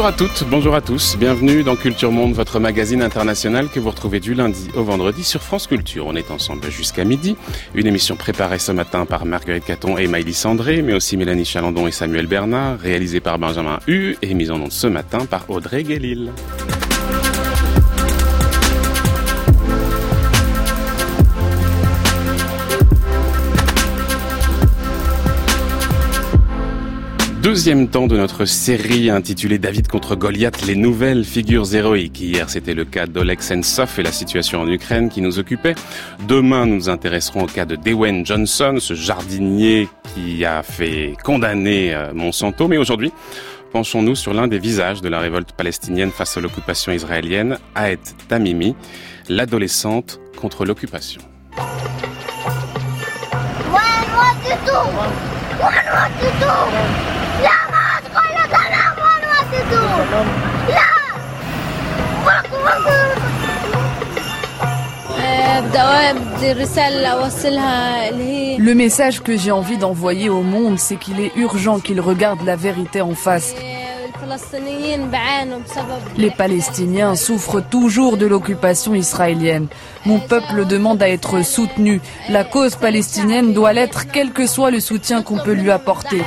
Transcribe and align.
Bonjour 0.00 0.14
à 0.14 0.16
toutes, 0.16 0.44
bonjour 0.48 0.74
à 0.74 0.80
tous, 0.80 1.18
bienvenue 1.18 1.62
dans 1.62 1.76
Culture 1.76 2.10
Monde, 2.10 2.32
votre 2.32 2.58
magazine 2.58 3.02
international 3.02 3.68
que 3.68 3.78
vous 3.78 3.90
retrouvez 3.90 4.18
du 4.18 4.32
lundi 4.32 4.70
au 4.74 4.82
vendredi 4.82 5.22
sur 5.22 5.42
France 5.42 5.66
Culture. 5.66 6.06
On 6.06 6.16
est 6.16 6.30
ensemble 6.30 6.70
jusqu'à 6.70 7.04
midi, 7.04 7.36
une 7.74 7.86
émission 7.86 8.16
préparée 8.16 8.58
ce 8.58 8.72
matin 8.72 9.04
par 9.04 9.26
Marguerite 9.26 9.66
Caton 9.66 9.98
et 9.98 10.06
Maïlis 10.06 10.32
Sandré, 10.32 10.80
mais 10.80 10.94
aussi 10.94 11.18
Mélanie 11.18 11.44
Chalandon 11.44 11.86
et 11.86 11.90
Samuel 11.90 12.26
Bernard, 12.26 12.78
réalisée 12.78 13.20
par 13.20 13.38
Benjamin 13.38 13.78
Hu 13.88 14.16
et 14.22 14.32
mise 14.32 14.50
en 14.50 14.62
onde 14.62 14.72
ce 14.72 14.86
matin 14.86 15.26
par 15.26 15.44
Audrey 15.50 15.82
Guélil. 15.82 16.32
Deuxième 27.42 27.88
temps 27.88 28.06
de 28.06 28.18
notre 28.18 28.44
série 28.44 29.08
intitulée 29.08 29.58
David 29.58 29.88
contre 29.88 30.14
Goliath, 30.14 30.66
les 30.66 30.74
nouvelles 30.74 31.24
figures 31.24 31.74
héroïques. 31.74 32.20
Hier, 32.20 32.50
c'était 32.50 32.74
le 32.74 32.84
cas 32.84 33.06
d'Oleg 33.06 33.40
Sentsov 33.40 33.94
et 33.96 34.02
la 34.02 34.12
situation 34.12 34.60
en 34.60 34.68
Ukraine 34.68 35.08
qui 35.08 35.22
nous 35.22 35.38
occupait. 35.38 35.74
Demain, 36.28 36.66
nous 36.66 36.74
nous 36.74 36.88
intéresserons 36.90 37.44
au 37.44 37.46
cas 37.46 37.64
de 37.64 37.76
Dwayne 37.76 38.26
Johnson, 38.26 38.76
ce 38.78 38.92
jardinier 38.92 39.88
qui 40.14 40.44
a 40.44 40.62
fait 40.62 41.14
condamner 41.24 41.94
euh, 41.94 42.12
Monsanto. 42.12 42.68
Mais 42.68 42.76
aujourd'hui, 42.76 43.10
penchons-nous 43.72 44.16
sur 44.16 44.34
l'un 44.34 44.46
des 44.46 44.58
visages 44.58 45.00
de 45.00 45.08
la 45.08 45.18
révolte 45.18 45.52
palestinienne 45.52 46.10
face 46.10 46.36
à 46.36 46.42
l'occupation 46.42 46.92
israélienne, 46.92 47.56
Aet 47.74 48.16
Tamimi, 48.28 48.76
l'adolescente 49.30 50.20
contre 50.36 50.66
l'occupation. 50.66 51.22
Le 68.58 68.74
message 68.74 69.20
que 69.22 69.36
j'ai 69.36 69.50
envie 69.50 69.78
d'envoyer 69.78 70.28
au 70.28 70.42
monde, 70.42 70.78
c'est 70.78 70.96
qu'il 70.96 71.20
est 71.20 71.32
urgent 71.36 71.78
qu'il 71.78 72.00
regarde 72.00 72.42
la 72.44 72.56
vérité 72.56 73.00
en 73.00 73.14
face. 73.14 73.54
Les 76.16 76.30
Palestiniens 76.30 77.14
souffrent 77.14 77.60
toujours 77.60 78.16
de 78.16 78.26
l'occupation 78.26 78.94
israélienne. 78.94 79.66
Mon 80.06 80.18
peuple 80.18 80.66
demande 80.66 81.02
à 81.02 81.08
être 81.08 81.44
soutenu. 81.44 82.00
La 82.28 82.44
cause 82.44 82.76
palestinienne 82.76 83.52
doit 83.52 83.72
l'être 83.72 84.06
quel 84.12 84.32
que 84.32 84.46
soit 84.46 84.70
le 84.70 84.80
soutien 84.80 85.22
qu'on 85.22 85.38
peut 85.38 85.52
lui 85.52 85.70
apporter. 85.70 86.22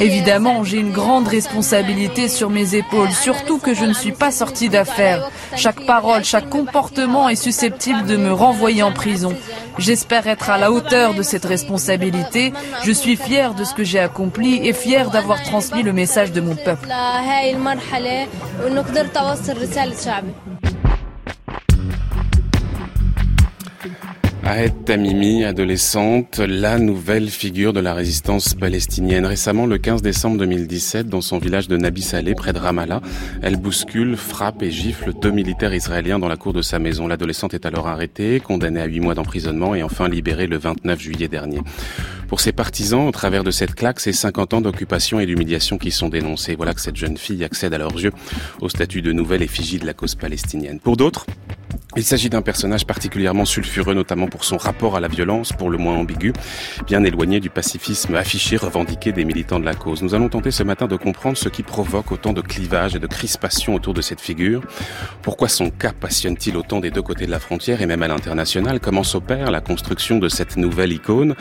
Évidemment, 0.00 0.64
j'ai 0.64 0.78
une 0.78 0.92
grande 0.92 1.28
responsabilité 1.28 2.28
sur 2.28 2.50
mes 2.50 2.74
épaules, 2.74 3.10
surtout 3.10 3.58
que 3.58 3.74
je 3.74 3.84
ne 3.84 3.92
suis 3.92 4.12
pas 4.12 4.30
sortie 4.30 4.68
d'affaires. 4.68 5.30
Chaque 5.56 5.84
parole, 5.86 6.24
chaque 6.24 6.48
comportement 6.48 7.28
est 7.28 7.36
susceptible 7.36 8.04
de 8.06 8.16
me 8.16 8.32
renvoyer 8.32 8.82
en 8.82 8.92
prison. 8.92 9.34
J'espère 9.78 10.26
être 10.26 10.50
à 10.50 10.58
la 10.58 10.72
hauteur 10.72 11.14
de 11.14 11.22
cette 11.22 11.44
responsabilité. 11.44 12.52
Je 12.84 12.92
suis 12.92 13.16
fière 13.16 13.54
de 13.54 13.64
ce 13.64 13.74
que 13.74 13.84
j'ai 13.84 14.00
accompli 14.00 14.66
et 14.66 14.72
fière 14.72 15.10
d'avoir 15.10 15.42
transmis 15.42 15.82
le 15.82 15.92
message 15.92 16.32
de 16.32 16.40
mon 16.40 16.56
peuple. 16.56 16.88
Ahed 24.50 24.86
Tamimi, 24.86 25.44
adolescente, 25.44 26.38
la 26.38 26.78
nouvelle 26.78 27.28
figure 27.28 27.74
de 27.74 27.80
la 27.80 27.92
résistance 27.92 28.54
palestinienne. 28.54 29.26
Récemment, 29.26 29.66
le 29.66 29.76
15 29.76 30.00
décembre 30.00 30.38
2017, 30.38 31.06
dans 31.06 31.20
son 31.20 31.36
village 31.36 31.68
de 31.68 31.76
Nabi 31.76 32.00
Saleh, 32.00 32.34
près 32.34 32.54
de 32.54 32.58
Ramallah, 32.58 33.02
elle 33.42 33.56
bouscule, 33.56 34.16
frappe 34.16 34.62
et 34.62 34.70
gifle 34.70 35.12
deux 35.12 35.32
militaires 35.32 35.74
israéliens 35.74 36.18
dans 36.18 36.28
la 36.28 36.38
cour 36.38 36.54
de 36.54 36.62
sa 36.62 36.78
maison. 36.78 37.06
L'adolescente 37.06 37.52
est 37.52 37.66
alors 37.66 37.88
arrêtée, 37.88 38.40
condamnée 38.40 38.80
à 38.80 38.86
huit 38.86 39.00
mois 39.00 39.14
d'emprisonnement 39.14 39.74
et 39.74 39.82
enfin 39.82 40.08
libérée 40.08 40.46
le 40.46 40.56
29 40.56 40.98
juillet 40.98 41.28
dernier. 41.28 41.60
Pour 42.26 42.40
ses 42.40 42.52
partisans, 42.52 43.06
au 43.06 43.12
travers 43.12 43.44
de 43.44 43.50
cette 43.50 43.74
claque, 43.74 44.00
c'est 44.00 44.14
50 44.14 44.54
ans 44.54 44.60
d'occupation 44.62 45.20
et 45.20 45.26
d'humiliation 45.26 45.76
qui 45.76 45.90
sont 45.90 46.08
dénoncés. 46.08 46.56
Voilà 46.56 46.72
que 46.72 46.80
cette 46.80 46.96
jeune 46.96 47.18
fille 47.18 47.44
accède 47.44 47.74
à 47.74 47.78
leurs 47.78 48.00
yeux 48.00 48.12
au 48.62 48.70
statut 48.70 49.02
de 49.02 49.12
nouvelle 49.12 49.42
effigie 49.42 49.78
de 49.78 49.84
la 49.84 49.92
cause 49.92 50.14
palestinienne. 50.14 50.80
Pour 50.80 50.96
d'autres, 50.96 51.26
il 51.98 52.04
s'agit 52.04 52.30
d'un 52.30 52.42
personnage 52.42 52.86
particulièrement 52.86 53.44
sulfureux, 53.44 53.94
notamment 53.94 54.28
pour 54.28 54.44
son 54.44 54.56
rapport 54.56 54.96
à 54.96 55.00
la 55.00 55.08
violence, 55.08 55.52
pour 55.52 55.68
le 55.68 55.78
moins 55.78 55.96
ambigu, 55.96 56.32
bien 56.86 57.02
éloigné 57.02 57.40
du 57.40 57.50
pacifisme 57.50 58.14
affiché, 58.14 58.56
revendiqué 58.56 59.10
des 59.10 59.24
militants 59.24 59.58
de 59.58 59.64
la 59.64 59.74
cause. 59.74 60.02
Nous 60.02 60.14
allons 60.14 60.28
tenter 60.28 60.52
ce 60.52 60.62
matin 60.62 60.86
de 60.86 60.96
comprendre 60.96 61.36
ce 61.36 61.48
qui 61.48 61.64
provoque 61.64 62.12
autant 62.12 62.32
de 62.32 62.40
clivages 62.40 62.94
et 62.94 63.00
de 63.00 63.06
crispations 63.06 63.74
autour 63.74 63.94
de 63.94 64.00
cette 64.00 64.20
figure. 64.20 64.62
Pourquoi 65.22 65.48
son 65.48 65.70
cas 65.70 65.92
passionne-t-il 65.92 66.56
autant 66.56 66.78
des 66.78 66.90
deux 66.92 67.02
côtés 67.02 67.26
de 67.26 67.30
la 67.32 67.40
frontière 67.40 67.82
et 67.82 67.86
même 67.86 68.02
à 68.02 68.08
l'international? 68.08 68.78
Comment 68.78 69.02
s'opère 69.02 69.50
la 69.50 69.60
construction 69.60 70.18
de 70.18 70.28
cette 70.28 70.56
nouvelle 70.56 70.92
icône? 70.92 71.34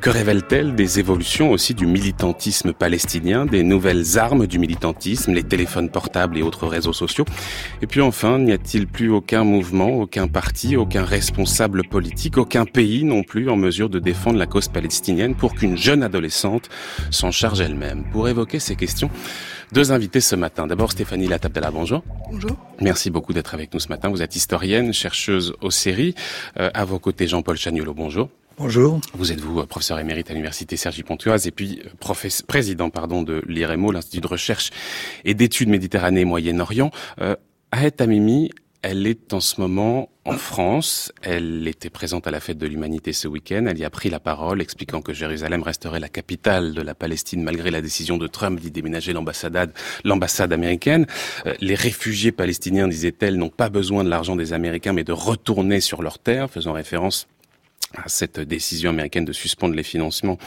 Que 0.00 0.08
révèle-t-elle 0.08 0.74
des 0.74 0.98
évolutions 0.98 1.50
aussi 1.50 1.74
du 1.74 1.86
militantisme 1.86 2.72
palestinien, 2.72 3.44
des 3.44 3.62
nouvelles 3.62 4.18
armes 4.18 4.46
du 4.46 4.58
militantisme, 4.58 5.32
les 5.32 5.42
téléphones 5.42 5.90
portables 5.90 6.38
et 6.38 6.42
autres 6.42 6.66
réseaux 6.66 6.94
sociaux? 6.94 7.26
Et 7.82 7.86
puis 7.86 8.00
enfin, 8.00 8.38
n'y 8.38 8.52
a-t-il 8.52 8.86
plus 8.86 9.10
aucun 9.10 9.44
mouvement 9.44 9.97
aucun 9.98 10.28
parti, 10.28 10.76
aucun 10.76 11.04
responsable 11.04 11.86
politique, 11.86 12.38
aucun 12.38 12.64
pays 12.64 13.04
non 13.04 13.22
plus 13.22 13.48
en 13.48 13.56
mesure 13.56 13.88
de 13.88 13.98
défendre 13.98 14.38
la 14.38 14.46
cause 14.46 14.68
palestinienne 14.68 15.34
pour 15.34 15.54
qu'une 15.54 15.76
jeune 15.76 16.02
adolescente 16.02 16.68
s'en 17.10 17.30
charge 17.30 17.60
elle-même. 17.60 18.04
Pour 18.10 18.28
évoquer 18.28 18.58
ces 18.58 18.76
questions, 18.76 19.10
deux 19.72 19.92
invités 19.92 20.20
ce 20.20 20.36
matin. 20.36 20.66
D'abord 20.66 20.92
Stéphanie 20.92 21.28
Latabdala, 21.28 21.70
bonjour. 21.70 22.02
Bonjour. 22.30 22.52
Merci 22.80 23.10
beaucoup 23.10 23.32
d'être 23.32 23.54
avec 23.54 23.74
nous 23.74 23.80
ce 23.80 23.88
matin. 23.88 24.08
Vous 24.08 24.22
êtes 24.22 24.34
historienne, 24.36 24.92
chercheuse 24.92 25.54
aux 25.60 25.70
séries. 25.70 26.14
Euh, 26.58 26.70
à 26.74 26.84
vos 26.84 26.98
côtés, 26.98 27.26
Jean-Paul 27.26 27.56
Chagnolo, 27.56 27.92
bonjour. 27.94 28.30
Bonjour. 28.58 29.00
Vous 29.14 29.30
êtes 29.30 29.40
vous 29.40 29.64
professeur 29.66 30.00
émérite 30.00 30.30
à 30.30 30.32
l'université 30.32 30.76
Sergi 30.76 31.04
Pontoise 31.04 31.46
et 31.46 31.52
puis 31.52 31.80
euh, 31.84 32.14
président 32.48 32.90
pardon 32.90 33.22
de 33.22 33.42
l'IREMO, 33.46 33.92
l'Institut 33.92 34.20
de 34.20 34.26
recherche 34.26 34.70
et 35.24 35.34
d'études 35.34 35.68
Méditerranée 35.68 36.22
et 36.22 36.24
Moyen-Orient. 36.24 36.90
Euh, 37.20 37.36
Ahed 37.70 37.96
Tamimi, 37.96 38.50
elle 38.82 39.06
est 39.06 39.32
en 39.32 39.40
ce 39.40 39.60
moment 39.60 40.08
en 40.24 40.36
France. 40.36 41.12
Elle 41.22 41.66
était 41.66 41.90
présente 41.90 42.26
à 42.26 42.30
la 42.30 42.40
fête 42.40 42.58
de 42.58 42.66
l'humanité 42.66 43.12
ce 43.12 43.26
week-end. 43.26 43.66
Elle 43.68 43.78
y 43.78 43.84
a 43.84 43.90
pris 43.90 44.08
la 44.08 44.20
parole, 44.20 44.60
expliquant 44.60 45.02
que 45.02 45.12
Jérusalem 45.12 45.62
resterait 45.62 46.00
la 46.00 46.08
capitale 46.08 46.74
de 46.74 46.82
la 46.82 46.94
Palestine 46.94 47.42
malgré 47.42 47.70
la 47.70 47.80
décision 47.80 48.18
de 48.18 48.26
Trump 48.26 48.60
d'y 48.60 48.70
déménager 48.70 49.12
l'ambassade 49.12 50.52
américaine. 50.52 51.06
Euh, 51.46 51.54
les 51.60 51.74
réfugiés 51.74 52.32
palestiniens, 52.32 52.88
disait-elle, 52.88 53.36
n'ont 53.36 53.48
pas 53.48 53.68
besoin 53.68 54.04
de 54.04 54.08
l'argent 54.08 54.36
des 54.36 54.52
Américains, 54.52 54.92
mais 54.92 55.04
de 55.04 55.12
retourner 55.12 55.80
sur 55.80 56.02
leur 56.02 56.18
terre, 56.18 56.48
faisant 56.50 56.72
référence 56.72 57.26
à 57.96 58.08
cette 58.08 58.38
décision 58.38 58.90
américaine 58.90 59.24
de 59.24 59.32
suspendre 59.32 59.74
les 59.74 59.82
financements 59.82 60.38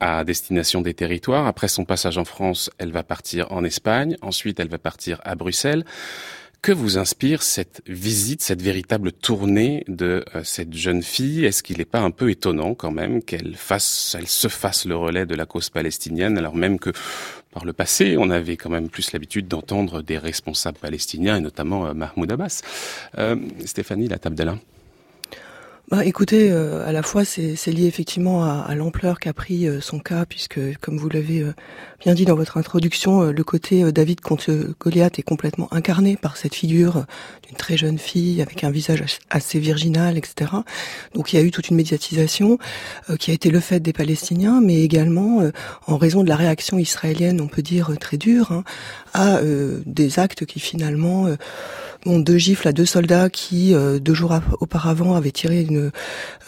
à 0.00 0.24
destination 0.24 0.80
des 0.80 0.94
territoires. 0.94 1.46
Après 1.46 1.68
son 1.68 1.84
passage 1.84 2.18
en 2.18 2.24
France, 2.24 2.70
elle 2.78 2.92
va 2.92 3.02
partir 3.02 3.52
en 3.52 3.62
Espagne. 3.62 4.16
Ensuite, 4.22 4.58
elle 4.58 4.68
va 4.68 4.78
partir 4.78 5.20
à 5.24 5.34
Bruxelles. 5.34 5.84
Que 6.60 6.72
vous 6.72 6.98
inspire 6.98 7.44
cette 7.44 7.82
visite, 7.86 8.42
cette 8.42 8.62
véritable 8.62 9.12
tournée 9.12 9.84
de 9.86 10.24
euh, 10.34 10.42
cette 10.42 10.74
jeune 10.74 11.04
fille? 11.04 11.44
Est-ce 11.44 11.62
qu'il 11.62 11.78
n'est 11.78 11.84
pas 11.84 12.00
un 12.00 12.10
peu 12.10 12.30
étonnant 12.30 12.74
quand 12.74 12.90
même 12.90 13.22
qu'elle 13.22 13.54
fasse, 13.54 14.16
elle 14.18 14.26
se 14.26 14.48
fasse 14.48 14.84
le 14.84 14.96
relais 14.96 15.24
de 15.24 15.36
la 15.36 15.46
cause 15.46 15.70
palestinienne, 15.70 16.36
alors 16.36 16.56
même 16.56 16.80
que 16.80 16.90
par 17.52 17.64
le 17.64 17.72
passé, 17.72 18.16
on 18.18 18.28
avait 18.30 18.56
quand 18.56 18.70
même 18.70 18.88
plus 18.88 19.12
l'habitude 19.12 19.46
d'entendre 19.46 20.02
des 20.02 20.18
responsables 20.18 20.78
palestiniens, 20.78 21.36
et 21.36 21.40
notamment 21.40 21.86
euh, 21.86 21.94
Mahmoud 21.94 22.32
Abbas? 22.32 22.62
Euh, 23.18 23.36
Stéphanie 23.64 24.08
Latabdallah 24.08 24.58
bah, 25.90 26.04
écoutez, 26.04 26.50
euh, 26.50 26.86
à 26.86 26.92
la 26.92 27.02
fois 27.02 27.24
c'est 27.24 27.54
lié 27.68 27.86
effectivement 27.86 28.44
à, 28.44 28.74
l'ampleur 28.74 29.18
qu'a 29.18 29.32
pris 29.32 29.66
euh, 29.66 29.80
son 29.80 30.00
cas, 30.00 30.26
puisque 30.26 30.60
comme 30.80 30.98
vous 30.98 31.08
l'avez 31.08 31.40
euh, 31.40 31.54
bien 31.98 32.12
dit 32.12 32.26
dans 32.26 32.34
votre 32.36 32.58
introduction, 32.58 33.22
le 33.22 33.44
côté 33.44 33.90
David 33.90 34.20
contre 34.20 34.52
Goliath 34.78 35.18
est 35.18 35.22
complètement 35.22 35.72
incarné 35.72 36.18
par 36.18 36.36
cette 36.36 36.54
figure 36.54 37.06
d'une 37.46 37.56
très 37.56 37.78
jeune 37.78 37.98
fille 37.98 38.42
avec 38.42 38.64
un 38.64 38.70
visage 38.70 39.18
assez 39.30 39.58
virginal, 39.58 40.18
etc. 40.18 40.50
Donc 41.14 41.32
il 41.32 41.36
y 41.36 41.38
a 41.38 41.42
eu 41.42 41.50
toute 41.50 41.70
une 41.70 41.76
médiatisation 41.76 42.58
qui 43.18 43.30
a 43.30 43.34
été 43.34 43.50
le 43.50 43.60
fait 43.60 43.80
des 43.80 43.94
Palestiniens, 43.94 44.60
mais 44.60 44.82
également 44.82 45.42
en 45.86 45.96
raison 45.96 46.22
de 46.22 46.28
la 46.28 46.36
réaction 46.36 46.78
israélienne, 46.78 47.40
on 47.40 47.48
peut 47.48 47.62
dire 47.62 47.90
très 47.98 48.18
dure, 48.18 48.52
hein, 48.52 48.64
à 49.14 49.40
des 49.86 50.18
actes 50.18 50.44
qui 50.44 50.60
finalement 50.60 51.28
bon, 52.04 52.18
deux 52.18 52.38
gifles 52.38 52.68
à 52.68 52.72
deux 52.72 52.86
soldats 52.86 53.30
qui 53.30 53.74
deux 54.00 54.14
jours 54.14 54.34
auparavant 54.60 55.14
avaient 55.14 55.30
tiré 55.30 55.62
une 55.62 55.90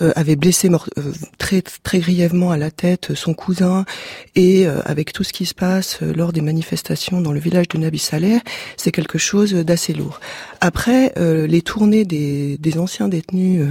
euh, 0.03 0.13
avait 0.17 0.37
blessé 0.37 0.71
euh, 0.71 0.79
très 1.37 1.63
très 1.63 1.99
grièvement 1.99 2.51
à 2.51 2.57
la 2.57 2.71
tête 2.71 3.15
son 3.15 3.35
cousin 3.35 3.85
et 4.35 4.67
euh, 4.67 4.81
avec 4.85 5.13
tout 5.13 5.25
ce 5.25 5.33
qui 5.33 5.45
se 5.45 5.53
passe 5.53 6.01
lors 6.01 6.33
des 6.33 6.41
manifestations 6.41 7.21
dans 7.21 7.33
le 7.33 7.41
village 7.41 7.69
de 7.69 7.79
Nabi 7.79 7.99
Saleh, 7.99 8.41
c'est 8.79 8.93
quelque 8.93 9.19
chose 9.19 9.53
d'assez 9.53 9.93
lourd. 9.93 10.21
Après 10.61 11.13
les 11.17 11.63
tournées 11.63 12.05
des, 12.05 12.57
des 12.59 12.79
anciens 12.79 13.09
détenus 13.09 13.67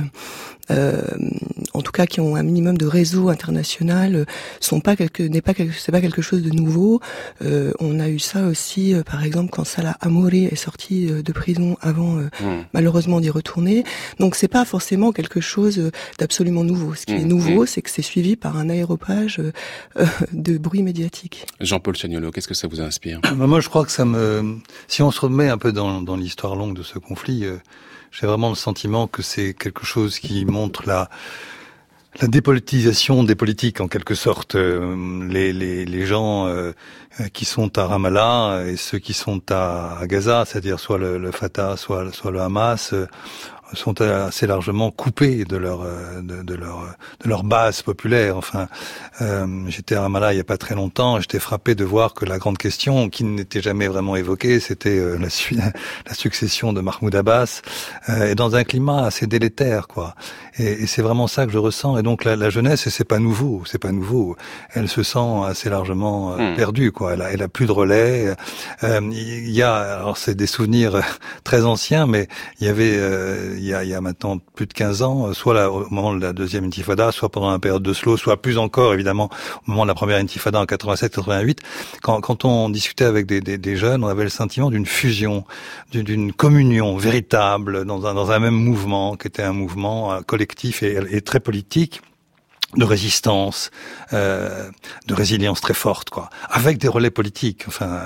en 0.70 1.82
tout 1.82 1.92
cas 1.92 2.06
qui 2.06 2.20
ont 2.20 2.36
un 2.36 2.44
minimum 2.44 2.78
de 2.78 2.86
réseau 2.86 3.30
international, 3.30 4.26
sont 4.60 4.80
pas 4.80 4.96
quelque 4.96 5.24
n'est 5.24 5.42
pas 5.42 5.54
quelque 5.54 5.74
c'est 5.78 5.92
pas 5.92 6.02
quelque 6.02 6.22
chose 6.22 6.42
de 6.42 6.50
nouveau. 6.52 7.00
on 7.42 8.00
a 8.00 8.10
eu 8.10 8.20
ça 8.20 8.48
aussi, 8.48 8.94
par 9.06 9.24
exemple, 9.24 9.52
quand 9.52 9.64
Salah 9.64 9.98
Amouri 10.02 10.46
est 10.46 10.56
sorti 10.56 11.08
de 11.08 11.32
prison 11.32 11.78
avant 11.82 12.16
hmm. 12.16 12.66
malheureusement 12.74 13.20
d'y 13.20 13.30
retourner. 13.30 13.84
Donc 14.20 14.36
c'est 14.36 14.48
pas 14.48 14.66
forcément 14.66 15.12
quelque 15.12 15.42
chose 15.42 15.92
d'absolument 16.18 16.64
nouveau. 16.64 16.96
Ce 16.96 17.06
qui 17.06 17.14
est 17.14 17.26
hmm. 17.26 17.28
nouveau, 17.28 17.64
hmm. 17.64 17.68
c'est 17.68 17.82
que 17.82 17.90
c'est 17.90 18.02
suivi 18.02 18.36
par 18.36 18.58
un 18.58 18.70
aéropage 18.70 19.42
de 20.34 20.58
bruit 20.58 20.84
médiatique. 20.84 21.46
Jean-Paul 21.60 21.96
Chagnolo, 21.96 22.32
qu'est-ce 22.32 22.48
que 22.48 22.54
ça 22.54 22.68
vous 22.68 22.82
inspire? 22.82 23.20
Bah, 23.22 23.48
Moi, 23.48 23.60
je 23.60 23.70
crois 23.70 23.86
que 23.86 23.92
ça 23.92 24.06
me, 24.06 24.58
si 24.88 25.02
on 25.02 25.12
se 25.12 25.22
remet 25.22 25.50
un 25.50 25.58
peu 25.58 25.72
dans, 25.72 26.02
dans 26.02 26.16
l'histoire 26.16 26.56
longue 26.56 26.76
de 26.76 26.84
ce 26.84 27.00
conflit, 27.00 27.46
euh, 27.46 27.58
j'ai 28.12 28.28
vraiment 28.28 28.50
le 28.50 28.56
sentiment 28.56 29.08
que 29.08 29.22
c'est 29.22 29.54
quelque 29.54 29.86
chose 29.86 30.20
qui 30.20 30.46
montre 30.46 30.88
la 30.88 31.10
la 32.22 32.28
dépolitisation 32.28 33.24
des 33.24 33.36
politiques 33.36 33.82
en 33.82 33.88
quelque 33.88 34.16
sorte. 34.16 34.56
Euh, 34.56 35.28
les, 35.30 35.54
les, 35.54 35.86
les 35.86 36.06
gens 36.06 36.48
euh, 36.48 36.74
qui 37.34 37.46
sont 37.46 37.78
à 37.78 37.86
Ramallah 37.86 38.64
et 38.68 38.76
ceux 38.76 39.00
qui 39.00 39.14
sont 39.14 39.42
à, 39.52 40.00
Gaza, 40.06 40.44
c'est-à-dire 40.46 40.80
soit 40.80 40.98
le, 40.98 41.18
le, 41.18 41.32
Fatah, 41.32 41.78
soit, 41.78 42.12
soit 42.12 42.32
le 42.32 42.42
Hamas, 42.42 42.94
sont 43.74 44.02
assez 44.02 44.48
largement 44.48 44.92
coupés 44.92 45.46
de 45.46 45.58
leur 45.58 45.82
euh, 45.82 46.22
de, 46.22 46.54
leur 46.56 46.96
de 47.24 47.30
leur 47.30 47.44
base 47.44 47.82
populaire. 47.82 48.38
Enfin, 48.38 48.68
euh, 49.22 49.46
j'étais 49.68 49.96
à 49.96 50.02
Ramallah 50.02 50.34
il 50.34 50.38
y 50.38 50.42
a 50.42 50.46
pas 50.46 50.58
très 50.58 50.76
longtemps, 50.76 51.20
j'étais 51.20 51.40
frappé 51.40 51.76
de 51.76 51.84
voir 51.84 52.14
que 52.14 52.26
la 52.26 52.38
grande 52.38 52.58
question 52.58 53.10
qui 53.10 53.24
n'était 53.24 53.62
jamais 53.62 53.88
vraiment 53.88 54.16
évoquée, 54.16 54.60
c'était 54.60 54.98
euh, 54.98 55.18
la, 55.18 55.28
la 56.08 56.14
succession 56.14 56.74
de 56.74 56.82
Mahmoud 56.82 57.14
Abbas, 57.16 57.62
euh, 58.10 58.32
et 58.32 58.36
dans 58.36 58.56
un 58.56 58.64
climat 58.64 59.06
assez 59.06 59.28
délétère, 59.28 59.88
quoi. 59.88 60.16
Et, 60.60 60.84
et 60.84 60.88
c'est 60.88 61.02
vraiment 61.02 61.28
ça 61.28 61.46
que 61.46 61.52
je 61.52 61.58
ressens. 61.58 61.98
Et 61.98 62.04
donc 62.04 62.24
la, 62.24 62.36
la 62.36 62.50
jeunesse, 62.50 62.86
et 62.88 62.90
c'est 62.90 63.04
pas 63.04 63.20
nouveau, 63.20 63.64
c'est 63.66 63.80
pas 63.80 63.92
nouveau. 63.92 64.36
Elle 64.74 64.88
se 64.88 65.04
sent 65.04 65.44
assez 65.46 65.70
largement 65.70 66.34
euh, 66.34 66.52
hmm. 66.52 66.56
perdue, 66.56 66.92
quoi. 66.92 67.14
Elle 67.14 67.22
a, 67.22 67.32
elle 67.32 67.42
a 67.42 67.48
plus 67.48 67.66
de 67.66 67.72
relais. 67.72 68.36
Il 68.84 69.50
y 69.50 69.62
a, 69.62 69.76
alors 69.76 70.18
c'est 70.18 70.36
des 70.36 70.48
souvenirs 70.48 71.02
très 71.44 71.64
anciens, 71.64 72.06
mais 72.06 72.28
il 72.60 72.68
y 72.68 72.70
avait 72.70 73.00
il 73.58 73.66
y, 73.66 73.74
a, 73.74 73.84
y 73.84 73.94
a 73.94 74.02
maintenant 74.02 74.38
plus 74.56 74.66
de 74.66 74.74
15 74.74 75.02
ans, 75.02 75.28
euh, 75.28 75.34
soit 75.34 75.54
là, 75.54 75.72
au 75.72 75.88
moment 75.90 76.14
de 76.14 76.22
la 76.22 76.34
deuxième 76.34 76.66
intifada, 76.66 77.12
soit 77.12 77.30
pendant 77.30 77.52
la 77.52 77.60
période 77.60 77.84
de 77.84 77.94
slow, 77.94 78.18
soit 78.18 78.42
plus 78.42 78.58
encore 78.58 78.94
évidemment 78.94 79.30
au 79.68 79.72
moment 79.72 79.84
de 79.84 79.88
la 79.88 79.94
première 79.96 80.18
intifada 80.18 80.60
en 80.60 80.66
87-88, 80.66 81.60
quand, 82.02 82.22
quand 82.22 82.46
on 82.46 82.70
discutait 82.70 83.06
avec 83.06 83.26
des, 83.26 83.42
des, 83.42 83.58
des, 83.58 83.76
jeunes, 83.76 84.04
on 84.04 84.08
avait 84.08 84.24
le 84.24 84.30
sentiment 84.30 84.70
d'une 84.70 84.86
fusion, 84.86 85.46
d'une 85.92 86.34
communion 86.34 86.98
véritable 86.98 87.86
dans 87.86 88.06
un, 88.06 88.14
dans 88.14 88.32
un 88.32 88.40
même 88.40 88.56
mouvement, 88.56 89.16
qui 89.16 89.28
était 89.28 89.44
un 89.44 89.54
mouvement 89.54 90.14
euh, 90.14 90.20
et 90.84 91.22
très 91.22 91.40
politique 91.40 92.02
de 92.76 92.84
résistance, 92.84 93.72
euh, 94.14 94.70
de 95.08 95.14
résilience 95.14 95.60
très 95.60 95.74
forte, 95.74 96.12
quoi, 96.12 96.30
avec 96.50 96.78
des 96.78 96.88
relais 96.88 97.10
politiques, 97.10 97.64
enfin 97.68 98.02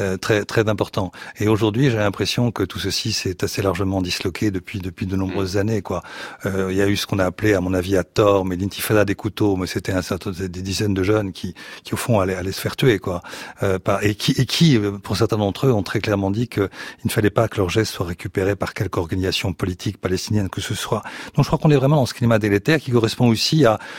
euh, 0.00 0.16
très 0.16 0.44
très 0.44 0.68
importants. 0.68 1.10
Et 1.38 1.48
aujourd'hui, 1.48 1.90
j'ai 1.90 1.96
l'impression 1.96 2.52
que 2.52 2.62
tout 2.62 2.78
ceci 2.78 3.12
s'est 3.12 3.42
assez 3.42 3.60
largement 3.60 4.00
disloqué 4.02 4.52
depuis 4.52 4.78
depuis 4.78 5.06
de 5.06 5.16
nombreuses 5.16 5.56
mm. 5.56 5.58
années, 5.60 5.82
quoi. 5.82 6.02
Euh, 6.46 6.68
il 6.70 6.76
y 6.76 6.82
a 6.82 6.86
eu 6.86 6.96
ce 6.96 7.06
qu'on 7.06 7.18
a 7.18 7.24
appelé, 7.24 7.54
à 7.54 7.60
mon 7.60 7.74
avis, 7.74 7.96
à 7.96 8.04
tort, 8.04 8.44
mais 8.44 8.54
l'intifada 8.54 9.04
des 9.04 9.16
couteaux, 9.16 9.56
mais 9.56 9.66
c'était 9.66 9.92
un 9.92 10.02
certain 10.02 10.30
des 10.30 10.48
dizaines 10.48 10.94
de 10.94 11.02
jeunes 11.02 11.32
qui 11.32 11.54
qui 11.82 11.94
au 11.94 11.96
fond 11.96 12.20
allaient, 12.20 12.36
allaient 12.36 12.52
se 12.52 12.60
faire 12.60 12.76
tuer, 12.76 13.00
quoi. 13.00 13.20
Euh, 13.64 13.80
par, 13.80 14.04
et 14.04 14.14
qui 14.14 14.32
et 14.32 14.46
qui, 14.46 14.78
pour 15.02 15.16
certains 15.16 15.38
d'entre 15.38 15.66
eux, 15.66 15.72
ont 15.72 15.82
très 15.82 16.00
clairement 16.00 16.30
dit 16.30 16.46
qu'il 16.46 16.70
ne 17.04 17.10
fallait 17.10 17.30
pas 17.30 17.48
que 17.48 17.56
leurs 17.56 17.70
gestes 17.70 17.92
soient 17.92 18.06
récupérés 18.06 18.54
par 18.54 18.74
quelque 18.74 18.98
organisation 18.98 19.52
politique 19.52 19.98
palestinienne 19.98 20.48
que 20.48 20.60
ce 20.60 20.74
soit. 20.74 21.02
Donc, 21.34 21.44
je 21.44 21.48
crois 21.48 21.58
qu'on 21.58 21.70
est 21.70 21.76
vraiment 21.76 21.96
dans 21.96 22.06
ce 22.06 22.14
climat 22.14 22.38
délétère 22.38 22.78
qui 22.78 22.92
correspond 22.92 23.28
aussi 23.28 23.64
à 23.64 23.78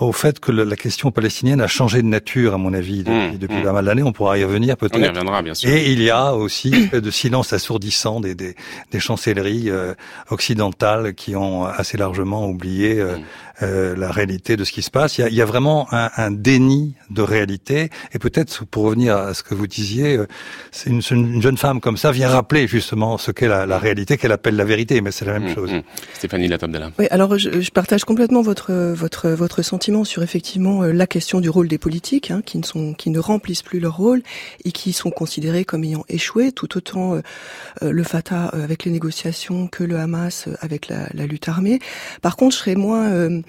au 0.00 0.12
fait 0.12 0.40
que 0.40 0.50
la 0.50 0.76
question 0.76 1.10
palestinienne 1.12 1.60
a 1.60 1.66
changé 1.66 2.02
de 2.02 2.06
nature, 2.06 2.54
à 2.54 2.58
mon 2.58 2.72
avis, 2.72 3.04
depuis, 3.04 3.12
mmh, 3.12 3.38
depuis 3.38 3.56
mmh. 3.58 3.62
pas 3.62 3.72
mal 3.72 3.84
d'années. 3.84 4.02
On 4.02 4.12
pourra 4.12 4.38
y 4.38 4.44
revenir 4.44 4.76
peut-être. 4.76 4.96
On 4.96 5.02
y 5.02 5.08
reviendra, 5.08 5.42
bien 5.42 5.54
sûr. 5.54 5.70
Et 5.70 5.92
il 5.92 6.02
y 6.02 6.10
a 6.10 6.34
aussi 6.34 6.88
de 6.92 7.10
silence 7.10 7.52
assourdissant 7.52 8.20
des, 8.20 8.34
des, 8.34 8.56
des 8.90 9.00
chancelleries 9.00 9.70
euh, 9.70 9.94
occidentales 10.30 11.14
qui 11.14 11.36
ont 11.36 11.64
assez 11.64 11.96
largement 11.96 12.46
oublié 12.46 12.98
euh, 12.98 13.18
mmh. 13.18 13.22
Euh, 13.62 13.94
la 13.94 14.10
réalité 14.10 14.56
de 14.56 14.64
ce 14.64 14.72
qui 14.72 14.82
se 14.82 14.90
passe. 14.90 15.16
Il 15.16 15.20
y 15.20 15.24
a, 15.24 15.28
il 15.28 15.34
y 15.36 15.40
a 15.40 15.44
vraiment 15.44 15.86
un, 15.92 16.10
un, 16.16 16.32
déni 16.32 16.96
de 17.08 17.22
réalité. 17.22 17.88
Et 18.12 18.18
peut-être, 18.18 18.64
pour 18.64 18.82
revenir 18.82 19.16
à 19.16 19.32
ce 19.32 19.44
que 19.44 19.54
vous 19.54 19.68
disiez, 19.68 20.16
euh, 20.16 20.26
c'est 20.72 20.90
une, 20.90 21.02
une, 21.12 21.40
jeune 21.40 21.56
femme 21.56 21.80
comme 21.80 21.96
ça 21.96 22.10
vient 22.10 22.28
rappeler 22.28 22.66
justement 22.66 23.16
ce 23.16 23.30
qu'est 23.30 23.46
la, 23.46 23.64
la, 23.64 23.78
réalité, 23.78 24.16
qu'elle 24.16 24.32
appelle 24.32 24.56
la 24.56 24.64
vérité, 24.64 25.00
mais 25.00 25.12
c'est 25.12 25.24
la 25.24 25.34
même 25.34 25.52
mmh, 25.52 25.54
chose. 25.54 25.72
Mmh. 25.72 25.82
Stéphanie 26.14 26.48
Latomdela. 26.48 26.90
Oui, 26.98 27.06
alors 27.12 27.38
je, 27.38 27.60
je, 27.60 27.70
partage 27.70 28.04
complètement 28.04 28.42
votre 28.42 28.72
votre 28.72 29.30
votre 29.30 29.62
sentiment 29.62 29.83
sur 30.04 30.22
effectivement 30.22 30.82
euh, 30.82 30.92
la 30.92 31.06
question 31.06 31.40
du 31.40 31.50
rôle 31.50 31.68
des 31.68 31.78
politiques, 31.78 32.30
hein, 32.30 32.42
qui 32.42 33.10
ne 33.10 33.18
remplissent 33.18 33.62
plus 33.62 33.80
leur 33.80 33.96
rôle 33.96 34.22
et 34.64 34.72
qui 34.72 34.92
sont 34.92 35.10
considérés 35.10 35.64
comme 35.64 35.84
ayant 35.84 36.04
échoué, 36.08 36.52
tout 36.52 36.76
autant 36.76 37.20
le 37.82 38.02
Fatah 38.02 38.46
avec 38.46 38.84
les 38.84 38.90
négociations 38.90 39.66
que 39.68 39.84
le 39.84 39.98
Hamas 39.98 40.48
avec 40.60 40.88
la, 40.88 41.26
lutte 41.26 41.48
armée. 41.48 41.80
Par 42.22 42.36
contre, 42.36 42.54
je 42.54 42.60
serais 42.60 42.74
moins 42.74 43.10
euh, 43.10 43.40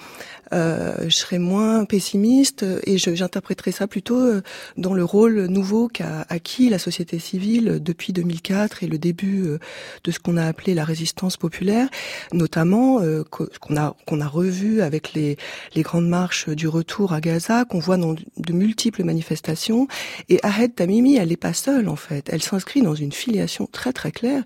je 0.51 1.09
serais 1.09 1.39
moins 1.39 1.85
pessimiste 1.85 2.65
et 2.83 2.97
j'interpréterais 2.97 3.71
ça 3.71 3.87
plutôt 3.87 4.19
euh, 4.19 4.41
dans 4.77 4.93
le 4.93 5.03
rôle 5.03 5.45
nouveau 5.45 5.87
qu'a 5.87 6.25
acquis 6.29 6.69
la 6.69 6.79
société 6.79 7.19
civile 7.19 7.79
depuis 7.81 8.13
2004 8.13 8.83
et 8.83 8.87
le 8.87 8.97
début 8.97 9.43
euh, 9.45 9.59
de 10.03 10.11
ce 10.11 10.19
qu'on 10.19 10.37
a 10.37 10.45
appelé 10.45 10.73
la 10.73 10.83
résistance 10.83 11.37
populaire, 11.37 11.87
notamment 12.33 13.01
qu'on 13.29 13.77
a 13.77 13.95
qu'on 14.05 14.21
a 14.21 14.27
revu 14.27 14.81
avec 14.81 15.13
les 15.13 15.37
les 15.73 15.81
grandes 15.81 16.07
marches 16.07 16.49
du 16.49 16.67
retour 16.67 17.13
à 17.13 17.21
Gaza, 17.21 17.65
qu'on 17.65 17.79
voit 17.79 17.97
dans 17.97 18.13
de 18.13 18.53
multiples 18.53 19.03
manifestations. 19.03 19.87
Et 20.29 20.39
Ahed 20.43 20.75
Tamimi, 20.75 21.15
elle 21.15 21.29
n'est 21.29 21.37
pas 21.37 21.53
seule 21.53 21.89
en 21.89 21.95
fait. 21.95 22.29
Elle 22.31 22.41
s'inscrit 22.41 22.81
dans 22.81 22.95
une 22.95 23.11
filiation 23.11 23.67
très 23.71 23.93
très 23.93 24.11
claire 24.11 24.43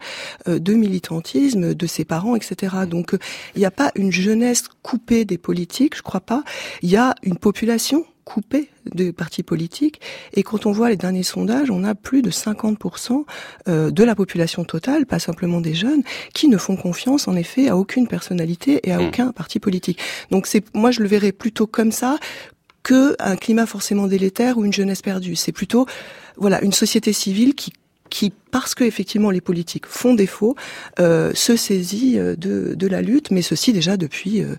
de 0.48 0.74
militantisme 0.74 1.74
de 1.74 1.88
ses 1.88 2.06
parents, 2.06 2.36
etc. 2.36 2.76
Donc 2.88 3.16
il 3.56 3.60
n'y 3.60 3.66
a 3.66 3.72
pas 3.72 3.92
une 3.96 4.12
jeunesse 4.12 4.66
coupée 4.82 5.26
des 5.26 5.38
politique, 5.90 5.96
je 5.98 6.02
crois 6.02 6.22
pas. 6.22 6.44
Il 6.82 6.90
y 6.90 6.98
a 6.98 7.16
une 7.24 7.38
population 7.38 8.06
coupée 8.26 8.70
des 8.94 9.12
partis 9.12 9.42
politiques. 9.42 10.00
Et 10.34 10.44
quand 10.44 10.68
on 10.68 10.72
voit 10.72 10.90
les 10.90 10.98
derniers 10.98 11.24
sondages, 11.24 11.72
on 11.72 11.84
a 11.84 11.96
plus 11.96 12.22
de 12.22 12.30
50% 12.30 13.26
euh, 13.68 13.90
de 13.90 14.04
la 14.04 14.14
population 14.14 14.64
totale, 14.64 15.08
pas 15.08 15.18
simplement 15.18 15.62
des 15.62 15.74
jeunes, 15.74 16.04
qui 16.34 16.48
ne 16.48 16.58
font 16.58 16.76
confiance 16.76 17.28
en 17.28 17.36
effet 17.36 17.70
à 17.70 17.76
aucune 17.76 18.08
personnalité 18.08 18.82
et 18.84 18.92
à 18.92 19.00
hmm. 19.00 19.08
aucun 19.08 19.32
parti 19.32 19.60
politique. 19.60 20.00
Donc 20.30 20.46
c'est, 20.46 20.64
moi 20.76 20.92
je 20.92 21.02
le 21.02 21.08
verrais 21.08 21.32
plutôt 21.32 21.66
comme 21.66 21.92
ça 21.92 22.18
que 22.84 23.16
un 23.20 23.36
climat 23.36 23.66
forcément 23.66 24.06
délétère 24.06 24.60
ou 24.60 24.66
une 24.66 24.74
jeunesse 24.74 25.02
perdue. 25.02 25.36
C'est 25.36 25.52
plutôt 25.52 25.88
voilà 26.38 26.62
une 26.62 26.72
société 26.72 27.14
civile 27.14 27.56
qui 27.56 27.74
qui, 28.10 28.34
parce 28.52 28.76
que 28.76 28.84
effectivement 28.84 29.32
les 29.32 29.42
politiques 29.42 29.86
font 29.86 30.14
défaut, 30.14 30.56
euh, 31.00 31.32
se 31.34 31.56
saisit 31.56 32.18
euh, 32.18 32.36
de, 32.36 32.74
de, 32.76 32.88
la 32.88 33.02
lutte, 33.02 33.32
mais 33.32 33.42
ceci 33.42 33.74
déjà 33.74 33.98
depuis 33.98 34.42
euh, 34.42 34.56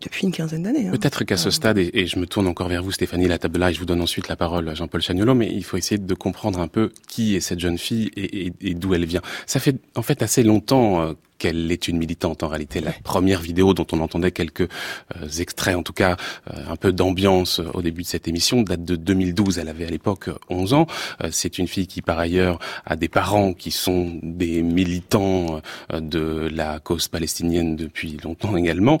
depuis 0.00 0.26
une 0.26 0.32
quinzaine 0.32 0.62
d'années. 0.62 0.88
Hein. 0.88 0.92
Peut-être 0.92 1.24
qu'à 1.24 1.36
ce 1.36 1.50
stade, 1.50 1.78
et, 1.78 2.06
je 2.06 2.18
me 2.18 2.26
tourne 2.26 2.46
encore 2.46 2.68
vers 2.68 2.82
vous, 2.82 2.92
Stéphanie 2.92 3.28
Latabla, 3.28 3.70
et 3.70 3.74
je 3.74 3.78
vous 3.78 3.86
donne 3.86 4.00
ensuite 4.00 4.28
la 4.28 4.36
parole 4.36 4.68
à 4.68 4.74
Jean-Paul 4.74 5.02
Chagnolo, 5.02 5.34
mais 5.34 5.50
il 5.52 5.64
faut 5.64 5.76
essayer 5.76 5.98
de 5.98 6.14
comprendre 6.14 6.60
un 6.60 6.68
peu 6.68 6.92
qui 7.08 7.36
est 7.36 7.40
cette 7.40 7.60
jeune 7.60 7.78
fille 7.78 8.10
et, 8.16 8.46
et, 8.46 8.52
et 8.60 8.74
d'où 8.74 8.94
elle 8.94 9.04
vient. 9.04 9.22
Ça 9.46 9.60
fait 9.60 9.76
en 9.94 10.02
fait 10.02 10.22
assez 10.22 10.42
longtemps 10.42 11.14
qu'elle 11.42 11.72
est 11.72 11.88
une 11.88 11.98
militante 11.98 12.44
en 12.44 12.48
réalité. 12.48 12.80
La 12.80 12.92
première 12.92 13.40
vidéo 13.40 13.74
dont 13.74 13.86
on 13.90 13.98
entendait 13.98 14.30
quelques 14.30 14.60
euh, 14.60 15.28
extraits, 15.40 15.74
en 15.74 15.82
tout 15.82 15.92
cas 15.92 16.16
euh, 16.52 16.70
un 16.70 16.76
peu 16.76 16.92
d'ambiance 16.92 17.58
euh, 17.58 17.64
au 17.74 17.82
début 17.82 18.02
de 18.02 18.06
cette 18.06 18.28
émission, 18.28 18.62
date 18.62 18.84
de 18.84 18.94
2012. 18.94 19.58
Elle 19.58 19.68
avait 19.68 19.86
à 19.86 19.90
l'époque 19.90 20.30
11 20.50 20.72
ans. 20.74 20.86
C'est 21.32 21.58
une 21.58 21.66
fille 21.66 21.88
qui 21.88 22.00
par 22.00 22.20
ailleurs 22.20 22.60
a 22.86 22.94
des 22.94 23.08
parents 23.08 23.21
qui 23.56 23.70
sont 23.70 24.18
des 24.22 24.62
militants 24.62 25.60
de 25.92 26.48
la 26.52 26.80
cause 26.80 27.08
palestinienne 27.08 27.76
depuis 27.76 28.18
longtemps 28.22 28.56
également. 28.56 29.00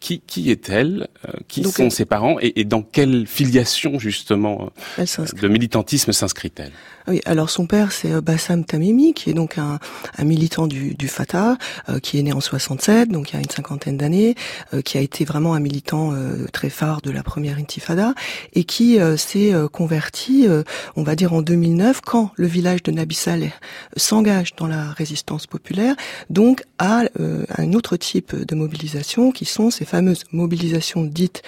Qui, 0.00 0.20
qui 0.20 0.50
est-elle 0.52 1.08
Qui 1.48 1.64
sont 1.64 1.90
ses 1.90 2.04
parents 2.04 2.38
et, 2.40 2.60
et, 2.60 2.64
dans 2.64 2.82
quelle 2.82 3.26
filiation 3.26 3.98
justement 3.98 4.70
de 4.96 5.48
militantisme 5.48 6.12
s'inscrit-elle? 6.12 6.72
Oui, 7.08 7.20
alors 7.24 7.48
son 7.48 7.66
père 7.66 7.92
c'est 7.92 8.12
euh, 8.12 8.20
Bassam 8.20 8.64
Tamimi, 8.64 9.14
qui 9.14 9.30
est 9.30 9.34
donc 9.34 9.56
un, 9.58 9.78
un 10.18 10.24
militant 10.24 10.66
du, 10.66 10.94
du 10.94 11.08
Fatah, 11.08 11.56
euh, 11.88 12.00
qui 12.00 12.18
est 12.18 12.22
né 12.22 12.32
en 12.32 12.40
67, 12.40 13.08
donc 13.08 13.30
il 13.30 13.34
y 13.34 13.36
a 13.36 13.40
une 13.40 13.48
cinquantaine 13.48 13.96
d'années, 13.96 14.34
euh, 14.74 14.82
qui 14.82 14.98
a 14.98 15.00
été 15.00 15.24
vraiment 15.24 15.54
un 15.54 15.60
militant 15.60 16.12
très 16.52 16.70
phare 16.70 17.00
de 17.00 17.10
la 17.10 17.22
première 17.22 17.58
Intifada, 17.58 18.14
et 18.54 18.64
qui 18.64 18.98
s'est 19.16 19.52
converti, 19.72 20.46
on 20.96 21.02
va 21.02 21.14
dire 21.14 21.32
en 21.32 21.42
2009, 21.42 22.00
quand 22.00 22.30
le 22.36 22.46
village 22.46 22.82
de 22.82 22.90
Nabi 22.90 23.14
Saleh 23.14 23.52
s'engage 23.96 24.54
dans 24.56 24.66
la 24.66 24.90
résistance 24.90 25.46
populaire, 25.46 25.94
donc 26.30 26.64
à 26.78 27.04
un 27.18 27.72
autre 27.72 27.96
type 27.96 28.34
de 28.34 28.54
mobilisation 28.54 29.32
qui 29.32 29.44
sont 29.44 29.70
ces 29.70 29.84
fameuses 29.84 30.24
mobilisations 30.32 31.04
dites 31.04 31.42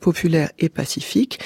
populaires 0.00 0.50
et 0.58 0.68
pacifiques, 0.68 1.40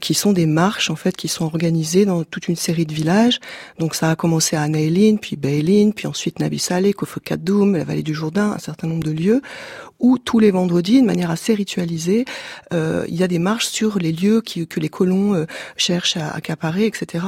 qui 0.00 0.14
sont 0.14 0.32
des 0.32 0.46
marches 0.46 0.90
en 0.90 0.96
fait 0.96 1.16
qui 1.16 1.28
sont 1.28 1.44
organisées 1.44 2.04
dans 2.04 2.24
toute 2.24 2.48
une 2.48 2.56
série 2.58 2.86
de 2.86 2.94
villages. 2.94 3.40
Donc 3.78 3.94
ça 3.94 4.10
a 4.10 4.16
commencé 4.16 4.56
à 4.56 4.66
Naïlin, 4.68 5.16
puis 5.16 5.36
Beilin, 5.36 5.90
puis 5.90 6.06
ensuite 6.06 6.38
Nabi 6.40 6.58
Saleh, 6.58 6.92
Kofokadoum, 6.92 7.76
la 7.76 7.84
vallée 7.84 8.02
du 8.02 8.14
Jourdain, 8.14 8.52
un 8.52 8.58
certain 8.58 8.86
nombre 8.86 9.04
de 9.04 9.12
lieux 9.12 9.42
où 10.00 10.18
tous 10.18 10.38
les 10.38 10.50
vendredis, 10.50 11.00
de 11.00 11.06
manière 11.06 11.30
assez 11.30 11.54
ritualisée, 11.54 12.24
euh, 12.72 13.04
il 13.08 13.16
y 13.16 13.22
a 13.22 13.28
des 13.28 13.38
marches 13.38 13.66
sur 13.66 13.98
les 13.98 14.12
lieux 14.12 14.40
qui, 14.40 14.66
que 14.66 14.80
les 14.80 14.88
colons 14.88 15.34
euh, 15.34 15.46
cherchent 15.76 16.16
à 16.16 16.30
accaparer, 16.30 16.86
etc. 16.86 17.24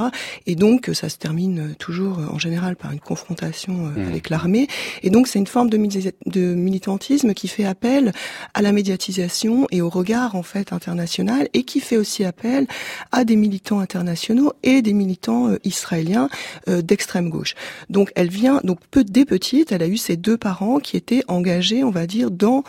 Et 0.47 0.55
donc 0.55 0.91
ça 0.93 1.09
se 1.09 1.17
termine 1.17 1.75
toujours 1.79 2.19
en 2.19 2.39
général 2.39 2.77
par 2.77 2.93
une 2.93 3.01
confrontation 3.01 3.87
euh, 3.87 4.01
mmh. 4.01 4.09
avec 4.09 4.31
l'armée. 4.31 4.69
Et 5.03 5.11
donc 5.11 5.27
c'est 5.27 5.39
une 5.39 5.47
forme 5.47 5.69
de, 5.69 5.79
de 6.27 6.55
militantisme 6.55 7.35
qui 7.35 7.49
fait 7.49 7.65
appel 7.65 8.13
à 8.55 8.63
la 8.63 8.73
médiatisation 8.73 9.67
et 9.71 9.83
au 9.83 9.89
regard 9.89 10.37
en 10.37 10.43
fait 10.43 10.73
international 10.73 11.49
et 11.55 11.65
qui 11.65 11.81
fait 11.81 11.97
aussi 11.97 12.25
appel 12.25 12.67
à 13.11 13.25
des 13.25 13.37
militants 13.37 13.81
internationaux 13.81 14.53
et 14.63 14.83
des 14.83 14.93
militants 14.93 15.51
israéliens 15.65 16.29
d'extrême 16.67 17.31
gauche. 17.31 17.55
Donc 17.89 18.13
elle 18.15 18.29
vient 18.29 18.61
donc 18.65 18.79
peu 18.91 19.05
dès 19.05 19.25
petite, 19.25 19.73
elle 19.73 19.83
a 19.83 19.89
eu 19.89 19.97
ses 19.97 20.17
deux 20.17 20.37
parents 20.37 20.79
qui 20.79 20.97
étaient 20.97 21.23
engagés, 21.29 21.85
on 21.85 21.91
va 21.91 22.07
dire, 22.07 22.31
dans 22.31 22.60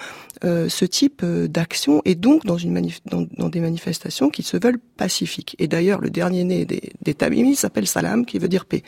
euh, 0.43 0.69
ce 0.69 0.85
type 0.85 1.21
euh, 1.23 1.47
d'action 1.47 2.01
et 2.03 2.15
donc 2.15 2.45
dans, 2.45 2.57
une 2.57 2.89
dans, 3.05 3.49
des 3.49 3.59
manifestations 3.59 4.29
qui 4.29 4.41
se 4.41 4.57
veulent 4.57 4.79
pacifiques. 4.97 5.55
Et 5.59 5.67
d'ailleurs, 5.67 6.01
le 6.01 6.09
dernier 6.09 6.43
né 6.43 6.65
des, 6.65 6.93
des 7.01 7.13
Tamimi 7.13 7.55
s'appelle 7.55 7.85
Salam, 7.85 8.25
qui 8.25 8.39
veut 8.39 8.47
dire 8.47 8.65
paix. 8.65 8.81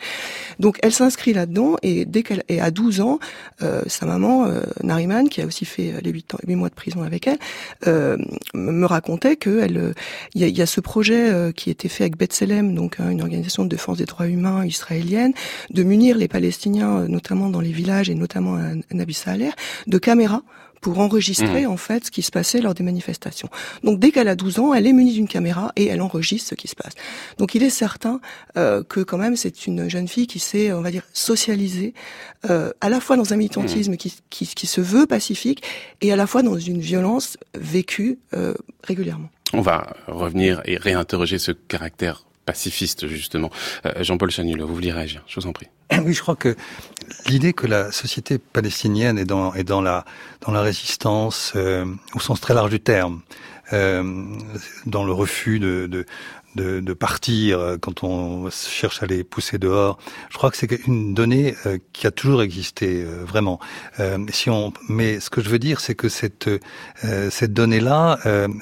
Donc 0.60 0.79
elle 0.81 0.93
s'inscrit 0.93 1.31
là-dedans 1.31 1.75
et 1.83 2.05
dès 2.05 2.24
qu'elle 2.24 2.43
est 2.48 2.60
à 2.60 2.72
12 2.72 3.01
ans, 3.01 3.19
euh, 3.62 3.83
sa 3.86 4.07
maman, 4.07 4.48
Nariman, 4.81 5.29
qui 5.29 5.41
a 5.41 5.45
aussi 5.45 5.65
fait 5.65 5.93
les 6.01 6.10
8, 6.10 6.33
ans, 6.33 6.38
8 6.48 6.55
mois 6.55 6.69
de 6.69 6.74
prison 6.74 7.03
avec 7.03 7.27
elle, 7.27 7.38
me 8.55 8.86
racontait 8.86 9.36
qu'il 9.36 9.93
y, 10.36 10.43
a, 10.43 10.48
y 10.48 10.62
a 10.62 10.65
ce 10.65 10.81
projet 10.81 11.53
qui 11.55 11.69
était 11.69 11.88
fait 11.88 12.05
avec 12.05 12.17
Bethselem, 12.17 12.74
donc 12.74 13.00
hein, 13.00 13.10
une 13.10 13.22
organisation 13.22 13.63
de 13.63 13.69
défense 13.69 14.00
des 14.00 14.05
droits 14.05 14.27
humains 14.27 14.65
israélienne, 14.65 15.33
de 15.69 15.83
munir 15.83 16.17
les 16.17 16.27
Palestiniens, 16.27 17.07
notamment 17.07 17.50
dans 17.50 17.62
les 17.62 17.72
villages 17.72 18.10
et 18.10 18.15
notamment 18.15 18.55
à 18.55 18.72
Nabi 18.91 19.13
Saleh, 19.13 19.51
de 19.88 19.98
caméras 19.98 20.41
pour 20.84 21.00
enregistrer 21.00 21.66
mmh. 21.66 21.72
en 21.72 21.78
fait 21.78 22.06
ce 22.06 22.12
qui 22.12 22.22
se 22.22 22.30
passait 22.30 22.62
lors 22.62 22.75
des 22.75 22.84
manifestations. 22.84 23.50
Donc 23.84 24.00
dès 24.00 24.12
qu'elle 24.12 24.28
a 24.28 24.36
12 24.36 24.60
ans, 24.60 24.74
elle 24.74 24.86
est 24.86 24.94
munie 24.94 25.13
d'une 25.13 25.30
caméra 25.30 25.72
et 25.75 25.88
elle 25.88 26.02
enregistre 26.02 26.50
ce 26.50 26.56
qui 26.56 26.68
se 26.68 26.75
passe. 26.75 26.94
Donc 27.40 27.56
il 27.56 27.63
est 27.63 27.72
certain 27.72 28.20
euh, 28.58 28.84
que 28.84 29.00
quand 29.00 29.18
même 29.18 29.36
c'est 29.36 29.66
une 29.66 29.90
jeune 29.90 30.08
fille 30.08 30.28
qui 30.28 30.40
s'est, 30.40 30.72
on 30.74 30.82
va 30.82 30.92
dire, 30.92 31.04
socialisée 31.13 31.94
euh, 32.50 32.72
à 32.82 32.90
la 32.90 33.00
fois 33.00 33.16
dans 33.16 33.34
un 33.34 33.38
militantisme 33.38 33.94
mmh. 33.94 33.98
qui, 33.98 34.13
qui, 34.30 34.46
qui, 34.46 34.68
se 34.68 34.82
veut 34.82 35.08
pacifique 35.08 35.63
et 36.02 36.12
à 36.12 36.18
la 36.18 36.28
fois 36.28 36.44
dans 36.44 36.60
une 36.60 36.82
violence 36.82 37.38
vécue 37.58 38.20
euh, 38.34 38.54
régulièrement. 38.84 39.30
On 39.54 39.62
va 39.62 39.96
revenir 40.08 40.62
et 40.66 40.75
réinterroger 40.75 41.40
ce 41.40 41.52
caractère 41.52 42.25
pacifiste 42.45 43.07
justement. 43.07 43.50
Euh, 43.85 44.03
Jean-Paul 44.03 44.31
Chanulot, 44.31 44.67
vous 44.67 44.75
vouliez 44.75 44.91
réagir 44.91 45.23
Je 45.27 45.39
vous 45.39 45.47
en 45.47 45.53
prie. 45.53 45.67
Oui, 46.03 46.13
je 46.13 46.21
crois 46.21 46.35
que 46.35 46.55
l'idée 47.27 47.53
que 47.53 47.67
la 47.67 47.91
société 47.91 48.38
palestinienne 48.38 49.17
est 49.17 49.25
dans, 49.25 49.81
la, 49.81 50.05
résistance 50.47 51.53
euh, 51.55 51.85
au 52.15 52.19
sens 52.19 52.41
très 52.41 52.53
large 52.53 52.71
du 52.71 52.79
terme, 52.79 53.21
euh, 53.73 54.03
dans 54.85 55.03
le 55.03 55.13
refus 55.13 55.59
de, 55.59 56.05
de, 56.55 56.79
de, 56.79 56.93
partir 56.93 57.60
euh, 57.60 57.77
quand 57.77 58.03
on 58.03 58.50
cherche 58.50 59.01
à 59.03 59.05
les 59.05 59.24
pousser 59.24 59.57
dehors. 59.57 59.98
Je 60.29 60.38
crois 60.38 60.51
que 60.51 60.57
c'est 60.57 60.69
une 60.88 61.13
donnée 61.13 61.55
euh, 61.65 61.77
qui 61.93 62.07
a 62.07 62.12
toujours 62.12 62.41
existé 62.41 63.03
euh, 63.03 63.24
vraiment. 63.25 63.60
si 64.29 64.50
on, 64.50 64.74
mais 64.89 65.19
ce 65.19 65.29
que 65.29 65.41
je 65.41 65.50
veux 65.50 65.60
dire, 65.60 65.79
c'est 65.79 65.95
que 65.95 66.10
cette 66.10 66.50
cette 67.29 67.53
donnée-là, 67.53 68.19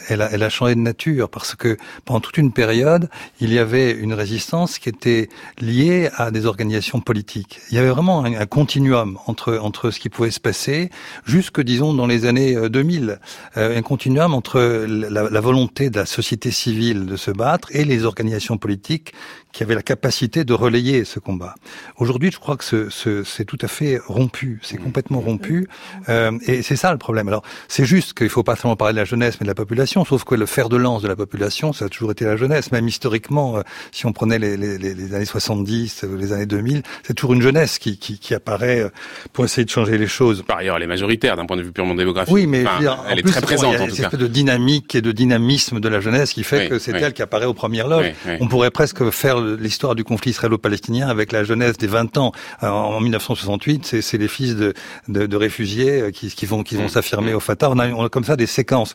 elle, 0.10 0.22
a, 0.22 0.30
elle 0.32 0.44
a 0.44 0.50
changé 0.50 0.76
de 0.76 0.80
nature 0.80 1.30
parce 1.30 1.56
que 1.56 1.78
pendant 2.06 2.20
toute 2.20 2.38
une 2.38 2.52
période, 2.52 3.10
il 3.40 3.54
y 3.54 3.60
avait 3.60 3.92
une 3.92 4.14
résistance 4.14 4.80
qui 4.80 4.90
était 4.90 5.30
liée 5.60 6.10
à 6.16 6.32
des 6.32 6.46
organisations 6.46 7.02
politiques. 7.02 7.60
Il 7.70 7.76
y 7.76 7.80
avait 7.80 7.90
vraiment 7.90 8.24
un, 8.24 8.46
continuum 8.46 9.18
entre 9.26 9.58
entre 9.58 9.92
ce 9.92 10.00
qui 10.00 10.10
pouvait 10.10 10.32
se 10.32 10.40
passer 10.40 10.90
jusque 11.26 11.62
disons 11.62 11.94
dans 11.94 12.08
les 12.08 12.26
années 12.26 12.56
2000, 12.70 13.20
un 13.56 13.82
continuum 13.82 14.34
entre 14.34 14.60
la, 14.88 15.30
la 15.30 15.42
volonté 15.42 15.90
de 15.90 16.00
la 16.00 16.06
société 16.06 16.52
civile 16.52 17.06
de 17.06 17.16
se 17.16 17.32
battre 17.32 17.70
les 17.84 18.06
organisations 18.06 18.58
politiques 18.58 19.14
qui 19.52 19.64
avaient 19.64 19.76
la 19.76 19.82
capacité 19.82 20.44
de 20.44 20.54
relayer 20.54 21.06
ce 21.06 21.20
combat. 21.20 21.56
Aujourd'hui, 21.98 22.32
je 22.32 22.40
crois 22.40 22.58
que 22.58 22.64
ce, 22.64 22.90
ce, 22.90 23.24
c'est 23.24 23.46
tout 23.46 23.58
à 23.62 23.68
fait 23.68 24.00
rompu, 24.06 24.60
c'est 24.64 24.80
mmh. 24.80 24.84
complètement 24.84 25.20
rompu, 25.20 25.68
euh, 26.10 26.38
et 26.46 26.62
c'est 26.62 26.76
ça 26.76 26.92
le 26.92 26.98
problème. 26.98 27.28
Alors, 27.28 27.44
c'est 27.68 27.86
juste 27.86 28.14
qu'il 28.14 28.30
faut 28.30 28.44
pas 28.44 28.56
seulement 28.56 28.76
parler 28.76 28.94
de 28.94 29.00
la 29.00 29.06
jeunesse, 29.06 29.38
mais 29.40 29.46
de 29.46 29.50
la 29.50 29.56
population, 29.56 30.06
sauf 30.06 30.24
que 30.24 30.36
le 30.36 30.46
fer 30.46 30.70
de 30.70 30.78
lance 30.78 31.02
de 31.02 31.08
la 31.08 31.16
population, 31.16 31.74
ça 31.74 31.86
a 31.86 31.90
toujours 31.90 32.12
été 32.12 32.26
la 32.26 32.38
jeunesse. 32.38 32.72
Même 32.72 32.88
historiquement, 32.88 33.58
euh, 33.58 33.62
si 33.92 34.06
on 34.06 34.14
prenait 34.14 34.40
les, 34.40 34.58
les, 34.58 34.78
les, 34.78 35.14
années 35.14 35.26
70, 35.26 36.04
euh, 36.04 36.18
les 36.18 36.34
années 36.34 36.46
2000, 36.46 36.84
c'est 37.04 37.14
toujours 37.14 37.34
une 37.34 37.42
jeunesse 37.42 37.80
qui, 37.80 37.98
qui, 37.98 38.20
qui, 38.20 38.34
apparaît 38.34 38.82
euh, 38.82 38.90
pour 39.34 39.46
essayer 39.46 39.66
de 39.66 39.70
changer 39.70 39.98
les 39.98 40.08
choses. 40.08 40.44
Par 40.48 40.58
ailleurs, 40.58 40.78
elle 40.78 40.84
est 40.84 40.88
majoritaire 40.88 41.36
d'un 41.36 41.46
point 41.46 41.58
de 41.58 41.64
vue 41.64 41.72
purement 41.72 41.96
démographique. 41.96 42.34
Oui, 42.34 42.48
mais 42.48 42.64
elle 43.10 43.20
est 43.20 43.24
très 43.24 43.42
présente. 43.42 43.74
il 43.74 43.80
y 43.80 43.82
a 43.82 43.84
en 43.84 44.10
tout 44.10 44.18
cas. 44.18 44.18
de 44.18 44.28
dynamique 44.28 44.96
et 44.96 45.02
de 45.02 45.12
dynamisme 45.12 45.80
de 45.80 45.90
la 45.90 46.00
jeunesse 46.00 46.34
qui 46.34 46.44
fait 46.44 46.68
que 46.68 46.80
c'est 46.80 46.92
elle 46.92 47.14
qui 47.14 47.22
apparaît 47.22 47.46
aux 47.46 47.54
premières 47.54 47.88
loges. 47.88 48.14
On 48.40 48.48
pourrait 48.48 48.72
presque 48.72 49.10
faire 49.10 49.41
l'histoire 49.44 49.96
du 49.96 50.04
conflit 50.04 50.32
israélo-palestinien 50.32 51.08
avec 51.08 51.32
la 51.32 51.44
jeunesse 51.44 51.78
des 51.78 51.88
20 51.88 52.18
ans. 52.18 52.32
en 52.62 53.00
1968, 53.00 54.02
c'est 54.02 54.18
les 54.18 54.28
fils 54.28 54.56
de, 54.56 54.74
de, 55.08 55.26
de 55.26 55.36
réfugiés 55.36 56.02
euh, 56.02 56.12
qui, 56.12 56.30
qui, 56.30 56.46
vont, 56.46 56.64
qui 56.64 56.76
vont 56.76 56.86
mmh. 56.86 56.90
s'affirmer 56.90 57.34
mmh. 57.34 57.38
au 57.38 57.40
Fatah. 57.40 57.70
On 57.70 57.80
a, 57.80 57.88
on 57.90 58.04
a, 58.06 58.10
comme 58.10 58.24
ça 58.24 58.36
des 58.36 58.46
séquences. 58.48 58.94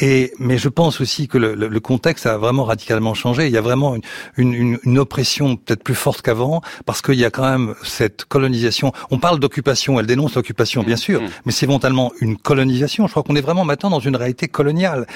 Et, 0.00 0.32
mais 0.38 0.58
je 0.58 0.68
pense 0.68 1.00
aussi 1.00 1.28
que 1.28 1.38
le, 1.38 1.54
le, 1.54 1.80
contexte 1.80 2.26
a 2.26 2.38
vraiment 2.38 2.64
radicalement 2.64 3.14
changé. 3.14 3.46
Il 3.46 3.52
y 3.52 3.58
a 3.58 3.60
vraiment 3.60 3.96
une, 4.36 4.54
une, 4.54 4.78
une 4.82 4.98
oppression 4.98 5.56
peut-être 5.56 5.82
plus 5.82 5.94
forte 5.94 6.22
qu'avant 6.22 6.62
parce 6.86 7.02
qu'il 7.02 7.14
y 7.14 7.24
a 7.24 7.30
quand 7.30 7.48
même 7.48 7.74
cette 7.82 8.24
colonisation. 8.24 8.92
On 9.10 9.18
parle 9.18 9.38
d'occupation, 9.38 10.00
elle 10.00 10.06
dénonce 10.06 10.34
l'occupation, 10.34 10.82
bien 10.82 10.94
mmh. 10.94 10.98
sûr, 10.98 11.22
mais 11.44 11.52
c'est 11.52 11.66
fondamentalement 11.66 12.12
une 12.20 12.36
colonisation. 12.36 13.06
Je 13.06 13.12
crois 13.12 13.22
qu'on 13.22 13.36
est 13.36 13.40
vraiment 13.40 13.64
maintenant 13.64 13.90
dans 13.90 14.00
une 14.00 14.16
réalité 14.16 14.48
coloniale 14.48 15.06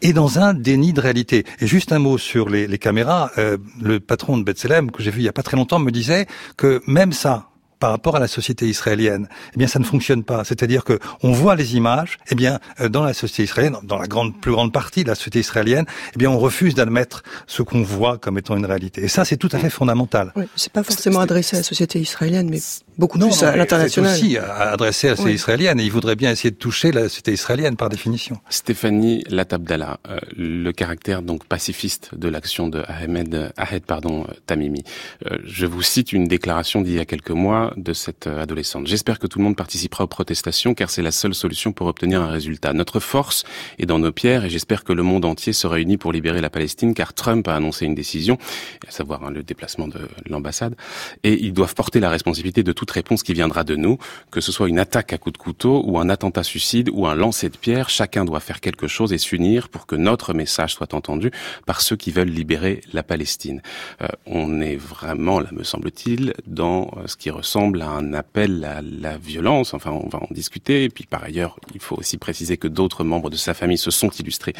et 0.00 0.12
dans 0.12 0.38
un 0.38 0.54
déni 0.54 0.92
de 0.92 1.00
réalité. 1.00 1.44
Et 1.60 1.66
juste 1.66 1.92
un 1.92 1.98
mot 1.98 2.18
sur 2.18 2.48
les, 2.48 2.66
les 2.66 2.78
caméras. 2.78 3.30
Euh, 3.38 3.56
le 3.80 3.98
patron 3.98 4.21
de 4.30 4.44
Bethlehem, 4.44 4.90
que 4.90 5.02
j'ai 5.02 5.10
vu 5.10 5.20
il 5.20 5.24
y 5.24 5.28
a 5.28 5.32
pas 5.32 5.42
très 5.42 5.56
longtemps, 5.56 5.78
me 5.78 5.90
disait 5.90 6.26
que 6.56 6.80
même 6.86 7.12
ça, 7.12 7.48
par 7.82 7.90
rapport 7.90 8.14
à 8.14 8.20
la 8.20 8.28
société 8.28 8.68
israélienne, 8.68 9.28
eh 9.54 9.58
bien 9.58 9.66
ça 9.66 9.80
ne 9.80 9.84
fonctionne 9.84 10.22
pas. 10.22 10.44
C'est-à-dire 10.44 10.84
que 10.84 11.00
on 11.24 11.32
voit 11.32 11.56
les 11.56 11.74
images, 11.74 12.18
eh 12.30 12.36
bien 12.36 12.60
euh, 12.80 12.88
dans 12.88 13.02
la 13.02 13.12
société 13.12 13.42
israélienne, 13.42 13.76
dans 13.82 13.98
la 13.98 14.06
grande 14.06 14.40
plus 14.40 14.52
grande 14.52 14.72
partie 14.72 15.02
de 15.02 15.08
la 15.08 15.16
société 15.16 15.40
israélienne, 15.40 15.86
eh 16.14 16.16
bien 16.16 16.30
on 16.30 16.38
refuse 16.38 16.76
d'admettre 16.76 17.24
ce 17.48 17.62
qu'on 17.62 17.82
voit 17.82 18.18
comme 18.18 18.38
étant 18.38 18.56
une 18.56 18.66
réalité. 18.66 19.02
Et 19.02 19.08
ça 19.08 19.24
c'est 19.24 19.36
tout 19.36 19.48
à 19.50 19.58
fait 19.58 19.68
fondamental. 19.68 20.32
Oui, 20.36 20.44
c'est 20.54 20.72
pas 20.72 20.84
forcément 20.84 21.18
adressé 21.18 21.56
à 21.56 21.58
la 21.58 21.64
société 21.64 21.98
israélienne, 21.98 22.48
mais 22.48 22.60
beaucoup 22.98 23.18
plus 23.18 23.42
à 23.42 23.56
l'international. 23.56 24.14
C'est 24.14 24.26
aussi 24.26 24.38
adressé 24.38 25.08
à 25.08 25.10
la 25.10 25.16
société 25.16 25.34
israélienne, 25.34 25.80
et 25.80 25.84
il 25.84 25.92
voudrait 25.92 26.16
bien 26.16 26.30
essayer 26.30 26.50
de 26.50 26.56
toucher 26.56 26.92
la 26.92 27.04
société 27.04 27.32
israélienne 27.32 27.76
par 27.76 27.88
définition. 27.88 28.38
Stéphanie 28.48 29.24
Latabdallah, 29.28 29.98
euh, 30.08 30.18
le 30.36 30.72
caractère 30.72 31.22
donc 31.22 31.44
pacifiste 31.44 32.14
de 32.14 32.28
l'action 32.28 32.68
de 32.68 32.82
Ahmed, 32.86 33.52
Ahed 33.56 33.84
pardon 33.84 34.26
Tamimi. 34.46 34.82
Euh, 35.30 35.38
je 35.44 35.66
vous 35.66 35.82
cite 35.82 36.12
une 36.12 36.26
déclaration 36.26 36.82
d'il 36.82 36.94
y 36.94 36.98
a 36.98 37.04
quelques 37.04 37.30
mois 37.30 37.72
de 37.76 37.92
cette 37.92 38.26
euh, 38.26 38.42
adolescente. 38.42 38.86
J'espère 38.86 39.18
que 39.18 39.26
tout 39.26 39.38
le 39.38 39.44
monde 39.44 39.56
participera 39.56 40.04
aux 40.04 40.08
protestations 40.08 40.74
car 40.74 40.90
c'est 40.90 41.02
la 41.02 41.12
seule 41.12 41.34
solution 41.34 41.72
pour 41.72 41.86
obtenir 41.86 42.20
un 42.20 42.30
résultat. 42.30 42.72
Notre 42.72 43.00
force 43.00 43.44
est 43.78 43.86
dans 43.86 43.98
nos 43.98 44.12
pierres 44.12 44.44
et 44.44 44.50
j'espère 44.50 44.84
que 44.84 44.92
le 44.92 45.02
monde 45.02 45.24
entier 45.24 45.52
se 45.52 45.66
réunit 45.66 45.96
pour 45.96 46.12
libérer 46.12 46.40
la 46.40 46.50
Palestine 46.50 46.94
car 46.94 47.14
Trump 47.14 47.46
a 47.48 47.56
annoncé 47.56 47.86
une 47.86 47.94
décision, 47.94 48.38
à 48.86 48.90
savoir 48.90 49.24
hein, 49.24 49.30
le 49.30 49.42
déplacement 49.42 49.88
de 49.88 50.00
l'ambassade, 50.28 50.74
et 51.22 51.34
ils 51.44 51.52
doivent 51.52 51.74
porter 51.74 52.00
la 52.00 52.10
responsabilité 52.10 52.62
de 52.62 52.72
toute 52.82 52.90
réponse 52.90 53.22
qui 53.22 53.32
viendra 53.32 53.62
de 53.62 53.76
nous, 53.76 53.96
que 54.32 54.40
ce 54.40 54.50
soit 54.50 54.68
une 54.68 54.80
attaque 54.80 55.12
à 55.12 55.18
coups 55.18 55.34
de 55.34 55.38
couteau 55.38 55.84
ou 55.86 56.00
un 56.00 56.08
attentat 56.08 56.42
suicide 56.42 56.90
ou 56.92 57.06
un 57.06 57.14
lancer 57.14 57.48
de 57.48 57.56
pierre, 57.56 57.88
chacun 57.88 58.24
doit 58.24 58.40
faire 58.40 58.60
quelque 58.60 58.88
chose 58.88 59.12
et 59.12 59.18
s'unir 59.18 59.68
pour 59.68 59.86
que 59.86 59.94
notre 59.94 60.34
message 60.34 60.74
soit 60.74 60.92
entendu 60.92 61.30
par 61.64 61.80
ceux 61.80 61.94
qui 61.94 62.10
veulent 62.10 62.28
libérer 62.28 62.80
la 62.92 63.04
Palestine. 63.04 63.62
Euh, 64.00 64.08
on 64.26 64.60
est 64.60 64.74
vraiment, 64.74 65.38
là 65.38 65.48
me 65.52 65.62
semble-t-il, 65.62 66.34
dans 66.48 66.90
euh, 66.96 67.06
ce 67.06 67.16
qui 67.16 67.30
ressemble 67.30 67.82
à 67.82 67.88
un 67.88 68.14
appel 68.14 68.64
à 68.64 68.82
la 68.82 69.16
violence. 69.16 69.74
Enfin, 69.74 69.92
on 69.92 70.08
va 70.08 70.18
en 70.18 70.28
discuter. 70.32 70.82
Et 70.82 70.88
puis, 70.88 71.04
par 71.04 71.22
ailleurs, 71.22 71.60
il 71.74 71.80
faut 71.80 71.94
aussi 71.94 72.18
préciser 72.18 72.56
que 72.56 72.66
d'autres 72.66 73.04
membres 73.04 73.30
de 73.30 73.36
sa 73.36 73.54
famille 73.54 73.78
se 73.78 73.92
sont 73.92 74.10
illustrés 74.10 74.54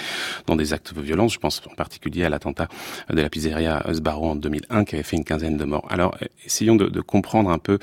dans 0.47 0.55
des 0.55 0.73
actes 0.73 0.95
de 0.95 1.00
violence. 1.00 1.33
Je 1.33 1.41
pense 1.41 1.61
en 1.69 1.75
particulier 1.75 2.23
à 2.23 2.29
l'attentat 2.29 2.69
de 3.11 3.21
la 3.21 3.29
pizzeria 3.29 3.83
Sbarro 3.93 4.31
en 4.31 4.37
2001 4.37 4.85
qui 4.85 4.95
avait 4.95 5.02
fait 5.02 5.17
une 5.17 5.25
quinzaine 5.25 5.57
de 5.57 5.64
morts. 5.64 5.88
Alors, 5.91 6.17
essayons 6.47 6.76
de, 6.76 7.00
comprendre 7.00 7.50
un 7.50 7.59
peu 7.59 7.79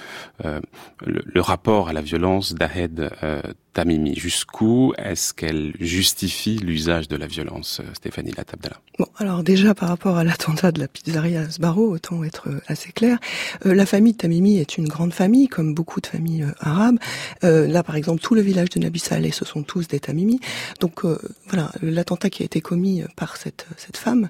euh, 0.45 0.59
le, 1.05 1.41
rapport 1.41 1.89
à 1.89 1.93
la 1.93 2.01
violence 2.01 2.53
d'Ahed 2.53 3.11
euh, 3.23 3.41
Tamimi. 3.73 4.15
Jusqu'où 4.15 4.93
est-ce 4.97 5.33
qu'elle 5.33 5.73
justifie 5.79 6.57
l'usage 6.57 7.07
de 7.07 7.15
la 7.15 7.27
violence, 7.27 7.81
euh, 7.81 7.93
Stéphanie 7.93 8.31
Latabdala? 8.35 8.77
Bon, 8.97 9.05
alors 9.17 9.43
déjà 9.43 9.73
par 9.73 9.89
rapport 9.89 10.17
à 10.17 10.23
l'attentat 10.23 10.71
de 10.71 10.79
la 10.79 10.87
pizzeria 10.87 11.49
Sbarro, 11.49 11.89
autant 11.89 12.23
être 12.23 12.49
euh, 12.49 12.59
assez 12.67 12.91
clair, 12.91 13.19
euh, 13.65 13.73
la 13.73 13.85
famille 13.85 14.13
de 14.13 14.17
Tamimi 14.17 14.57
est 14.57 14.77
une 14.77 14.87
grande 14.87 15.13
famille, 15.13 15.47
comme 15.47 15.73
beaucoup 15.73 16.01
de 16.01 16.07
familles 16.07 16.45
arabes. 16.59 16.97
là, 17.43 17.83
par 17.83 17.95
exemple, 17.95 18.21
tout 18.21 18.35
le 18.35 18.41
village 18.41 18.69
de 18.69 18.79
Nabi 18.79 18.99
Saleh, 18.99 19.31
ce 19.31 19.45
sont 19.45 19.63
tous 19.63 19.87
des 19.87 19.99
Tamimi. 19.99 20.39
Donc 20.79 21.03
voilà, 21.47 21.71
l'attentat 21.81 22.29
qui 22.29 22.43
a 22.43 22.45
été 22.45 22.61
commis 22.61 23.03
par 23.15 23.37
cette 23.37 23.65
cette 23.77 23.97
femme, 23.97 24.29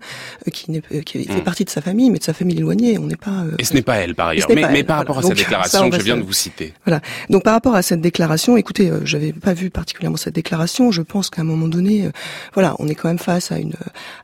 qui, 0.51 0.81
qui 1.05 1.25
fait 1.25 1.41
hmm. 1.41 1.43
partie 1.43 1.65
de 1.65 1.69
sa 1.69 1.81
famille, 1.81 2.09
mais 2.09 2.19
de 2.19 2.23
sa 2.23 2.33
famille 2.33 2.57
éloignée, 2.57 2.97
on 2.97 3.07
n'est 3.07 3.15
pas... 3.15 3.45
Et 3.57 3.63
ce 3.63 3.73
n'est 3.73 3.81
pas 3.81 3.97
elle, 3.97 4.15
par 4.15 4.27
ailleurs. 4.29 4.47
Mais, 4.53 4.83
par 4.83 4.97
rapport 4.97 5.17
à 5.17 5.21
cette 5.23 5.37
déclaration, 5.37 5.89
je 5.91 6.01
viens 6.01 6.17
de 6.17 6.23
vous 6.23 6.33
citer. 6.33 6.73
Voilà. 6.85 7.01
Donc 7.29 7.43
par 7.43 7.53
rapport 7.53 7.75
à 7.75 7.81
cette 7.81 8.01
déclaration, 8.01 8.57
écoutez, 8.57 8.91
j'avais 9.03 9.28
pas 9.33 9.53
vu 9.53 9.69
particulièrement 9.69 10.17
cette 10.17 10.35
déclaration. 10.35 10.91
Je 10.91 11.01
pense 11.01 11.29
qu'à 11.29 11.41
un 11.41 11.45
moment 11.45 11.67
donné, 11.67 12.05
euh, 12.05 12.11
voilà, 12.53 12.75
on 12.79 12.87
est 12.87 12.95
quand 12.95 13.07
même 13.07 13.19
face 13.19 13.51
à 13.51 13.59
une 13.59 13.73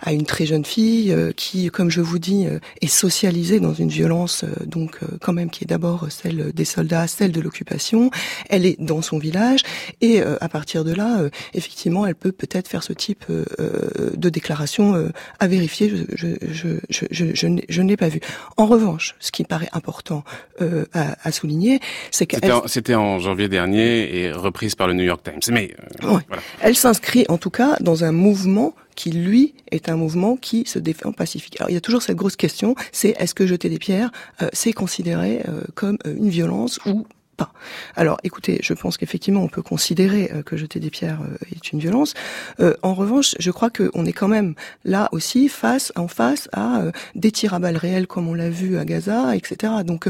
à 0.02 0.14
une 0.14 0.26
très 0.26 0.46
jeune 0.46 0.66
fille 0.66 1.12
euh, 1.12 1.32
qui, 1.32 1.70
comme 1.70 1.90
je 1.90 2.02
vous 2.02 2.20
dis, 2.20 2.46
euh, 2.46 2.60
est 2.82 2.88
socialisée 2.88 3.60
dans 3.60 3.74
une 3.74 3.90
violence, 3.90 4.46
donc 4.66 5.00
quand 5.22 5.34
même 5.34 5.50
qui 5.50 5.64
est 5.64 5.68
d'abord 5.68 6.08
celle 6.10 6.52
des 6.54 6.66
soldats, 6.66 7.08
celle 7.08 7.32
de 7.32 7.42
l'occupation. 7.42 8.12
Elle 8.50 8.66
est 8.66 8.80
dans 8.82 9.02
son 9.02 9.18
village 9.18 9.62
et 10.02 10.22
à 10.22 10.50
partir 10.50 10.84
de 10.84 10.94
là, 10.94 11.22
effectivement, 11.54 12.06
elle 12.06 12.16
peut 12.16 12.32
peut-être 12.32 12.68
faire 12.68 12.84
ce 12.84 12.94
type 12.94 13.26
de 13.30 14.30
déclaration 14.30 15.12
à 15.40 15.48
vérifier. 15.48 15.90
Je 15.90 16.06
je 16.16 16.28
je 16.90 17.06
je, 17.12 17.34
je, 17.34 17.48
je 17.68 17.82
n'ai 17.82 17.98
pas 17.98 18.10
vu. 18.10 18.20
En 18.58 18.66
revanche, 18.66 19.16
ce 19.20 19.32
qui 19.32 19.44
me 19.44 19.48
paraît 19.48 19.70
important 19.74 20.24
à, 20.60 21.16
à 21.24 21.32
souligner, 21.32 21.80
c'est 22.12 22.26
que 22.26 22.38
c'était 22.68 22.96
en 22.96 23.20
janvier 23.20 23.48
dernier 23.48 24.18
et 24.18 24.32
reprise 24.32 24.76
par 24.76 24.88
le 24.88 24.94
New 24.96 25.04
York 25.04 25.22
Times. 25.24 25.54
Mais 25.54 25.76
euh, 26.04 26.20
elle 26.62 26.76
s'inscrit 26.76 27.26
en 27.30 27.38
tout 27.38 27.50
cas 27.50 27.78
dans 27.80 28.04
un 28.04 28.12
mouvement 28.12 28.74
qui 28.96 29.12
lui 29.12 29.54
est 29.72 29.90
un 29.90 29.96
mouvement 29.98 30.38
qui 30.38 30.66
se 30.66 30.80
défend 30.80 31.12
pacifique. 31.12 31.58
Alors 31.60 31.70
il 31.70 31.74
y 31.74 31.78
a 31.78 31.82
toujours 31.82 32.02
cette 32.02 32.16
grosse 32.16 32.36
question, 32.36 32.76
c'est 32.92 33.10
est-ce 33.20 33.36
que 33.36 33.46
jeter 33.46 33.70
des 33.70 33.80
pierres, 33.80 34.12
euh, 34.42 34.50
c'est 34.54 34.74
considéré 34.74 35.42
euh, 35.48 35.62
comme 35.76 35.98
une 36.06 36.30
violence 36.30 36.80
ou 36.86 37.06
Alors 37.96 38.18
écoutez, 38.24 38.60
je 38.62 38.74
pense 38.74 38.98
qu'effectivement 38.98 39.42
on 39.42 39.48
peut 39.48 39.62
considérer 39.62 40.32
que 40.46 40.58
jeter 40.58 40.80
des 40.80 40.90
pierres 40.90 41.20
est 41.54 41.72
une 41.72 41.80
violence. 41.80 42.14
en 42.60 42.94
revanche, 42.94 43.36
je 43.40 43.52
crois 43.52 43.70
qu'on 43.70 44.06
est 44.06 44.14
quand 44.14 44.28
même 44.28 44.56
là 44.84 45.10
aussi 45.12 45.50
face 45.50 45.92
en 45.96 46.08
face 46.08 46.50
à 46.54 46.84
des 47.16 47.32
tirs 47.32 47.54
à 47.54 47.60
balles 47.60 47.78
réelles 47.78 48.08
comme 48.08 48.28
on 48.28 48.34
l'a 48.34 48.50
vu 48.50 48.78
à 48.78 48.86
Gaza, 48.86 49.36
etc. 49.36 49.74
Donc 49.86 50.10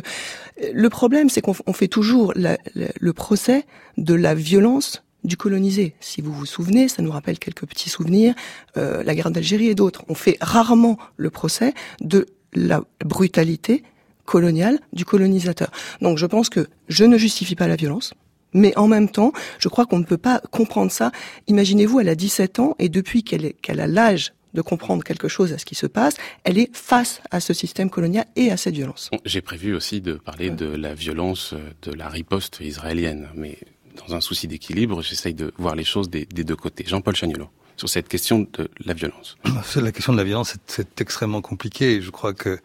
le 0.74 0.89
problème 0.89 1.29
c'est 1.29 1.41
qu'on 1.41 1.74
fait 1.74 1.88
toujours 1.88 2.34
le 2.36 3.13
procès 3.13 3.65
de 3.98 4.13
la 4.13 4.36
violence 4.36 5.03
du 5.25 5.38
colonisé. 5.38 5.96
Si 6.00 6.22
vous 6.22 6.32
vous 6.32 6.46
souvenez, 6.46 6.88
ça 6.88 7.01
nous 7.01 7.12
rappelle 7.12 7.39
quelques 7.39 7.65
petits 7.65 7.89
souvenirs, 7.89 8.36
euh, 8.77 9.03
la 9.03 9.15
guerre 9.15 9.32
d'Algérie 9.32 9.67
et 9.67 9.75
d'autres. 9.75 10.05
On 10.08 10.15
fait 10.15 10.38
rarement 10.39 10.98
le 11.17 11.29
procès 11.29 11.74
de 12.00 12.27
la 12.53 12.84
brutalité 13.03 13.84
coloniale 14.25 14.79
du 14.94 15.05
colonisateur. 15.05 15.70
Donc 16.01 16.17
je 16.17 16.25
pense 16.25 16.50
que 16.50 16.67
je 16.88 17.05
ne 17.05 17.17
justifie 17.17 17.55
pas 17.55 17.67
la 17.67 17.75
violence. 17.75 18.13
Mais 18.53 18.75
en 18.77 18.88
même 18.88 19.10
temps, 19.10 19.34
je 19.60 19.67
crois 19.67 19.86
qu'on 19.86 20.00
ne 20.00 20.05
peut 20.05 20.17
pas 20.17 20.39
comprendre 20.51 20.89
ça. 20.89 21.12
Imaginez-vous, 21.48 22.00
elle 22.00 22.08
a 22.08 22.15
17 22.15 22.60
ans 22.60 22.75
et 22.79 22.88
depuis 22.88 23.22
qu'elle 23.24 23.53
qu'elle 23.55 23.82
a 23.82 23.88
l'âge 23.88 24.34
de 24.53 24.62
comprendre 24.62 25.03
quelque 25.03 25.27
chose 25.27 25.51
à 25.53 25.58
ce 25.58 25.65
qui 25.65 25.75
se 25.75 25.86
passe, 25.86 26.15
elle 26.46 26.58
est 26.58 26.74
face 26.74 27.22
à 27.29 27.39
ce 27.39 27.53
système 27.53 27.89
colonial 27.89 28.25
et 28.38 28.51
à 28.51 28.58
cette 28.58 28.74
violence. 28.74 29.12
J'ai 29.25 29.41
prévu 29.41 29.75
aussi 29.75 30.00
de 30.00 30.13
parler 30.13 30.50
de 30.50 30.65
la 30.65 30.96
violence 30.96 31.53
de 31.82 31.91
la 31.91 32.08
riposte 32.08 32.62
israélienne, 32.62 33.27
mais 33.36 33.60
dans 33.96 34.15
un 34.15 34.22
souci 34.22 34.48
d'équilibre, 34.48 35.01
j'essaye 35.01 35.34
de 35.34 35.53
voir 35.58 35.75
les 35.75 35.84
choses 35.84 36.10
des, 36.10 36.25
deux 36.25 36.55
côtés. 36.55 36.86
Jean-Paul 36.88 37.15
Chagnolo 37.15 37.50
sur 37.77 37.89
cette 37.89 38.08
question 38.08 38.48
de 38.53 38.70
la 38.86 38.94
violence. 38.94 39.36
La 39.75 39.91
question 39.91 40.13
de 40.13 40.17
la 40.17 40.24
violence, 40.24 40.55
c'est 40.65 41.01
extrêmement 41.01 41.41
compliqué. 41.41 42.01
Je 42.01 42.10
crois 42.10 42.34
que 42.34 42.60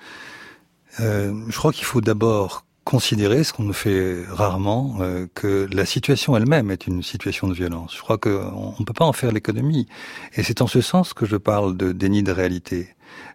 euh, 1.01 1.33
je 1.49 1.57
crois 1.57 1.73
qu'il 1.73 1.85
faut 1.85 2.01
d'abord 2.01 2.65
considérer, 2.85 3.45
ce 3.45 3.53
qu'on 3.53 3.63
ne 3.63 3.73
fait 3.73 4.25
rarement, 4.29 4.97
euh, 5.01 5.27
que 5.35 5.69
la 5.73 5.87
situation 5.87 6.37
elle-même 6.37 6.71
est 6.71 6.87
une 6.87 7.03
situation 7.03 7.47
de 7.47 7.55
violence. 7.55 7.95
Je 7.95 8.01
crois 8.01 8.19
qu'on 8.19 8.75
ne 8.79 8.85
peut 8.85 8.93
pas 8.93 9.05
en 9.05 9.13
faire 9.13 9.33
l'économie. 9.33 9.87
Et 10.35 10.43
c'est 10.43 10.61
en 10.61 10.67
ce 10.67 10.81
sens 10.81 11.13
que 11.13 11.27
je 11.27 11.37
parle 11.37 11.77
de 11.77 11.93
déni 11.93 12.23
de 12.23 12.33
réalité. 12.33 12.95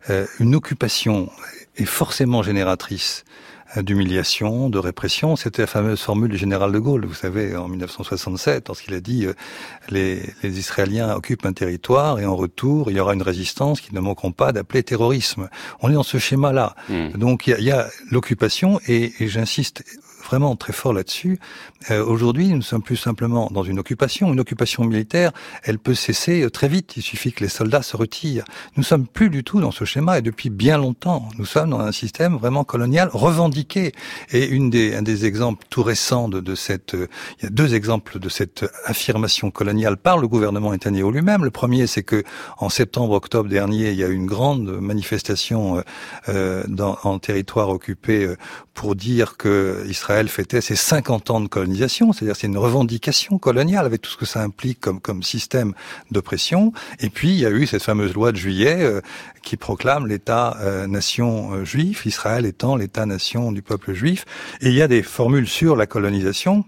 Euh, 0.10 0.26
une 0.40 0.56
occupation 0.56 1.30
est 1.78 1.86
forcément 1.86 2.44
génératrice 2.44 3.24
d'humiliation, 3.84 4.70
de 4.70 4.80
répression. 4.80 5.36
C'était 5.36 5.64
la 5.64 5.68
fameuse 5.68 6.02
formule 6.02 6.32
du 6.32 6.38
général 6.38 6.72
de 6.72 6.80
Gaulle, 6.80 7.06
vous 7.06 7.14
savez, 7.14 7.56
en 7.56 7.68
1967, 7.68 8.68
lorsqu'il 8.68 8.94
a 8.94 9.00
dit 9.00 9.26
euh, 9.26 9.34
les, 9.90 10.22
les, 10.44 10.60
Israéliens 10.60 11.14
occupent 11.16 11.46
un 11.46 11.54
territoire 11.54 12.20
et 12.20 12.26
en 12.26 12.36
retour, 12.36 12.90
il 12.90 12.98
y 12.98 13.00
aura 13.00 13.14
une 13.14 13.22
résistance 13.22 13.82
qu'ils 13.82 13.96
ne 13.96 14.00
manqueront 14.00 14.32
pas 14.32 14.52
d'appeler 14.52 14.84
terrorisme. 14.84 15.50
On 15.82 15.90
est 15.90 15.94
dans 15.94 16.04
ce 16.04 16.18
schéma-là. 16.18 16.76
Hmm. 16.90 17.10
Donc 17.10 17.48
il 17.48 17.64
y 17.64 17.72
a, 17.72 17.82
a 17.82 17.88
l'occupation 18.12 18.80
et, 18.88 19.14
et 19.20 19.28
j'insiste 19.28 19.84
vraiment 20.26 20.56
très 20.56 20.74
fort 20.74 20.94
là-dessus. 20.94 21.40
Euh, 21.92 22.04
Aujourd'hui, 22.04 22.48
nous 22.50 22.58
ne 22.58 22.62
sommes 22.62 22.82
plus 22.82 22.98
simplement 22.98 23.50
dans 23.52 23.64
une 23.64 23.80
occupation. 23.80 24.32
Une 24.32 24.40
occupation 24.40 24.84
militaire, 24.84 25.32
elle 25.64 25.80
peut 25.80 25.94
cesser 25.96 26.44
euh, 26.44 26.50
très 26.50 26.68
vite. 26.68 26.94
Il 26.98 27.04
suffit 27.04 27.32
que 27.32 27.44
les 27.44 27.50
soldats 27.50 27.82
se 27.82 27.96
retirent. 27.98 28.46
Nous 28.78 28.84
sommes 28.84 29.08
plus 29.08 29.30
du 29.30 29.44
tout 29.44 29.60
dans 29.62 29.72
ce 29.72 29.86
schéma 29.86 30.20
et 30.20 30.22
depuis 30.22 30.50
bien 30.50 30.78
longtemps. 30.78 31.30
Nous 31.38 31.46
sommes 31.46 31.70
dans 31.70 31.80
un 31.80 31.92
système 31.92 32.36
vraiment 32.36 32.64
colonial 32.64 33.10
revendiqué. 33.12 33.92
Et 34.32 34.48
une 34.48 34.70
des, 34.70 34.96
un 34.96 35.02
des 35.02 35.26
exemples 35.26 35.66
tout 35.70 35.84
récents 35.84 36.30
de, 36.30 36.40
de 36.40 36.56
cette, 36.56 36.96
euh, 36.96 37.08
il 37.40 37.44
y 37.44 37.48
a 37.48 37.50
deux 37.50 37.76
exemples 37.76 38.20
de 38.20 38.30
cette 38.30 38.66
affirmation 38.86 39.52
coloniale 39.52 39.98
par 39.98 40.18
le 40.18 40.28
gouvernement 40.28 40.72
Netanyahu 40.72 41.12
lui-même. 41.12 41.44
Le 41.44 41.52
premier, 41.52 41.88
c'est 41.88 42.04
que 42.04 42.24
en 42.58 42.70
septembre-octobre 42.70 43.50
dernier, 43.50 43.92
il 43.92 43.98
y 43.98 44.04
a 44.04 44.08
eu 44.08 44.14
une 44.14 44.26
grande 44.26 44.80
manifestation 44.80 45.84
euh, 46.30 46.64
dans, 46.68 46.98
en 47.04 47.20
territoire 47.20 47.70
occupé 47.70 48.36
pour 48.76 48.96
dire 48.96 49.38
que 49.38 49.86
Israël 49.90 50.28
fêtait 50.28 50.62
ses 50.62 50.76
50 50.76 51.32
ans 51.32 51.42
de 51.42 51.48
colonisation, 51.48 52.14
c'est-à-dire 52.14 52.36
c'est 52.36 52.48
une 52.48 52.58
revendication 52.58 53.40
coloniale 53.40 53.86
avec 53.86 54.02
tout 54.02 54.12
ce 54.12 54.18
que 54.18 54.26
ça 54.26 54.42
implique 54.42 54.82
comme, 54.82 55.00
comme 55.00 55.24
système 55.24 55.74
d'oppression. 56.12 56.74
Et 57.00 57.10
puis 57.10 57.30
il 57.30 57.40
y 57.40 57.46
a 57.46 57.52
eu 57.52 57.66
cette 57.66 57.82
fameuse 57.82 58.14
loi 58.14 58.34
de 58.34 58.38
juillet 58.38 58.78
euh, 58.82 59.02
qui 59.42 59.56
proclame 59.56 60.06
l'État-nation 60.06 61.54
euh, 61.54 61.66
juif, 61.66 62.06
Israël 62.06 62.46
étant 62.46 62.76
l'État-nation 62.76 63.54
du 63.54 63.62
peuple 63.62 63.94
juif. 63.94 64.26
Et 64.62 64.68
il 64.68 64.76
y 64.76 64.82
a 64.82 64.88
des 64.90 65.04
formules 65.04 65.48
sur 65.48 65.78
la 65.78 65.88
colonisation 65.88 66.66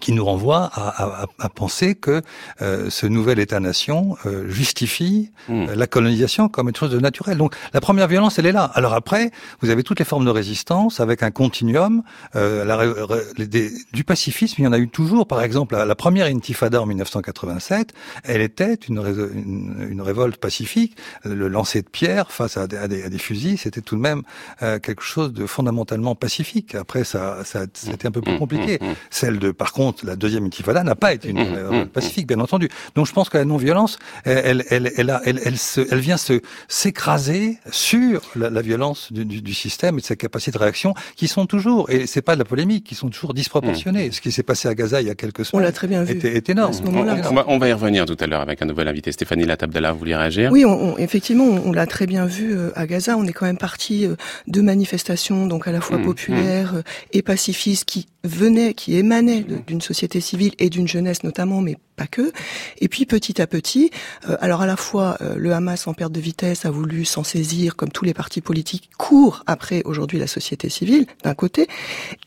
qui 0.00 0.12
nous 0.12 0.24
renvoie 0.24 0.70
à, 0.74 1.04
à, 1.04 1.26
à 1.38 1.48
penser 1.48 1.94
que 1.94 2.22
euh, 2.62 2.90
ce 2.90 3.06
nouvel 3.06 3.38
État-nation 3.38 4.16
euh, 4.26 4.48
justifie 4.48 5.30
hmm. 5.48 5.68
euh, 5.68 5.74
la 5.74 5.86
colonisation 5.86 6.48
comme 6.48 6.68
une 6.68 6.76
chose 6.76 6.90
de 6.90 7.00
naturel. 7.00 7.38
Donc 7.38 7.54
la 7.72 7.80
première 7.80 8.08
violence, 8.08 8.38
elle 8.38 8.46
est 8.46 8.52
là. 8.52 8.70
Alors 8.74 8.94
après, 8.94 9.30
vous 9.60 9.70
avez 9.70 9.82
toutes 9.82 9.98
les 9.98 10.04
formes 10.04 10.24
de 10.24 10.30
résistance 10.30 11.00
avec 11.00 11.22
un 11.22 11.30
continuum. 11.30 12.02
Euh, 12.34 12.64
la, 12.64 13.46
des, 13.46 13.70
du 13.92 14.04
pacifisme, 14.04 14.56
il 14.58 14.64
y 14.64 14.66
en 14.66 14.72
a 14.72 14.78
eu 14.78 14.88
toujours. 14.88 15.26
Par 15.26 15.42
exemple, 15.42 15.76
la, 15.76 15.84
la 15.84 15.94
première 15.94 16.26
intifada 16.26 16.82
en 16.82 16.86
1987, 16.86 17.92
elle 18.24 18.40
était 18.40 18.74
une, 18.88 18.98
une, 18.98 19.86
une, 19.90 20.02
révolte 20.02 20.36
pacifique. 20.36 20.96
Le 21.24 21.48
lancer 21.48 21.82
de 21.82 21.88
pierres 21.88 22.30
face 22.30 22.56
à 22.56 22.66
des, 22.66 22.76
à 22.76 22.88
des, 22.88 23.02
à 23.04 23.08
des 23.08 23.18
fusils, 23.18 23.58
c'était 23.58 23.80
tout 23.80 23.96
de 23.96 24.00
même 24.00 24.22
quelque 24.60 25.02
chose 25.02 25.32
de 25.32 25.46
fondamentalement 25.46 26.14
pacifique. 26.14 26.74
Après, 26.74 27.04
ça, 27.04 27.44
ça, 27.44 27.66
c'était 27.72 28.08
un 28.08 28.10
peu 28.10 28.20
plus 28.20 28.34
hmm. 28.34 28.38
compliqué. 28.38 28.78
Hmm. 28.80 28.94
Celle 29.10 29.38
de, 29.38 29.50
par 29.50 29.72
contre, 29.72 29.85
la 30.04 30.16
deuxième 30.16 30.44
intifada 30.44 30.82
n'a 30.82 30.94
pas 30.94 31.12
été 31.12 31.28
une 31.28 31.38
mmh, 31.38 31.70
mmh, 31.70 31.80
mmh. 31.82 31.86
pacifique, 31.86 32.26
bien 32.26 32.40
entendu. 32.40 32.68
Donc 32.94 33.06
je 33.06 33.12
pense 33.12 33.28
que 33.28 33.38
la 33.38 33.44
non-violence, 33.44 33.98
elle, 34.24 34.64
elle, 34.70 34.92
elle, 34.96 35.10
a, 35.10 35.20
elle, 35.24 35.40
elle, 35.44 35.58
se, 35.58 35.80
elle 35.90 36.00
vient 36.00 36.16
se 36.16 36.40
s'écraser 36.68 37.58
sur 37.70 38.22
la, 38.36 38.50
la 38.50 38.62
violence 38.62 39.12
du, 39.12 39.24
du, 39.24 39.42
du, 39.42 39.54
système 39.54 39.98
et 39.98 40.00
de 40.00 40.06
sa 40.06 40.16
capacité 40.16 40.52
de 40.52 40.58
réaction, 40.58 40.94
qui 41.16 41.28
sont 41.28 41.46
toujours, 41.46 41.90
et 41.90 42.06
c'est 42.06 42.22
pas 42.22 42.34
de 42.34 42.38
la 42.38 42.44
polémique, 42.44 42.84
qui 42.84 42.94
sont 42.94 43.08
toujours 43.08 43.34
disproportionnées. 43.34 44.10
Ce 44.12 44.20
qui 44.20 44.32
s'est 44.32 44.42
passé 44.42 44.68
à 44.68 44.74
Gaza 44.74 45.00
il 45.00 45.08
y 45.08 45.10
a 45.10 45.14
quelques 45.14 45.44
semaines, 45.44 45.62
on 45.62 45.64
l'a 45.64 45.72
très 45.72 45.86
bien 45.86 46.02
vu. 46.02 46.14
Était, 46.14 46.36
est 46.36 46.48
énorme. 46.48 46.72
On, 46.86 47.02
va, 47.34 47.44
on, 47.48 47.58
va, 47.58 47.68
y 47.68 47.72
revenir 47.72 48.06
tout 48.06 48.16
à 48.20 48.26
l'heure 48.26 48.40
avec 48.40 48.62
un 48.62 48.66
nouvel 48.66 48.88
invité, 48.88 49.12
Stéphanie 49.12 49.44
Latabdallah, 49.44 49.92
vous 49.92 49.98
voulez 49.98 50.16
réagir? 50.16 50.50
Oui, 50.52 50.64
on, 50.64 50.96
effectivement, 50.98 51.44
on, 51.44 51.72
l'a 51.72 51.86
très 51.86 52.06
bien 52.06 52.26
vu 52.26 52.54
euh, 52.54 52.70
à 52.74 52.86
Gaza. 52.86 53.16
On 53.16 53.24
est 53.24 53.32
quand 53.32 53.46
même 53.46 53.58
parti 53.58 54.06
euh, 54.06 54.16
de 54.46 54.60
manifestations, 54.60 55.46
donc 55.46 55.68
à 55.68 55.72
la 55.72 55.80
fois 55.80 55.98
populaires 55.98 56.74
euh, 56.76 56.82
et 57.12 57.22
pacifistes, 57.22 57.84
qui 57.84 58.06
venaient, 58.26 58.74
qui 58.74 58.96
émanaient 58.96 59.44
d'une 59.66 59.80
société 59.80 60.20
civile 60.20 60.52
et 60.58 60.70
d'une 60.70 60.88
jeunesse 60.88 61.24
notamment, 61.24 61.60
mais 61.60 61.76
pas 61.96 62.06
que. 62.06 62.32
Et 62.78 62.88
puis 62.88 63.06
petit 63.06 63.40
à 63.40 63.46
petit, 63.46 63.90
euh, 64.28 64.36
alors 64.40 64.62
à 64.62 64.66
la 64.66 64.76
fois 64.76 65.16
euh, 65.20 65.34
le 65.36 65.52
Hamas 65.52 65.86
en 65.86 65.94
perte 65.94 66.12
de 66.12 66.20
vitesse 66.20 66.64
a 66.64 66.70
voulu 66.70 67.04
s'en 67.04 67.24
saisir, 67.24 67.76
comme 67.76 67.90
tous 67.90 68.04
les 68.04 68.14
partis 68.14 68.40
politiques 68.40 68.90
courent 68.98 69.42
après 69.46 69.82
aujourd'hui 69.84 70.18
la 70.18 70.26
société 70.26 70.68
civile 70.68 71.06
d'un 71.24 71.34
côté, 71.34 71.68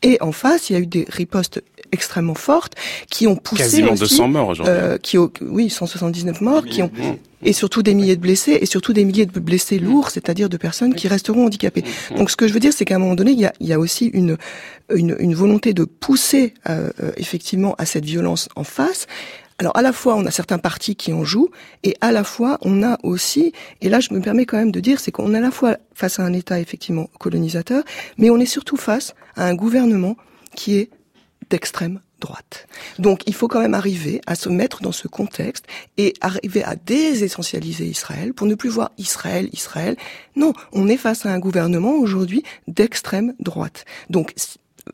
et 0.02 0.18
en 0.20 0.32
face 0.32 0.70
il 0.70 0.72
y 0.74 0.76
a 0.76 0.80
eu 0.80 0.86
des 0.86 1.06
ripostes 1.08 1.62
extrêmement 1.92 2.34
fortes 2.34 2.74
qui 3.10 3.26
ont 3.26 3.36
poussé 3.36 3.62
quasiment 3.62 3.94
200 3.94 4.28
morts 4.28 4.48
aujourd'hui. 4.48 4.74
Euh, 4.74 4.98
qui 4.98 5.18
oui 5.18 5.70
179 5.70 6.40
morts, 6.40 6.64
qui 6.64 6.82
ont 6.82 6.90
Et 7.42 7.52
surtout 7.52 7.82
des 7.82 7.94
milliers 7.94 8.16
de 8.16 8.20
blessés, 8.20 8.58
et 8.60 8.66
surtout 8.66 8.92
des 8.92 9.04
milliers 9.04 9.26
de 9.26 9.40
blessés 9.40 9.78
lourds, 9.78 10.10
c'est-à-dire 10.10 10.48
de 10.48 10.56
personnes 10.56 10.94
qui 10.94 11.08
resteront 11.08 11.46
handicapées. 11.46 11.84
Donc 12.16 12.30
ce 12.30 12.36
que 12.36 12.46
je 12.46 12.52
veux 12.52 12.60
dire, 12.60 12.72
c'est 12.72 12.84
qu'à 12.84 12.96
un 12.96 12.98
moment 12.98 13.14
donné, 13.14 13.32
il 13.32 13.40
y 13.40 13.46
a, 13.46 13.52
il 13.60 13.66
y 13.66 13.72
a 13.72 13.78
aussi 13.78 14.06
une, 14.06 14.36
une, 14.94 15.16
une, 15.18 15.34
volonté 15.34 15.72
de 15.72 15.84
pousser 15.84 16.54
euh, 16.68 16.90
euh, 17.02 17.12
effectivement 17.16 17.74
à 17.78 17.86
cette 17.86 18.04
violence 18.04 18.48
en 18.56 18.64
face. 18.64 19.06
Alors 19.60 19.76
à 19.76 19.82
la 19.82 19.92
fois 19.92 20.16
on 20.16 20.24
a 20.24 20.30
certains 20.30 20.56
partis 20.56 20.96
qui 20.96 21.12
en 21.12 21.22
jouent 21.22 21.50
et 21.82 21.94
à 22.00 22.12
la 22.12 22.24
fois 22.24 22.56
on 22.62 22.82
a 22.82 22.96
aussi 23.02 23.52
et 23.82 23.90
là 23.90 24.00
je 24.00 24.14
me 24.14 24.20
permets 24.22 24.46
quand 24.46 24.56
même 24.56 24.72
de 24.72 24.80
dire 24.80 24.98
c'est 24.98 25.10
qu'on 25.10 25.34
est 25.34 25.36
à 25.36 25.42
la 25.42 25.50
fois 25.50 25.76
face 25.92 26.18
à 26.18 26.22
un 26.22 26.32
État 26.32 26.58
effectivement 26.58 27.10
colonisateur 27.18 27.84
mais 28.16 28.30
on 28.30 28.38
est 28.38 28.46
surtout 28.46 28.78
face 28.78 29.14
à 29.36 29.46
un 29.46 29.54
gouvernement 29.54 30.16
qui 30.56 30.78
est 30.78 30.88
d'extrême 31.50 32.00
droite. 32.20 32.66
Donc 32.98 33.22
il 33.26 33.34
faut 33.34 33.48
quand 33.48 33.60
même 33.60 33.74
arriver 33.74 34.20
à 34.26 34.34
se 34.34 34.48
mettre 34.48 34.82
dans 34.82 34.92
ce 34.92 35.08
contexte 35.08 35.64
et 35.96 36.14
arriver 36.20 36.62
à 36.62 36.76
désessentialiser 36.76 37.86
Israël 37.86 38.34
pour 38.34 38.46
ne 38.46 38.54
plus 38.54 38.68
voir 38.70 38.92
Israël, 38.98 39.48
Israël. 39.52 39.96
Non, 40.36 40.52
on 40.72 40.88
est 40.88 40.96
face 40.96 41.26
à 41.26 41.32
un 41.32 41.38
gouvernement 41.38 41.94
aujourd'hui 41.94 42.42
d'extrême 42.68 43.34
droite. 43.40 43.84
Donc 44.08 44.34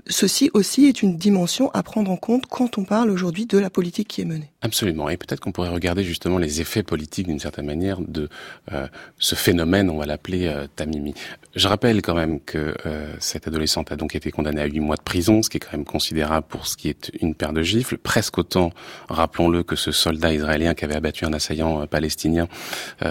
ceci 0.07 0.51
aussi 0.55 0.87
est 0.87 1.03
une 1.03 1.17
dimension 1.17 1.71
à 1.73 1.83
prendre 1.83 2.11
en 2.11 2.17
compte 2.17 2.47
quand 2.47 2.79
on 2.79 2.85
parle 2.85 3.11
aujourd'hui 3.11 3.47
de 3.47 3.59
la 3.59 3.71
politique 3.71 4.09
qui 4.09 4.21
est 4.23 4.25
menée. 4.25 4.53
Absolument. 4.67 5.09
Et 5.09 5.17
peut-être 5.17 5.39
qu'on 5.39 5.53
pourrait 5.53 5.69
regarder 5.69 6.03
justement 6.03 6.39
les 6.39 6.61
effets 6.61 6.83
politiques 6.83 7.29
d'une 7.29 7.39
certaine 7.39 7.67
manière 7.67 8.01
de 8.01 8.29
euh, 8.73 8.89
ce 9.17 9.37
phénomène, 9.37 9.89
on 9.91 9.97
va 9.97 10.07
l'appeler 10.07 10.49
euh, 10.49 10.67
Tamimi. 10.75 11.15
Je 11.55 11.69
rappelle 11.69 12.03
quand 12.03 12.17
même 12.17 12.41
que 12.41 12.75
euh, 12.85 13.15
cette 13.21 13.47
adolescente 13.47 13.93
a 13.93 13.97
donc 13.97 14.17
été 14.17 14.33
condamnée 14.33 14.61
à 14.61 14.67
huit 14.67 14.81
mois 14.81 14.97
de 14.97 15.03
prison, 15.03 15.41
ce 15.45 15.51
qui 15.51 15.59
est 15.59 15.61
quand 15.61 15.73
même 15.73 15.85
considérable 15.85 16.49
pour 16.49 16.67
ce 16.67 16.77
qui 16.77 16.89
est 16.89 17.13
une 17.21 17.37
paire 17.37 17.53
de 17.53 17.63
gifles, 17.63 17.97
presque 17.97 18.39
autant, 18.39 18.73
rappelons-le, 19.09 19.63
que 19.63 19.77
ce 19.77 19.93
soldat 19.93 20.35
israélien 20.35 20.75
qui 20.75 20.85
avait 20.85 20.97
abattu 20.97 21.25
un 21.27 21.33
assaillant 21.33 21.87
palestinien 21.87 22.49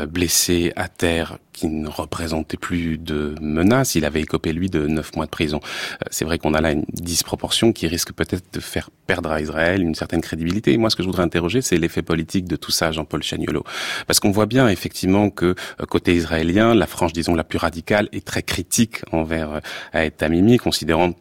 blessé 0.10 0.74
à 0.76 0.90
terre 0.90 1.38
qui 1.56 1.68
ne 1.68 1.88
représentait 1.88 2.58
plus 2.58 2.98
de 2.98 3.34
menace. 3.42 3.96
Il 3.96 4.04
avait 4.04 4.22
écopé, 4.22 4.52
lui, 4.52 4.70
de 4.70 4.88
neuf 4.88 5.16
mois 5.16 5.26
de 5.26 5.32
prison. 5.32 5.62
Euh, 5.64 6.06
c'est 6.12 6.26
vrai 6.26 6.38
qu'on 6.38 6.54
a 6.54 6.60
là 6.60 6.72
une 6.72 6.84
disproportion 6.92 7.72
qui 7.72 7.88
risque 7.88 8.12
peut-être 8.12 8.44
de 8.54 8.60
faire 8.60 8.90
perdre 9.08 9.32
à 9.32 9.40
Israël 9.40 9.82
une 9.82 9.96
certaine 9.96 10.22
crédibilité. 10.22 10.74
Et 10.74 10.78
moi, 10.78 10.90
ce 10.90 10.98
que 10.98 11.04
je 11.04 11.08
voudrais 11.08 11.24
interroger, 11.24 11.45
c'est 11.62 11.78
l'effet 11.78 12.02
politique 12.02 12.46
de 12.46 12.56
tout 12.56 12.72
ça, 12.72 12.92
Jean-Paul 12.92 13.24
Chaniolo. 13.24 13.64
Parce 14.08 14.20
qu'on 14.20 14.32
voit 14.32 14.46
bien, 14.46 14.68
effectivement, 14.68 15.30
que 15.30 15.56
euh, 15.80 15.86
côté 15.88 16.16
israélien, 16.16 16.74
la 16.74 16.88
frange, 16.88 17.14
disons, 17.14 17.36
la 17.36 17.44
plus 17.44 17.58
radicale 17.58 18.10
est 18.12 18.26
très 18.26 18.44
critique 18.44 19.02
envers 19.12 19.54
euh, 19.54 19.60
Aed 19.94 20.18
Tamimi, 20.18 20.58
considérant 20.58 21.14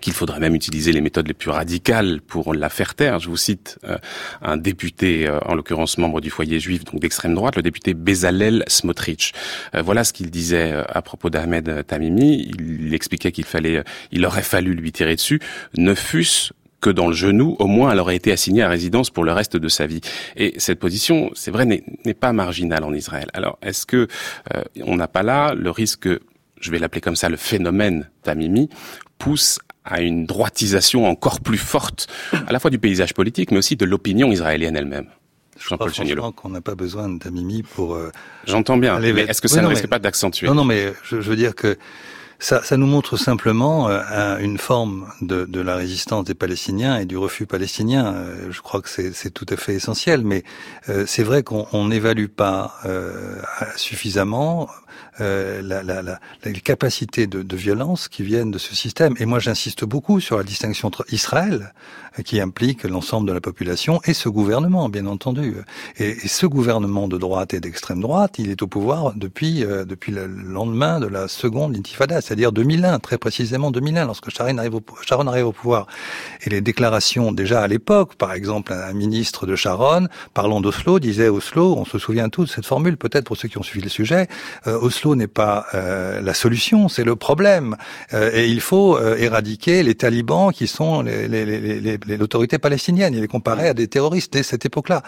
qu'il 0.00 0.14
faudrait 0.14 0.40
même 0.40 0.56
utiliser 0.56 0.90
les 0.90 1.00
méthodes 1.00 1.28
les 1.28 1.34
plus 1.34 1.50
radicales 1.50 2.20
pour 2.20 2.54
la 2.54 2.68
faire 2.68 2.96
taire. 2.96 3.20
Je 3.20 3.28
vous 3.28 3.36
cite 3.36 3.78
euh, 3.84 3.98
un 4.40 4.56
député, 4.56 5.30
en 5.46 5.54
l'occurrence 5.54 5.96
membre 5.96 6.20
du 6.20 6.28
foyer 6.28 6.58
juif, 6.58 6.82
donc 6.84 7.00
d'extrême 7.00 7.34
droite, 7.34 7.54
le 7.54 7.62
député 7.62 7.94
Bezalel 7.94 8.64
Smotrich. 8.66 9.32
Voilà 9.72 10.02
ce 10.02 10.12
qu'il 10.12 10.28
disait 10.30 10.72
à 10.88 11.02
propos 11.02 11.30
d'Ahmed 11.30 11.86
Tamimi. 11.86 12.50
Il 12.58 12.92
expliquait 12.94 13.30
qu'il 13.30 13.44
fallait, 13.44 13.84
il 14.10 14.26
aurait 14.26 14.42
fallu 14.42 14.74
lui 14.74 14.90
tirer 14.90 15.14
dessus, 15.14 15.38
ne 15.76 15.94
fût-ce 15.94 16.52
que 16.82 16.90
dans 16.90 17.06
le 17.06 17.14
genou, 17.14 17.56
au 17.58 17.66
moins 17.66 17.92
elle 17.92 18.00
aurait 18.00 18.16
été 18.16 18.32
assignée 18.32 18.62
à 18.62 18.68
résidence 18.68 19.08
pour 19.08 19.24
le 19.24 19.32
reste 19.32 19.56
de 19.56 19.68
sa 19.68 19.86
vie. 19.86 20.02
Et 20.36 20.52
cette 20.58 20.78
position, 20.78 21.30
c'est 21.34 21.50
vrai, 21.50 21.64
n'est 21.64 22.14
pas 22.14 22.34
marginale 22.34 22.84
en 22.84 22.92
Israël. 22.92 23.28
Alors, 23.32 23.58
est-ce 23.62 23.86
que 23.86 24.08
on 24.84 24.96
n'a 24.96 25.08
pas 25.08 25.22
là 25.22 25.54
le 25.54 25.70
risque, 25.70 26.08
je 26.60 26.70
vais 26.70 26.78
l'appeler 26.78 27.00
comme 27.00 27.16
ça, 27.16 27.30
le 27.30 27.36
phénomène 27.36 28.10
Tamimi, 28.22 28.68
pousse 29.18 29.60
à 29.84 30.00
une 30.00 30.26
droitisation 30.26 31.06
encore 31.06 31.40
plus 31.40 31.58
forte, 31.58 32.08
à 32.46 32.52
la 32.52 32.58
fois 32.58 32.70
du 32.70 32.78
paysage 32.78 33.14
politique, 33.14 33.50
mais 33.50 33.58
aussi 33.58 33.76
de 33.76 33.84
l'opinion 33.84 34.30
israélienne 34.30 34.76
elle-même? 34.76 35.06
Je 35.58 35.66
crois 35.74 35.88
franchement 35.88 36.32
qu'on 36.32 36.48
n'a 36.48 36.60
pas 36.60 36.74
besoin 36.74 37.08
de 37.08 37.18
Tamimi 37.18 37.62
pour... 37.62 37.94
Euh, 37.94 38.10
J'entends 38.46 38.76
bien, 38.76 38.98
mais 38.98 39.22
est-ce 39.22 39.40
que 39.40 39.48
ça 39.48 39.62
ne 39.62 39.66
risque 39.68 39.86
pas 39.86 39.98
d'accentuer? 39.98 40.48
Non, 40.48 40.54
non, 40.54 40.64
mais 40.64 40.92
je, 41.04 41.20
je, 41.20 41.30
veux 41.30 41.36
dire 41.36 41.54
que 41.54 41.78
ça, 42.42 42.60
ça 42.64 42.76
nous 42.76 42.86
montre 42.86 43.16
simplement 43.16 43.88
euh, 43.88 44.38
une 44.38 44.58
forme 44.58 45.08
de, 45.20 45.44
de, 45.44 45.60
la 45.60 45.76
résistance 45.76 46.24
des 46.24 46.34
Palestiniens 46.34 46.98
et 46.98 47.04
du 47.04 47.16
refus 47.16 47.46
palestinien. 47.46 48.12
Euh, 48.14 48.50
je 48.50 48.60
crois 48.60 48.82
que 48.82 48.88
c'est 48.88 49.30
tout 49.30 49.46
à 49.48 49.56
fait 49.56 49.74
essentiel, 49.74 50.22
mais 50.24 50.42
euh, 50.88 51.04
c'est 51.06 51.22
vrai 51.22 51.44
qu'on 51.44 51.86
n'évalue 51.86 52.26
pas 52.26 52.74
suffisamment 53.76 54.68
euh, 55.20 55.62
la, 55.62 55.82
la, 55.82 56.02
la, 56.02 56.20
les 56.44 56.52
capacités 56.60 57.26
de, 57.26 57.42
de, 57.42 57.56
violence 57.56 58.08
qui 58.08 58.22
viennent 58.22 58.50
de 58.50 58.58
ce 58.58 58.74
système. 58.74 59.14
Et 59.18 59.26
moi, 59.26 59.38
j'insiste 59.38 59.84
beaucoup 59.84 60.20
sur 60.20 60.36
la 60.38 60.44
distinction 60.44 60.88
entre 60.88 61.04
Israël, 61.12 61.72
euh, 62.18 62.22
qui 62.22 62.40
implique 62.40 62.84
l'ensemble 62.84 63.28
de 63.28 63.32
la 63.32 63.40
population, 63.40 64.00
et 64.04 64.14
ce 64.14 64.28
gouvernement, 64.28 64.88
bien 64.88 65.06
entendu. 65.06 65.56
Et, 65.98 66.10
et 66.10 66.28
ce 66.28 66.46
gouvernement 66.46 67.08
de 67.08 67.18
droite 67.18 67.54
et 67.54 67.60
d'extrême 67.60 68.00
droite, 68.00 68.38
il 68.38 68.50
est 68.50 68.62
au 68.62 68.66
pouvoir 68.66 69.12
depuis 69.14 69.64
euh, 69.64 69.84
depuis 69.84 70.12
le 70.12 70.26
lendemain 70.26 71.00
de 71.00 71.06
la 71.06 71.28
seconde 71.28 71.76
intifada, 71.76 72.20
c'est-à-dire 72.20 72.52
2001, 72.52 72.98
très 72.98 73.18
précisément 73.18 73.70
2001, 73.70 74.06
lorsque 74.06 74.30
Sharon 74.30 74.58
arrive, 74.58 74.74
au, 74.76 74.82
Sharon 75.02 75.26
arrive 75.26 75.46
au 75.46 75.52
pouvoir. 75.52 75.86
Et 76.42 76.50
les 76.50 76.60
déclarations 76.60 77.32
déjà 77.32 77.62
à 77.62 77.68
l'époque, 77.68 78.14
par 78.14 78.32
exemple, 78.32 78.72
un 78.72 78.92
ministre 78.92 79.46
de 79.46 79.56
Sharon, 79.56 80.08
parlant 80.34 80.60
d'Oslo, 80.60 80.98
disait 80.98 81.28
Oslo, 81.28 81.74
on 81.76 81.84
se 81.84 81.98
souvient 81.98 82.28
tous 82.28 82.44
de 82.44 82.50
cette 82.50 82.66
formule, 82.66 82.96
peut-être 82.96 83.24
pour 83.24 83.36
ceux 83.36 83.48
qui 83.48 83.58
ont 83.58 83.62
suivi 83.62 83.84
le 83.84 83.90
sujet, 83.90 84.28
euh, 84.66 84.78
n'est 85.10 85.26
pas 85.26 85.66
euh, 85.74 86.20
la 86.20 86.34
solution, 86.34 86.88
c'est 86.88 87.04
le 87.04 87.16
problème. 87.16 87.76
Euh, 88.12 88.30
et 88.32 88.46
il 88.48 88.60
faut 88.60 88.96
euh, 88.96 89.16
éradiquer 89.16 89.82
les 89.82 89.94
talibans 89.94 90.52
qui 90.52 90.66
sont 90.66 91.02
l'autorité 91.02 92.58
palestinienne. 92.58 93.14
Il 93.14 93.22
est 93.22 93.28
comparé 93.28 93.68
à 93.68 93.74
des 93.74 93.88
terroristes 93.88 94.32
dès 94.32 94.42
cette 94.42 94.64
époque-là. 94.64 95.02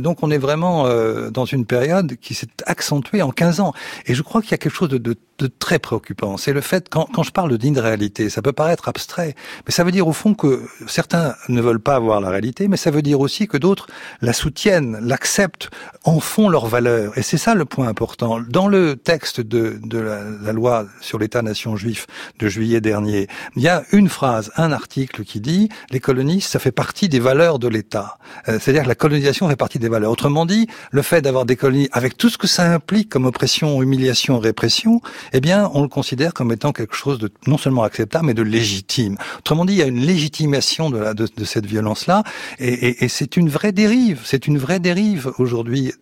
donc 0.00 0.22
on 0.22 0.30
est 0.30 0.38
vraiment 0.38 0.88
dans 1.30 1.44
une 1.44 1.66
période 1.66 2.16
qui 2.16 2.34
s'est 2.34 2.48
accentuée 2.66 3.22
en 3.22 3.30
15 3.30 3.60
ans. 3.60 3.72
Et 4.06 4.14
je 4.14 4.22
crois 4.22 4.40
qu'il 4.42 4.50
y 4.50 4.54
a 4.54 4.58
quelque 4.58 4.74
chose 4.74 4.88
de, 4.88 5.16
de 5.38 5.46
très 5.46 5.78
préoccupant. 5.78 6.36
C'est 6.36 6.52
le 6.52 6.60
fait, 6.60 6.88
quand, 6.88 7.08
quand 7.12 7.22
je 7.22 7.32
parle 7.32 7.56
d'inréalité, 7.58 8.30
ça 8.30 8.42
peut 8.42 8.52
paraître 8.52 8.88
abstrait, 8.88 9.34
mais 9.66 9.72
ça 9.72 9.84
veut 9.84 9.90
dire 9.90 10.06
au 10.06 10.12
fond 10.12 10.34
que 10.34 10.62
certains 10.86 11.34
ne 11.48 11.60
veulent 11.60 11.80
pas 11.80 11.96
avoir 11.96 12.20
la 12.20 12.30
réalité, 12.30 12.68
mais 12.68 12.76
ça 12.76 12.90
veut 12.90 13.02
dire 13.02 13.20
aussi 13.20 13.48
que 13.48 13.56
d'autres 13.56 13.88
la 14.20 14.32
soutiennent, 14.32 14.98
l'acceptent, 15.00 15.70
en 16.04 16.20
font 16.20 16.48
leur 16.48 16.66
valeur. 16.66 17.16
Et 17.18 17.22
c'est 17.22 17.38
ça 17.38 17.54
le 17.54 17.64
point 17.64 17.88
important. 17.88 18.40
Dans 18.48 18.68
le 18.68 18.96
texte 18.96 19.40
de, 19.40 19.80
de 19.82 19.98
la, 19.98 20.52
loi 20.52 20.86
sur 21.00 21.18
l'État-nation 21.18 21.76
juif 21.76 22.06
de 22.38 22.48
juillet 22.48 22.80
dernier, 22.80 23.26
il 23.56 23.62
y 23.62 23.68
a 23.68 23.82
une 23.92 24.08
phrase, 24.08 24.52
un 24.56 24.72
article 24.72 25.24
qui 25.24 25.40
dit 25.40 25.68
les 25.90 26.00
colonies, 26.00 26.40
ça 26.40 26.58
fait 26.58 26.72
partie 26.72 27.08
des 27.08 27.20
valeurs 27.20 27.58
de 27.58 27.68
l'État. 27.68 28.18
Euh, 28.48 28.58
c'est-à-dire 28.60 28.84
que 28.84 28.88
la 28.88 28.94
colonisation 28.94 29.48
fait 29.48 29.56
partie 29.56 29.78
des 29.78 29.88
valeurs. 29.88 30.12
Autrement 30.12 30.46
dit, 30.46 30.68
le 30.90 31.02
fait 31.02 31.22
d'avoir 31.22 31.44
des 31.44 31.56
colonies, 31.56 31.88
avec 31.92 32.16
tout 32.16 32.28
ce 32.28 32.38
que 32.38 32.46
ça 32.46 32.70
implique 32.70 33.08
comme 33.08 33.26
oppression, 33.26 33.82
humiliation, 33.82 34.38
répression, 34.38 35.00
eh 35.32 35.40
bien, 35.40 35.70
on 35.74 35.82
le 35.82 35.88
considère 35.88 36.34
comme 36.34 36.52
étant 36.52 36.72
quelque 36.72 36.94
chose 36.94 37.18
de 37.18 37.30
non 37.46 37.58
seulement 37.58 37.82
acceptable, 37.82 38.26
mais 38.26 38.34
de 38.34 38.42
légitime. 38.42 39.16
Autrement 39.38 39.64
dit, 39.64 39.74
il 39.74 39.78
y 39.78 39.82
a 39.82 39.86
une 39.86 40.04
légitimation 40.04 40.90
de, 40.90 40.98
la, 40.98 41.14
cette 41.44 41.66
violence-là, 41.66 42.22
et, 42.58 42.72
et, 42.72 43.04
et 43.04 43.08
c'est 43.08 43.36
une 43.36 43.48
vraie 43.48 43.72
dérive. 43.72 44.22
C'est 44.24 44.46
une 44.46 44.58
vraie 44.58 44.80
dérive 44.80 45.32
aujourd'hui 45.38 45.92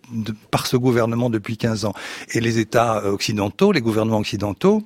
par 0.51 0.67
ce 0.67 0.77
gouvernement 0.77 1.31
depuis 1.31 1.57
15 1.57 1.85
ans. 1.85 1.95
Et 2.33 2.41
les 2.41 2.59
États 2.59 3.05
occidentaux 3.07 3.73
les 3.73 3.81
gouvernements 3.81 4.19
occidentaux, 4.19 4.83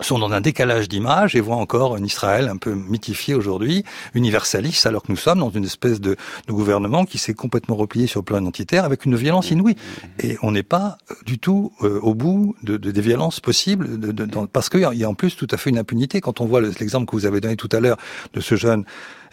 sont 0.00 0.18
dans 0.18 0.32
un 0.32 0.40
décalage 0.40 0.88
d'image 0.88 1.36
et 1.36 1.40
voient 1.40 1.56
encore 1.56 1.94
un 1.94 2.02
Israël 2.02 2.48
un 2.48 2.56
peu 2.56 2.72
mythifié 2.72 3.34
aujourd'hui, 3.34 3.84
universaliste, 4.14 4.86
alors 4.86 5.02
que 5.02 5.12
nous 5.12 5.16
sommes 5.16 5.40
dans 5.40 5.50
une 5.50 5.64
espèce 5.64 6.00
de, 6.00 6.16
gouvernement 6.48 7.04
qui 7.04 7.18
s'est 7.18 7.34
complètement 7.34 7.76
replié 7.76 8.06
sur 8.06 8.20
le 8.20 8.24
plan 8.24 8.40
identitaire 8.40 8.84
avec 8.84 9.04
une 9.04 9.16
violence 9.16 9.50
inouïe. 9.50 9.76
Et 10.18 10.36
on 10.42 10.52
n'est 10.52 10.62
pas 10.62 10.98
euh, 11.10 11.14
du 11.26 11.38
tout 11.38 11.72
euh, 11.82 11.98
au 12.00 12.14
bout 12.14 12.54
de, 12.62 12.76
des 12.76 13.00
violences 13.00 13.40
possibles, 13.40 13.98
de, 13.98 14.26
parce 14.46 14.68
qu'il 14.68 14.80
y 14.80 15.04
a 15.04 15.08
en 15.08 15.14
plus 15.14 15.36
tout 15.36 15.48
à 15.50 15.56
fait 15.56 15.70
une 15.70 15.78
impunité. 15.78 16.20
Quand 16.20 16.40
on 16.40 16.46
voit 16.46 16.60
l'exemple 16.60 17.06
que 17.06 17.16
vous 17.16 17.26
avez 17.26 17.40
donné 17.40 17.56
tout 17.56 17.68
à 17.72 17.80
l'heure 17.80 17.96
de 18.34 18.40
ce 18.40 18.54
jeune 18.54 18.84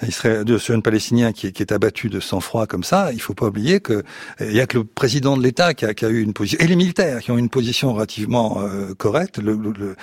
de 0.02 0.58
ce 0.58 0.72
jeune 0.72 0.82
palestinien 0.82 1.34
qui, 1.34 1.52
qui 1.52 1.62
est 1.62 1.74
abattu 1.74 2.10
de 2.10 2.20
sang-froid 2.20 2.68
comme 2.68 2.84
ça, 2.84 3.12
il 3.12 3.22
faut 3.22 3.34
pas 3.34 3.48
oublier 3.48 3.80
que 3.80 4.04
il 4.40 4.54
y 4.54 4.62
a 4.62 4.68
que 4.68 4.78
le 4.78 4.84
président 4.86 5.36
de 5.36 5.44
l'État 5.44 5.74
qui 5.74 5.86
a, 5.86 5.94
qui 5.94 6.06
a, 6.06 6.10
eu 6.10 6.22
une 6.22 6.34
position 6.34 6.58
et 6.62 6.68
les 6.68 6.76
militaires 6.76 7.20
qui 7.20 7.32
ont 7.32 7.38
une 7.38 7.50
position 7.50 7.94
relativement 7.94 8.62
euh, 8.62 8.94
correcte. 8.94 9.40
Le, 9.40 9.56
le, 9.56 9.96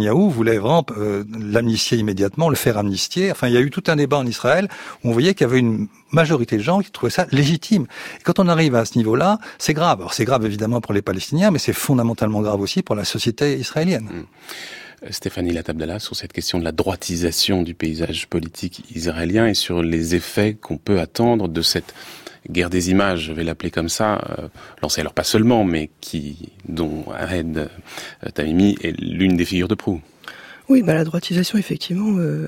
Netanyahou 0.00 0.30
voulait 0.30 0.58
vraiment 0.58 0.84
euh, 0.96 1.24
l'amnistier 1.38 1.98
immédiatement, 1.98 2.48
le 2.48 2.56
faire 2.56 2.78
amnistier. 2.78 3.30
Enfin, 3.30 3.48
il 3.48 3.54
y 3.54 3.56
a 3.56 3.60
eu 3.60 3.70
tout 3.70 3.84
un 3.86 3.96
débat 3.96 4.18
en 4.18 4.26
Israël 4.26 4.68
où 5.04 5.10
on 5.10 5.12
voyait 5.12 5.34
qu'il 5.34 5.46
y 5.46 5.50
avait 5.50 5.58
une 5.58 5.88
majorité 6.10 6.56
de 6.56 6.62
gens 6.62 6.80
qui 6.80 6.90
trouvaient 6.90 7.10
ça 7.10 7.26
légitime. 7.30 7.86
Et 8.18 8.22
quand 8.22 8.38
on 8.38 8.48
arrive 8.48 8.74
à 8.74 8.84
ce 8.84 8.98
niveau-là, 8.98 9.38
c'est 9.58 9.74
grave. 9.74 10.00
Alors 10.00 10.14
c'est 10.14 10.24
grave 10.24 10.44
évidemment 10.44 10.80
pour 10.80 10.94
les 10.94 11.02
Palestiniens, 11.02 11.50
mais 11.50 11.58
c'est 11.58 11.72
fondamentalement 11.72 12.40
grave 12.40 12.60
aussi 12.60 12.82
pour 12.82 12.94
la 12.94 13.04
société 13.04 13.56
israélienne. 13.58 14.04
Mmh. 14.04 15.10
Stéphanie 15.10 15.52
Latabdala 15.52 15.98
sur 15.98 16.14
cette 16.14 16.32
question 16.32 16.58
de 16.58 16.64
la 16.64 16.72
droitisation 16.72 17.62
du 17.62 17.74
paysage 17.74 18.26
politique 18.26 18.84
israélien 18.94 19.46
et 19.46 19.54
sur 19.54 19.82
les 19.82 20.14
effets 20.14 20.54
qu'on 20.54 20.76
peut 20.76 21.00
attendre 21.00 21.48
de 21.48 21.62
cette 21.62 21.94
guerre 22.48 22.70
des 22.70 22.90
images, 22.90 23.24
je 23.24 23.32
vais 23.32 23.44
l'appeler 23.44 23.70
comme 23.70 23.88
ça, 23.88 24.20
euh, 24.38 24.48
lancée 24.82 25.00
alors 25.00 25.14
pas 25.14 25.24
seulement, 25.24 25.64
mais 25.64 25.90
qui 26.00 26.52
dont 26.68 27.04
Ahed 27.12 27.58
euh, 27.58 28.30
Tamimi 28.30 28.76
est 28.82 28.98
l'une 29.00 29.36
des 29.36 29.44
figures 29.44 29.68
de 29.68 29.74
proue. 29.74 30.00
Oui, 30.70 30.82
bah, 30.82 30.94
la 30.94 31.02
droitisation, 31.02 31.58
effectivement, 31.58 32.14
euh, 32.20 32.46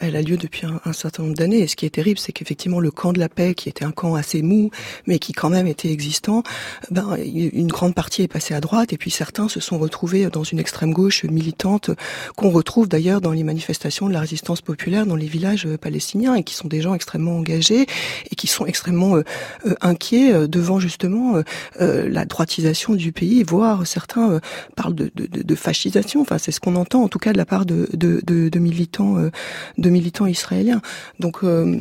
elle, 0.00 0.16
a 0.16 0.22
lieu 0.22 0.38
depuis 0.38 0.62
un, 0.86 0.92
certain 0.94 1.24
nombre 1.24 1.34
d'années. 1.34 1.58
Et 1.58 1.66
ce 1.66 1.76
qui 1.76 1.84
est 1.84 1.90
terrible, 1.90 2.18
c'est 2.18 2.32
qu'effectivement, 2.32 2.80
le 2.80 2.90
camp 2.90 3.12
de 3.12 3.18
la 3.18 3.28
paix, 3.28 3.52
qui 3.52 3.68
était 3.68 3.84
un 3.84 3.90
camp 3.90 4.14
assez 4.14 4.40
mou, 4.40 4.70
mais 5.06 5.18
qui 5.18 5.34
quand 5.34 5.50
même 5.50 5.66
était 5.66 5.92
existant, 5.92 6.44
ben, 6.90 7.14
une 7.22 7.66
grande 7.66 7.94
partie 7.94 8.22
est 8.22 8.28
passée 8.28 8.54
à 8.54 8.62
droite, 8.62 8.94
et 8.94 8.96
puis 8.96 9.10
certains 9.10 9.50
se 9.50 9.60
sont 9.60 9.78
retrouvés 9.78 10.30
dans 10.30 10.44
une 10.44 10.58
extrême 10.60 10.94
gauche 10.94 11.24
militante, 11.24 11.90
qu'on 12.36 12.48
retrouve 12.48 12.88
d'ailleurs 12.88 13.20
dans 13.20 13.32
les 13.32 13.42
manifestations 13.42 14.08
de 14.08 14.14
la 14.14 14.20
résistance 14.20 14.62
populaire 14.62 15.04
dans 15.04 15.16
les 15.16 15.26
villages 15.26 15.68
palestiniens, 15.78 16.34
et 16.34 16.44
qui 16.44 16.54
sont 16.54 16.68
des 16.68 16.80
gens 16.80 16.94
extrêmement 16.94 17.36
engagés, 17.36 17.84
et 18.30 18.34
qui 18.34 18.46
sont 18.46 18.64
extrêmement 18.64 19.16
euh, 19.16 19.24
euh, 19.66 19.74
inquiets 19.82 20.48
devant 20.48 20.80
justement 20.80 21.42
la 21.78 22.24
droitisation 22.24 22.94
du 22.94 23.12
pays, 23.12 23.42
voire 23.42 23.86
certains 23.86 24.40
parlent 24.74 24.94
de, 24.94 25.10
de, 25.14 25.42
de, 25.42 25.54
fascisation. 25.54 26.22
Enfin, 26.22 26.38
c'est 26.38 26.50
ce 26.50 26.60
qu'on 26.60 26.76
entend, 26.76 27.02
en 27.02 27.08
tout 27.08 27.18
cas, 27.18 27.34
de 27.34 27.36
la 27.36 27.41
part 27.44 27.66
de, 27.66 27.88
de, 27.92 28.58
militants, 28.58 29.18
euh, 29.18 29.30
de 29.78 29.90
militants 29.90 30.26
israéliens. 30.26 30.80
Donc 31.20 31.44
euh, 31.44 31.80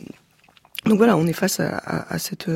donc 0.85 0.97
voilà, 0.97 1.15
on 1.15 1.27
est 1.27 1.33
face 1.33 1.59
à, 1.59 1.77
à, 1.77 2.15
à 2.15 2.19
cette, 2.19 2.49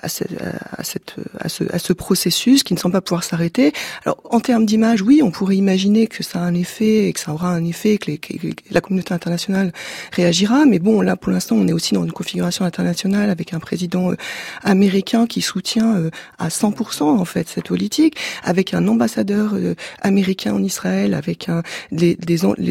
à, 0.00 0.08
cette, 0.08 0.32
à, 0.76 0.84
cette, 0.84 1.16
à, 1.40 1.48
ce, 1.48 1.64
à 1.72 1.78
ce 1.78 1.92
processus 1.92 2.62
qui 2.62 2.74
ne 2.74 2.78
semble 2.78 2.92
pas 2.92 3.00
pouvoir 3.00 3.24
s'arrêter. 3.24 3.72
Alors 4.04 4.20
en 4.24 4.40
termes 4.40 4.66
d'image, 4.66 5.02
oui, 5.02 5.20
on 5.22 5.30
pourrait 5.30 5.56
imaginer 5.56 6.06
que 6.06 6.22
ça 6.22 6.38
a 6.38 6.42
un 6.42 6.54
effet 6.54 7.08
et 7.08 7.12
que 7.12 7.20
ça 7.20 7.32
aura 7.32 7.48
un 7.48 7.64
effet, 7.64 7.98
que, 7.98 8.12
que, 8.12 8.34
la 8.70 8.80
communauté 8.80 9.12
internationale 9.14 9.72
réagira. 10.12 10.64
Mais 10.64 10.78
bon, 10.78 11.00
là 11.00 11.16
pour 11.16 11.32
l'instant, 11.32 11.56
on 11.56 11.66
est 11.66 11.72
aussi 11.72 11.94
dans 11.94 12.04
une 12.04 12.12
configuration 12.12 12.64
internationale 12.64 13.30
avec 13.30 13.52
un 13.52 13.58
président 13.58 14.12
euh, 14.12 14.16
américain 14.62 15.26
qui 15.26 15.42
soutient 15.42 15.96
euh, 15.96 16.10
à 16.38 16.48
100% 16.48 17.02
en 17.02 17.24
fait 17.24 17.48
cette 17.48 17.66
politique, 17.66 18.16
avec 18.44 18.74
un 18.74 18.86
ambassadeur 18.88 19.54
euh, 19.54 19.74
américain 20.02 20.54
en 20.54 20.62
Israël, 20.62 21.14
avec 21.14 21.48
un, 21.48 21.62
les, 21.90 22.16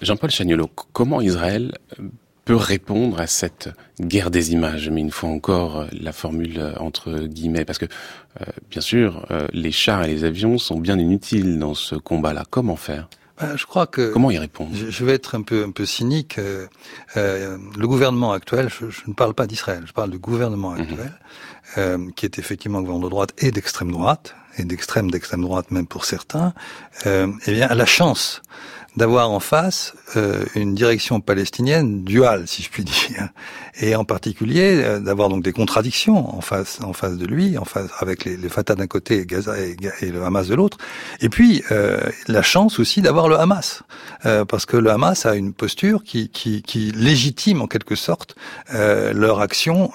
Jean-Paul 0.00 0.30
Chagnolo, 0.30 0.70
comment 0.92 1.20
Israël 1.20 1.76
peut 2.46 2.56
répondre 2.56 3.20
à 3.20 3.26
cette 3.26 3.68
guerre 4.00 4.30
des 4.30 4.52
images, 4.52 4.88
mais 4.88 5.02
une 5.02 5.10
fois 5.10 5.28
encore 5.28 5.80
euh, 5.80 5.86
la 5.92 6.12
formule 6.12 6.58
euh, 6.58 6.72
entre 6.78 7.26
guillemets, 7.26 7.66
parce 7.66 7.78
que 7.78 7.86
euh, 8.40 8.44
bien 8.70 8.80
sûr 8.80 9.26
les 9.52 9.72
chars 9.72 10.04
et 10.04 10.08
les 10.08 10.24
avions 10.24 10.56
sont 10.56 10.78
bien 10.78 10.98
inutiles 10.98 11.58
dans 11.58 11.74
ce 11.74 11.96
combat-là. 11.96 12.44
Comment 12.48 12.76
faire? 12.76 13.08
Bah, 13.38 13.54
je 13.56 13.66
crois 13.66 13.86
que 13.86 14.12
comment 14.12 14.30
y 14.30 14.38
répondre? 14.38 14.70
je, 14.72 15.04
vais 15.04 15.12
être 15.12 15.34
un 15.34 15.42
peu 15.42 15.64
un 15.64 15.70
peu 15.70 15.84
cynique. 15.84 16.38
Euh, 16.38 16.66
le 17.16 17.86
gouvernement 17.86 18.32
actuel, 18.32 18.70
je, 18.70 18.88
je, 18.88 19.02
ne 19.06 19.12
parle 19.12 19.34
pas 19.34 19.46
d'Israël, 19.46 19.82
je 19.86 19.92
parle 19.92 20.10
du 20.10 20.18
gouvernement 20.18 20.70
mhm. 20.70 20.80
actuel, 20.80 21.12
euh, 21.76 22.10
qui 22.16 22.24
est 22.24 22.38
effectivement 22.38 22.78
un 22.78 22.82
gouvernement 22.82 23.06
de 23.06 23.10
droite 23.10 23.34
et 23.38 23.50
d'extrême 23.50 23.92
droite 23.92 24.34
et 24.58 24.64
d'extrême 24.64 25.10
d'extrême 25.10 25.42
droite 25.42 25.70
même 25.70 25.86
pour 25.86 26.06
certains. 26.06 26.54
Euh, 27.04 27.30
eh 27.46 27.52
bien, 27.52 27.66
a 27.66 27.74
la 27.74 27.84
chance 27.84 28.40
d'avoir 28.96 29.30
en 29.30 29.40
face 29.40 29.94
euh, 30.16 30.44
une 30.54 30.74
direction 30.74 31.20
palestinienne 31.20 32.02
duale, 32.02 32.44
si 32.46 32.62
je 32.62 32.70
puis 32.70 32.84
dire, 32.84 33.28
et 33.80 33.94
en 33.94 34.04
particulier 34.04 34.82
euh, 34.82 35.00
d'avoir 35.00 35.28
donc 35.28 35.44
des 35.44 35.52
contradictions 35.52 36.34
en 36.34 36.40
face 36.40 36.80
en 36.82 36.92
face 36.92 37.16
de 37.16 37.26
lui, 37.26 37.58
en 37.58 37.64
face 37.64 37.90
avec 37.98 38.24
les, 38.24 38.36
les 38.36 38.48
Fatah 38.48 38.74
d'un 38.74 38.86
côté 38.86 39.20
et 39.20 39.26
Gaza 39.26 39.54
et, 39.58 39.76
le 40.00 40.22
Hamas 40.22 40.48
de 40.48 40.54
l'autre, 40.54 40.78
et 41.20 41.28
puis 41.28 41.62
euh, 41.70 41.98
la 42.26 42.42
chance 42.42 42.78
aussi 42.78 43.02
d'avoir 43.02 43.28
le 43.28 43.38
Hamas, 43.38 43.82
euh, 44.24 44.44
parce 44.44 44.64
que 44.64 44.76
le 44.76 44.90
Hamas 44.90 45.26
a 45.26 45.34
une 45.34 45.52
posture 45.52 46.02
qui 46.02 46.30
qui, 46.30 46.62
qui 46.62 46.90
légitime 46.92 47.60
en 47.60 47.66
quelque 47.66 47.96
sorte 47.96 48.34
euh, 48.74 49.12
leur 49.12 49.40
action 49.40 49.90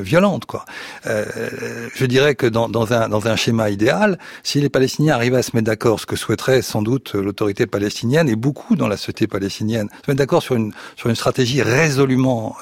violente, 0.00 0.46
quoi. 0.46 0.64
je 1.04 2.04
dirais 2.04 2.34
que 2.34 2.46
dans, 2.46 2.68
dans 2.68 2.92
un 2.92 3.08
dans 3.08 3.26
un 3.26 3.36
schéma 3.36 3.70
idéal, 3.70 4.18
si 4.42 4.60
les 4.60 4.68
Palestiniens 4.68 5.14
arrivaient 5.14 5.38
à 5.38 5.42
se 5.42 5.50
mettre 5.54 5.66
d'accord, 5.66 6.00
ce 6.00 6.06
que 6.06 6.16
souhaiterait 6.16 6.62
sans 6.62 6.82
doute 6.82 7.14
l'autorité 7.14 7.66
palestinienne 7.66 8.28
beaucoup 8.36 8.76
dans 8.76 8.88
la 8.88 8.96
société 8.96 9.26
palestinienne, 9.26 9.88
se 10.04 10.10
mettre 10.10 10.18
d'accord 10.18 10.42
sur 10.42 10.54
une 10.54 10.72
sur 10.96 11.08
une 11.08 11.16
stratégie 11.16 11.62
résolument 11.62 12.56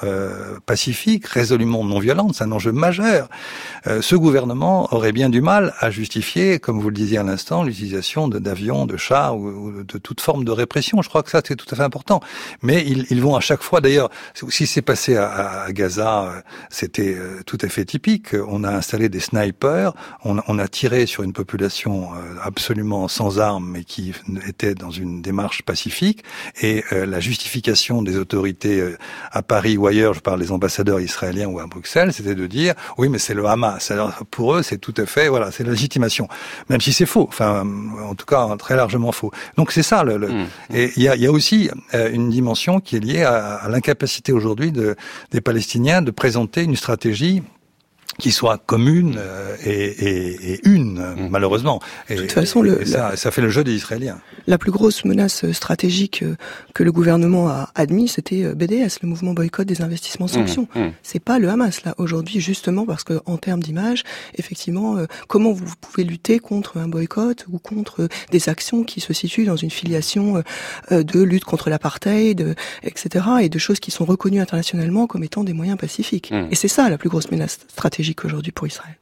pacifique, 0.65 1.27
résolument 1.27 1.83
non 1.83 1.99
violente, 1.99 2.35
c'est 2.35 2.43
un 2.43 2.51
enjeu 2.51 2.71
majeur. 2.71 3.29
Euh, 3.87 4.01
ce 4.01 4.15
gouvernement 4.15 4.93
aurait 4.93 5.11
bien 5.11 5.29
du 5.29 5.41
mal 5.41 5.73
à 5.79 5.89
justifier, 5.91 6.59
comme 6.59 6.79
vous 6.79 6.89
le 6.89 6.95
disiez 6.95 7.17
à 7.17 7.23
l'instant, 7.23 7.63
l'utilisation 7.63 8.27
d'avions, 8.27 8.85
de 8.85 8.97
chars 8.97 9.37
ou, 9.37 9.83
de 9.83 9.97
toute 9.97 10.21
forme 10.21 10.43
de 10.43 10.51
répression. 10.51 11.01
Je 11.01 11.09
crois 11.09 11.23
que 11.23 11.29
ça 11.29 11.41
c'est 11.45 11.55
tout 11.55 11.67
à 11.71 11.75
fait 11.75 11.83
important. 11.83 12.19
Mais 12.61 12.83
ils, 12.85 13.05
ils 13.09 13.21
vont 13.21 13.35
à 13.35 13.39
chaque 13.39 13.61
fois, 13.61 13.81
d'ailleurs, 13.81 14.09
si 14.49 14.67
c'est 14.67 14.81
passé 14.81 15.15
à, 15.17 15.63
à, 15.63 15.71
Gaza, 15.71 16.23
euh, 16.23 16.41
c'était 16.69 17.15
euh, 17.15 17.41
tout 17.45 17.57
à 17.61 17.69
fait 17.69 17.85
typique. 17.85 18.29
On 18.47 18.63
a 18.63 18.71
installé 18.71 19.09
des 19.09 19.19
snipers, 19.19 19.93
on, 20.23 20.39
on 20.47 20.59
a 20.59 20.67
tiré 20.67 21.05
sur 21.05 21.23
une 21.23 21.33
population 21.33 22.09
absolument 22.43 23.07
sans 23.07 23.39
armes, 23.39 23.69
mais 23.71 23.83
qui 23.83 24.13
était 24.47 24.75
dans 24.75 24.91
une 24.91 25.21
démarche 25.21 25.63
pacifique. 25.65 26.23
Et 26.61 26.83
la 26.91 27.19
justification 27.19 28.01
des 28.01 28.17
autorités 28.17 28.83
à 29.31 29.41
Paris 29.41 29.77
ou 29.77 29.87
ailleurs, 29.87 30.13
je 30.13 30.19
parle 30.19 30.39
les 30.39 30.51
ambassadeurs 30.51 30.99
israéliens 30.99 31.47
ou 31.47 31.59
à 31.59 31.67
Bruxelles, 31.67 32.13
c'était 32.13 32.35
de 32.35 32.47
dire 32.47 32.73
oui, 32.97 33.09
mais 33.09 33.19
c'est 33.19 33.33
le 33.33 33.45
Hamas. 33.45 33.91
Alors 33.91 34.13
pour 34.31 34.55
eux, 34.55 34.63
c'est 34.63 34.77
tout 34.77 34.93
à 34.97 35.05
fait 35.05 35.27
voilà, 35.27 35.51
c'est 35.51 35.63
la 35.63 35.71
légitimation, 35.71 36.27
même 36.69 36.81
si 36.81 36.93
c'est 36.93 37.05
faux. 37.05 37.25
Enfin, 37.27 37.65
en 38.03 38.15
tout 38.15 38.25
cas, 38.25 38.47
très 38.57 38.75
largement 38.75 39.11
faux. 39.11 39.31
Donc 39.57 39.71
c'est 39.71 39.83
ça. 39.83 40.03
Le, 40.03 40.17
mmh. 40.17 40.47
Et 40.73 40.91
il 40.95 41.03
y 41.03 41.07
a, 41.07 41.15
y 41.15 41.25
a, 41.25 41.31
aussi 41.31 41.69
euh, 41.93 42.09
une 42.11 42.29
dimension 42.29 42.79
qui 42.79 42.95
est 42.95 42.99
liée 42.99 43.23
à, 43.23 43.55
à 43.55 43.69
l'incapacité 43.69 44.31
aujourd'hui 44.31 44.71
de, 44.71 44.95
des 45.31 45.41
Palestiniens 45.41 46.01
de 46.01 46.11
présenter 46.11 46.63
une 46.63 46.75
stratégie 46.75 47.43
qui 48.17 48.31
soit 48.31 48.57
commune 48.65 49.15
euh, 49.17 49.55
et, 49.63 49.71
et, 49.71 50.53
et, 50.53 50.59
une, 50.63 50.99
mmh. 50.99 51.27
malheureusement. 51.29 51.81
Et, 52.09 52.15
de 52.15 52.21
toute 52.21 52.31
façon, 52.31 52.61
le, 52.61 52.85
ça, 52.85 53.15
ça, 53.17 53.31
fait 53.31 53.41
le 53.41 53.49
jeu 53.49 53.63
des 53.63 53.73
Israéliens. 53.73 54.19
La 54.47 54.57
plus 54.57 54.71
grosse 54.71 55.03
menace 55.05 55.51
stratégique 55.51 56.23
euh, 56.23 56.35
que 56.73 56.83
le 56.83 56.91
gouvernement 56.91 57.49
a 57.49 57.69
admis, 57.75 58.07
c'était 58.07 58.43
euh, 58.43 58.55
BDS, 58.55 58.99
le 59.01 59.09
mouvement 59.09 59.33
boycott 59.33 59.67
des 59.67 59.81
investissements 59.81 60.27
mmh, 60.27 60.29
sanctions. 60.29 60.67
Mmh. 60.75 60.87
C'est 61.03 61.19
pas 61.19 61.39
le 61.39 61.49
Hamas 61.49 61.83
là 61.83 61.93
aujourd'hui, 61.97 62.39
justement 62.39 62.85
parce 62.85 63.03
que 63.03 63.19
en 63.25 63.37
termes 63.37 63.61
d'image, 63.61 64.03
effectivement, 64.37 64.97
comment 65.27 65.51
vous 65.51 65.65
pouvez 65.81 66.03
lutter 66.03 66.39
contre 66.39 66.77
un 66.77 66.87
boycott 66.87 67.45
ou 67.51 67.59
contre 67.59 68.07
des 68.31 68.49
actions 68.49 68.83
qui 68.83 69.01
se 69.01 69.13
situent 69.13 69.45
dans 69.45 69.55
une 69.55 69.69
filiation 69.69 70.43
de 70.91 71.19
lutte 71.21 71.43
contre 71.43 71.69
l'apartheid, 71.69 72.55
etc., 72.83 73.25
et 73.41 73.49
de 73.49 73.59
choses 73.59 73.79
qui 73.79 73.91
sont 73.91 74.05
reconnues 74.05 74.39
internationalement 74.39 75.07
comme 75.07 75.23
étant 75.23 75.43
des 75.43 75.53
moyens 75.53 75.77
pacifiques. 75.77 76.31
Et 76.51 76.55
c'est 76.55 76.67
ça 76.67 76.89
la 76.89 76.97
plus 76.97 77.09
grosse 77.09 77.31
menace 77.31 77.59
stratégique 77.69 78.04
Israël. 78.65 78.97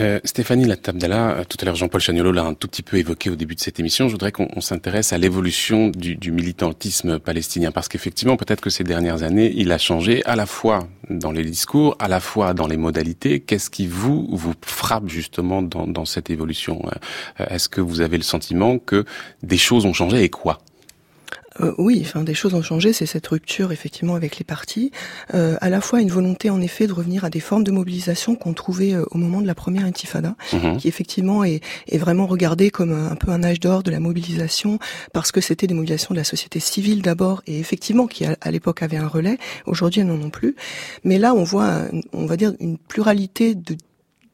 Euh, 0.00 0.20
Stéphanie 0.24 0.64
Latabdala, 0.64 1.30
euh, 1.30 1.44
tout 1.44 1.56
à 1.60 1.64
l'heure 1.64 1.74
Jean-Paul 1.74 2.00
Chagnolo 2.00 2.32
l'a 2.32 2.44
un 2.44 2.54
tout 2.54 2.68
petit 2.68 2.82
peu 2.82 2.98
évoqué 2.98 3.30
au 3.30 3.36
début 3.36 3.54
de 3.54 3.60
cette 3.60 3.80
émission. 3.80 4.06
Je 4.06 4.12
voudrais 4.12 4.32
qu'on 4.32 4.60
s'intéresse 4.60 5.12
à 5.12 5.18
l'évolution 5.18 5.88
du, 5.88 6.32
militantisme 6.32 7.18
palestinien, 7.18 7.72
parce 7.72 7.88
qu'effectivement, 7.88 8.36
peut-être 8.36 8.60
que 8.60 8.70
ces 8.70 8.84
dernières 8.84 9.22
années, 9.22 9.52
il 9.56 9.72
a 9.72 9.78
changé 9.78 10.24
à 10.24 10.36
la 10.36 10.46
fois 10.46 10.88
dans 11.10 11.32
les 11.32 11.44
discours, 11.44 11.96
à 11.98 12.08
la 12.08 12.20
fois 12.20 12.54
dans 12.54 12.66
les 12.66 12.76
modalités. 12.76 13.40
Qu'est-ce 13.40 13.70
qui 13.70 13.86
vous 13.86 14.28
vous 14.30 14.54
frappe 14.62 15.08
justement 15.08 15.62
dans, 15.62 16.04
cette 16.04 16.30
évolution 16.30 16.82
euh, 17.40 17.46
Est-ce 17.48 17.68
que 17.68 17.80
vous 17.80 18.00
avez 18.00 18.16
le 18.16 18.22
sentiment 18.22 18.78
que 18.78 19.04
des 19.42 19.58
choses 19.58 19.84
ont 19.84 19.92
changé 19.92 20.22
et 20.22 20.28
quoi? 20.28 20.60
Euh, 21.62 21.74
oui, 21.78 22.00
enfin 22.04 22.22
des 22.22 22.34
choses 22.34 22.54
ont 22.54 22.62
changé, 22.62 22.92
c'est 22.92 23.06
cette 23.06 23.26
rupture 23.26 23.72
effectivement 23.72 24.14
avec 24.14 24.38
les 24.38 24.44
partis, 24.44 24.90
euh, 25.34 25.56
à 25.60 25.68
la 25.68 25.80
fois 25.80 26.00
une 26.00 26.10
volonté 26.10 26.50
en 26.50 26.60
effet 26.60 26.86
de 26.86 26.92
revenir 26.92 27.24
à 27.24 27.30
des 27.30 27.40
formes 27.40 27.64
de 27.64 27.70
mobilisation 27.70 28.34
qu'on 28.34 28.52
trouvait 28.52 28.94
euh, 28.94 29.04
au 29.10 29.18
moment 29.18 29.40
de 29.40 29.46
la 29.46 29.54
première 29.54 29.84
intifada, 29.84 30.34
mhm. 30.52 30.78
qui 30.78 30.88
effectivement 30.88 31.44
est, 31.44 31.60
est, 31.88 31.98
vraiment 31.98 32.26
regardée 32.26 32.70
comme 32.70 32.92
un, 32.92 33.14
peu 33.16 33.30
un 33.30 33.42
âge 33.44 33.60
d'or 33.60 33.82
de 33.82 33.90
la 33.90 34.00
mobilisation, 34.00 34.78
parce 35.12 35.32
que 35.32 35.40
c'était 35.40 35.66
des 35.66 35.74
mobilisations 35.74 36.14
de 36.14 36.18
la 36.18 36.24
société 36.24 36.60
civile 36.60 37.02
d'abord, 37.02 37.42
et 37.46 37.58
effectivement 37.58 38.06
qui 38.06 38.24
à, 38.24 38.50
l'époque 38.50 38.82
avait 38.82 38.96
un 38.96 39.08
relais, 39.08 39.38
aujourd'hui 39.66 40.00
elles 40.00 40.06
n'en 40.06 40.20
ont 40.20 40.30
plus, 40.30 40.56
mais 41.04 41.18
là 41.18 41.34
on 41.34 41.44
voit, 41.44 41.82
on 42.12 42.26
va 42.26 42.36
dire, 42.36 42.52
une 42.60 42.78
pluralité 42.78 43.54
de 43.54 43.76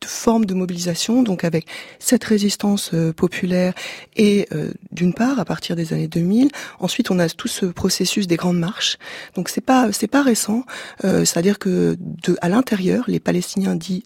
de 0.01 0.07
formes 0.07 0.45
de 0.45 0.55
mobilisation, 0.55 1.23
donc 1.23 1.45
avec 1.45 1.67
cette 1.99 2.25
résistance 2.25 2.91
euh, 2.95 3.13
populaire 3.13 3.75
et 4.17 4.49
euh, 4.53 4.73
d'une 4.93 5.15
part 5.15 5.39
à 5.39 5.45
partir 5.45 5.77
des 5.77 5.93
années 5.93 6.09
2000, 6.09 6.51
ensuite 6.81 7.11
on 7.11 7.19
a 7.19 7.29
tout 7.29 7.49
ce 7.49 7.67
processus 7.67 8.27
des 8.27 8.37
grandes 8.37 8.59
marches. 8.59 8.99
Donc 9.35 9.49
c'est 9.49 9.61
pas 9.61 9.93
c'est 9.93 10.07
pas 10.07 10.23
récent, 10.23 10.65
euh, 11.05 11.25
c'est-à-dire 11.25 11.59
que 11.59 11.97
de 12.01 12.37
à 12.41 12.49
l'intérieur 12.49 13.05
les 13.09 13.21
Palestiniens 13.21 13.75
disent 13.75 14.03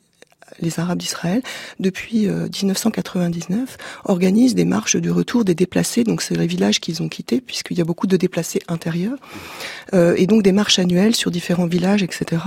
les 0.60 0.80
Arabes 0.80 0.98
d'Israël, 0.98 1.42
depuis 1.80 2.26
1999, 2.28 3.76
organisent 4.04 4.54
des 4.54 4.64
marches 4.64 4.96
de 4.96 5.10
retour 5.10 5.44
des 5.44 5.54
déplacés. 5.54 6.04
Donc 6.04 6.22
c'est 6.22 6.36
les 6.36 6.46
villages 6.46 6.80
qu'ils 6.80 7.02
ont 7.02 7.08
quittés, 7.08 7.40
puisqu'il 7.40 7.78
y 7.78 7.80
a 7.80 7.84
beaucoup 7.84 8.06
de 8.06 8.16
déplacés 8.16 8.60
intérieurs, 8.68 9.18
et 9.92 10.26
donc 10.26 10.42
des 10.42 10.52
marches 10.52 10.78
annuelles 10.78 11.14
sur 11.14 11.30
différents 11.30 11.66
villages, 11.66 12.02
etc. 12.02 12.42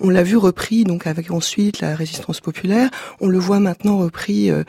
On 0.00 0.10
l'a 0.10 0.22
vu 0.22 0.36
repris 0.36 0.84
donc 0.84 1.06
avec 1.06 1.30
ensuite 1.30 1.80
la 1.80 1.94
résistance 1.94 2.40
populaire. 2.40 2.90
On 3.20 3.28
le 3.28 3.38
voit 3.38 3.60
maintenant 3.60 3.98
repris 3.98 4.50
euh, 4.50 4.64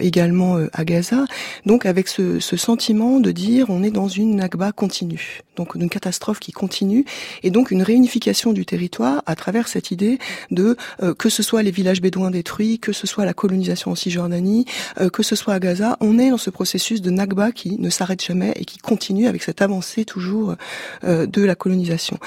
également 0.00 0.56
euh, 0.56 0.68
à 0.72 0.84
Gaza, 0.84 1.24
donc 1.64 1.86
avec 1.86 2.08
ce, 2.08 2.40
ce, 2.40 2.56
sentiment 2.56 3.20
de 3.20 3.30
dire 3.30 3.66
on 3.68 3.82
est 3.82 3.90
dans 3.90 4.08
une 4.08 4.36
Nakba 4.36 4.72
continue, 4.72 5.40
donc 5.56 5.74
une 5.74 5.90
catastrophe 5.90 6.40
qui 6.40 6.52
continue, 6.52 7.04
et 7.42 7.50
donc 7.50 7.70
une 7.70 7.82
réunification 7.82 8.52
du 8.52 8.64
territoire 8.64 9.22
à 9.26 9.34
travers 9.34 9.68
cette 9.68 9.90
idée 9.90 10.18
de 10.50 10.76
euh, 11.02 11.14
que 11.14 11.28
ce 11.28 11.42
soit 11.42 11.62
les 11.62 11.70
villages 11.70 12.00
bédouins 12.00 12.30
détruits, 12.30 12.78
que 12.78 12.92
ce 12.92 13.06
soit 13.06 13.24
la 13.24 13.34
colonisation 13.34 13.90
en 13.90 13.94
Cisjordanie, 13.94 14.64
que 15.12 15.22
ce 15.22 15.36
soit 15.36 15.54
à 15.54 15.60
Gaza, 15.60 15.96
on 16.00 16.18
est 16.18 16.30
dans 16.30 16.38
ce 16.38 16.50
processus 16.50 17.02
de 17.02 17.10
Nakba 17.10 17.52
qui 17.52 17.78
ne 17.78 17.90
s'arrête 17.90 18.24
jamais 18.24 18.52
et 18.56 18.64
qui 18.64 18.78
continue 18.78 19.26
avec 19.26 19.42
cette 19.42 19.62
avancée 19.62 20.04
toujours 20.04 20.54
de 21.02 21.42
la 21.42 21.54
colonisation. 21.54 22.18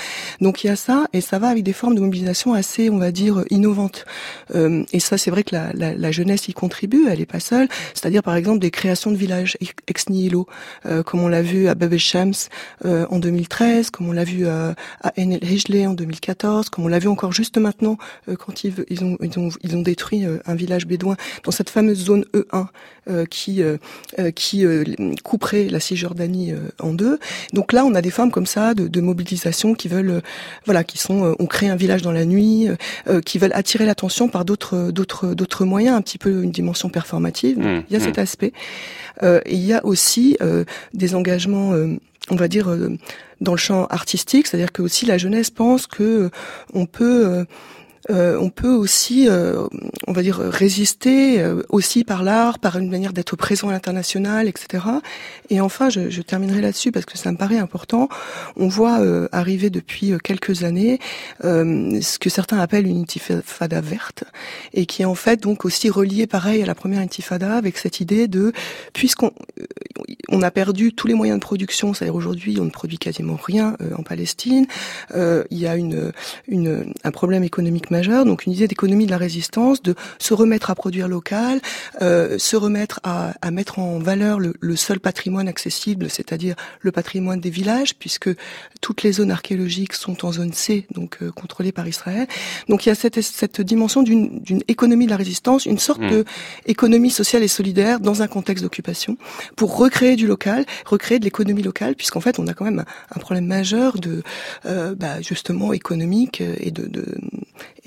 Donc 0.41 0.63
il 0.63 0.67
y 0.67 0.69
a 0.69 0.75
ça, 0.75 1.07
et 1.13 1.21
ça 1.21 1.39
va 1.39 1.47
avec 1.47 1.63
des 1.63 1.73
formes 1.73 1.95
de 1.95 2.01
mobilisation 2.01 2.53
assez, 2.53 2.89
on 2.89 2.97
va 2.97 3.11
dire, 3.11 3.43
innovantes. 3.49 4.05
et 4.53 4.99
ça, 4.99 5.17
c'est 5.17 5.31
vrai 5.31 5.43
que 5.43 5.55
la, 5.55 5.73
la, 5.73 5.93
la 5.95 6.11
jeunesse 6.11 6.47
y 6.47 6.53
contribue, 6.53 7.07
elle 7.09 7.21
est 7.21 7.25
pas 7.25 7.38
c'est-à-dire 7.39 8.23
par 8.23 8.35
exemple 8.35 8.59
des 8.59 8.71
créations 8.71 9.11
de 9.11 9.15
villages 9.15 9.57
ex 9.87 10.09
nihilo, 10.09 10.47
euh, 10.85 11.03
comme 11.03 11.21
on 11.21 11.27
l'a 11.27 11.41
vu 11.41 11.67
à 11.67 11.75
Bab 11.75 11.93
euh, 12.85 13.05
en 13.09 13.19
2013, 13.19 13.89
comme 13.89 14.09
on 14.09 14.11
l'a 14.11 14.23
vu 14.23 14.47
à, 14.47 14.75
à 15.01 15.13
Enel 15.17 15.41
en 15.87 15.93
2014, 15.93 16.69
comme 16.69 16.85
on 16.85 16.87
l'a 16.87 16.99
vu 16.99 17.07
encore 17.07 17.31
juste 17.31 17.57
maintenant 17.57 17.97
euh, 18.27 18.35
quand 18.35 18.63
ils, 18.63 18.73
ils, 18.89 19.03
ont, 19.03 19.17
ils, 19.21 19.39
ont, 19.39 19.49
ils 19.61 19.75
ont 19.75 19.81
détruit 19.81 20.25
un 20.45 20.55
village 20.55 20.85
bédouin 20.85 21.15
dans 21.43 21.51
cette 21.51 21.69
fameuse 21.69 22.05
zone 22.05 22.25
E1 22.33 22.67
qui 23.29 23.61
qui 24.35 24.65
couperait 25.23 25.69
la 25.69 25.79
Cisjordanie 25.79 26.53
en 26.79 26.93
deux. 26.93 27.19
Donc 27.53 27.73
là, 27.73 27.85
on 27.85 27.95
a 27.95 28.01
des 28.01 28.11
formes 28.11 28.31
comme 28.31 28.45
ça 28.45 28.73
de, 28.73 28.87
de 28.87 29.01
mobilisation 29.01 29.73
qui 29.73 29.87
veulent, 29.87 30.21
voilà, 30.65 30.83
qui 30.83 30.97
sont, 30.97 31.35
on 31.39 31.45
crée 31.45 31.69
un 31.69 31.75
village 31.75 32.01
dans 32.01 32.11
la 32.11 32.25
nuit, 32.25 32.67
qui 33.25 33.39
veulent 33.39 33.53
attirer 33.53 33.85
l'attention 33.85 34.27
par 34.27 34.45
d'autres 34.45 34.91
d'autres 34.91 35.33
d'autres 35.33 35.65
moyens, 35.65 35.95
un 35.95 36.01
petit 36.01 36.17
peu 36.17 36.43
une 36.43 36.51
dimension 36.51 36.89
performative 36.89 37.39
Mmh, 37.59 37.83
il 37.89 37.93
y 37.93 37.95
a 37.95 37.99
cet 37.99 38.17
mmh. 38.17 38.21
aspect. 38.21 38.53
Euh, 39.23 39.41
il 39.45 39.63
y 39.63 39.73
a 39.73 39.85
aussi 39.85 40.37
euh, 40.41 40.63
des 40.93 41.15
engagements, 41.15 41.73
euh, 41.73 41.97
on 42.29 42.35
va 42.35 42.47
dire, 42.47 42.75
dans 43.41 43.53
le 43.53 43.57
champ 43.57 43.85
artistique, 43.87 44.47
c'est-à-dire 44.47 44.71
que 44.71 44.81
aussi 44.81 45.05
la 45.05 45.17
jeunesse 45.17 45.49
pense 45.49 45.87
que 45.87 46.29
on 46.73 46.85
peut 46.85 47.45
euh, 48.09 48.37
on 48.39 48.49
peut 48.49 48.73
aussi, 48.73 49.27
euh, 49.27 49.67
on 50.07 50.13
va 50.13 50.21
dire, 50.21 50.37
résister 50.37 51.39
euh, 51.39 51.61
aussi 51.69 52.03
par 52.03 52.23
l'art, 52.23 52.59
par 52.59 52.77
une 52.77 52.89
manière 52.89 53.13
d'être 53.13 53.35
présent 53.35 53.69
à 53.69 53.71
l'international, 53.71 54.47
etc. 54.47 54.85
Et 55.49 55.61
enfin, 55.61 55.89
je, 55.89 56.09
je 56.09 56.21
terminerai 56.21 56.61
là-dessus 56.61 56.91
parce 56.91 57.05
que 57.05 57.17
ça 57.17 57.31
me 57.31 57.37
paraît 57.37 57.57
important. 57.57 58.09
On 58.55 58.67
voit 58.67 58.99
arriver 59.31 59.69
depuis 59.69 60.13
quelques 60.23 60.63
années 60.63 60.99
ce 61.41 62.19
que 62.19 62.29
certains 62.29 62.59
appellent 62.59 62.87
une 62.87 63.01
intifada 63.01 63.81
verte, 63.81 64.23
et 64.73 64.85
qui 64.85 65.01
est 65.01 65.05
en 65.05 65.15
fait 65.15 65.41
donc 65.41 65.65
aussi 65.65 65.89
relié, 65.89 66.27
pareil, 66.27 66.61
à 66.61 66.65
la 66.65 66.75
première 66.75 66.99
intifada, 66.99 67.55
avec 67.55 67.77
cette 67.77 67.99
idée 67.99 68.27
de, 68.27 68.51
puisqu'on 68.93 69.31
on 70.29 70.41
a 70.41 70.51
perdu 70.51 70.93
tous 70.93 71.07
les 71.07 71.13
moyens 71.13 71.39
de 71.39 71.43
production, 71.43 71.93
c'est-à-dire 71.93 72.15
aujourd'hui 72.15 72.57
on 72.59 72.65
ne 72.65 72.69
produit 72.69 72.97
quasiment 72.97 73.37
rien 73.41 73.75
en 73.97 74.03
Palestine, 74.03 74.65
il 75.15 75.57
y 75.57 75.67
a 75.67 75.75
une, 75.75 76.11
une, 76.47 76.93
un 77.03 77.11
problème 77.11 77.43
économique 77.43 77.91
donc 78.07 78.45
une 78.45 78.53
idée 78.53 78.67
d'économie 78.67 79.05
de 79.05 79.11
la 79.11 79.17
résistance, 79.17 79.81
de 79.81 79.95
se 80.19 80.33
remettre 80.33 80.69
à 80.69 80.75
produire 80.75 81.07
local, 81.07 81.61
euh, 82.01 82.37
se 82.37 82.55
remettre 82.55 82.99
à, 83.03 83.33
à, 83.41 83.51
mettre 83.51 83.79
en 83.79 83.99
valeur 83.99 84.39
le, 84.39 84.53
le 84.59 84.75
seul 84.75 84.99
patrimoine 84.99 85.47
accessible, 85.47 86.09
c'est-à-dire 86.09 86.55
le 86.81 86.91
patrimoine 86.91 87.39
des 87.39 87.49
villages, 87.49 87.95
puisque 87.95 88.29
toutes 88.81 89.03
les 89.03 89.13
zones 89.13 89.31
archéologiques 89.31 89.93
sont 89.93 90.25
en 90.25 90.31
zone 90.31 90.53
C, 90.53 90.85
donc 90.91 91.17
euh, 91.21 91.31
contrôlées 91.31 91.71
par 91.71 91.87
Israël. 91.87 92.27
Donc 92.67 92.85
il 92.85 92.89
y 92.89 92.91
a 92.91 92.95
cette, 92.95 93.21
cette 93.21 93.61
dimension 93.61 94.01
d'une 94.03 94.41
économie 94.67 95.05
de 95.05 95.11
la 95.11 95.17
résistance, 95.17 95.65
une 95.65 95.79
sorte 95.79 96.01
mmh. 96.01 96.09
de 96.09 96.25
économie 96.65 97.11
sociale 97.11 97.43
et 97.43 97.47
solidaire 97.47 97.99
dans 97.99 98.21
un 98.21 98.27
contexte 98.27 98.63
d'occupation, 98.63 99.17
pour 99.55 99.77
recréer 99.77 100.15
du 100.15 100.27
local, 100.27 100.65
recréer 100.85 101.19
de 101.19 101.25
l'économie 101.25 101.63
locale, 101.63 101.95
puisqu'en 101.95 102.21
fait 102.21 102.39
on 102.39 102.47
a 102.47 102.53
quand 102.53 102.65
même 102.65 102.85
un, 103.15 103.19
problème 103.19 103.45
majeur 103.45 103.97
de 103.99 104.23
euh, 104.65 104.95
bah, 104.95 105.21
justement 105.21 105.73
économique 105.73 106.41
et 106.41 106.71
de, 106.71 106.85
de 106.87 107.17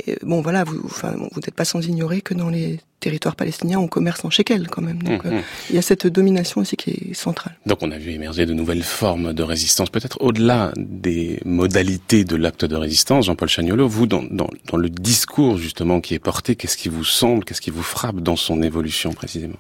et 0.06 0.16
bon, 0.22 0.40
voilà, 0.40 0.64
vous, 0.64 0.80
enfin, 0.84 1.14
vous 1.16 1.40
n'êtes 1.40 1.54
pas 1.54 1.64
sans 1.64 1.86
ignorer 1.86 2.20
que 2.20 2.34
dans 2.34 2.48
les 2.48 2.80
territoires 3.00 3.36
palestiniens, 3.36 3.78
on 3.78 3.88
commerce 3.88 4.24
en 4.24 4.30
shekel 4.30 4.68
quand 4.68 4.80
même. 4.80 5.02
Donc, 5.02 5.24
mmh, 5.24 5.28
euh, 5.28 5.40
il 5.70 5.76
y 5.76 5.78
a 5.78 5.82
cette 5.82 6.06
domination 6.06 6.60
aussi 6.60 6.76
qui 6.76 6.90
est 6.90 7.14
centrale. 7.14 7.56
Donc, 7.66 7.78
on 7.82 7.90
a 7.90 7.98
vu 7.98 8.10
émerger 8.12 8.46
de 8.46 8.54
nouvelles 8.54 8.84
formes 8.84 9.32
de 9.32 9.42
résistance, 9.42 9.90
peut-être 9.90 10.20
au-delà 10.20 10.72
des 10.76 11.40
modalités 11.44 12.24
de 12.24 12.36
l'acte 12.36 12.64
de 12.64 12.76
résistance. 12.76 13.26
Jean-Paul 13.26 13.48
Chagnolo, 13.48 13.88
vous, 13.88 14.06
dans, 14.06 14.22
dans, 14.22 14.48
dans 14.70 14.78
le 14.78 14.88
discours 14.88 15.58
justement 15.58 16.00
qui 16.00 16.14
est 16.14 16.20
porté, 16.20 16.56
qu'est-ce 16.56 16.76
qui 16.76 16.88
vous 16.88 17.04
semble, 17.04 17.44
qu'est-ce 17.44 17.60
qui 17.60 17.70
vous 17.70 17.82
frappe 17.82 18.20
dans 18.20 18.36
son 18.36 18.62
évolution 18.62 19.12
précisément? 19.12 19.58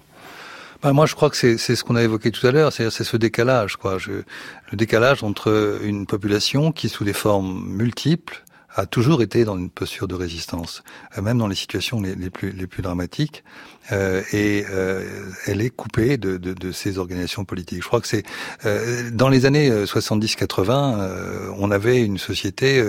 Bah 0.82 0.92
moi, 0.92 1.06
je 1.06 1.14
crois 1.14 1.30
que 1.30 1.36
c'est 1.36 1.56
ce 1.58 1.84
qu'on 1.84 1.94
a 1.94 2.02
évoqué 2.02 2.32
tout 2.32 2.44
à 2.44 2.50
l'heure, 2.50 2.72
c'est 2.72 2.90
ce 2.90 3.16
décalage, 3.16 3.76
quoi. 3.76 3.98
Je, 3.98 4.10
le 4.10 4.76
décalage 4.76 5.22
entre 5.22 5.78
une 5.84 6.06
population 6.06 6.72
qui, 6.72 6.88
sous 6.88 7.04
des 7.04 7.12
formes 7.12 7.64
multiples, 7.68 8.42
a 8.74 8.86
toujours 8.86 9.22
été 9.22 9.44
dans 9.44 9.56
une 9.56 9.70
posture 9.70 10.08
de 10.08 10.14
résistance, 10.14 10.82
euh, 11.16 11.22
même 11.22 11.38
dans 11.38 11.48
les 11.48 11.54
situations 11.54 12.00
les, 12.00 12.14
les 12.14 12.30
plus, 12.30 12.52
les 12.52 12.66
plus 12.66 12.82
dramatiques. 12.82 13.44
Euh, 13.90 14.22
et 14.32 14.64
euh, 14.70 15.02
elle 15.46 15.60
est 15.60 15.70
coupée 15.70 16.16
de, 16.16 16.36
de, 16.36 16.52
de, 16.52 16.72
ces 16.72 16.98
organisations 16.98 17.44
politiques. 17.44 17.82
Je 17.82 17.86
crois 17.88 18.00
que 18.00 18.06
c'est 18.06 18.22
euh, 18.64 19.10
dans 19.10 19.28
les 19.28 19.44
années 19.44 19.70
70-80, 19.70 20.70
euh, 20.70 21.48
on 21.58 21.70
avait 21.70 22.02
une 22.02 22.18
société 22.18 22.82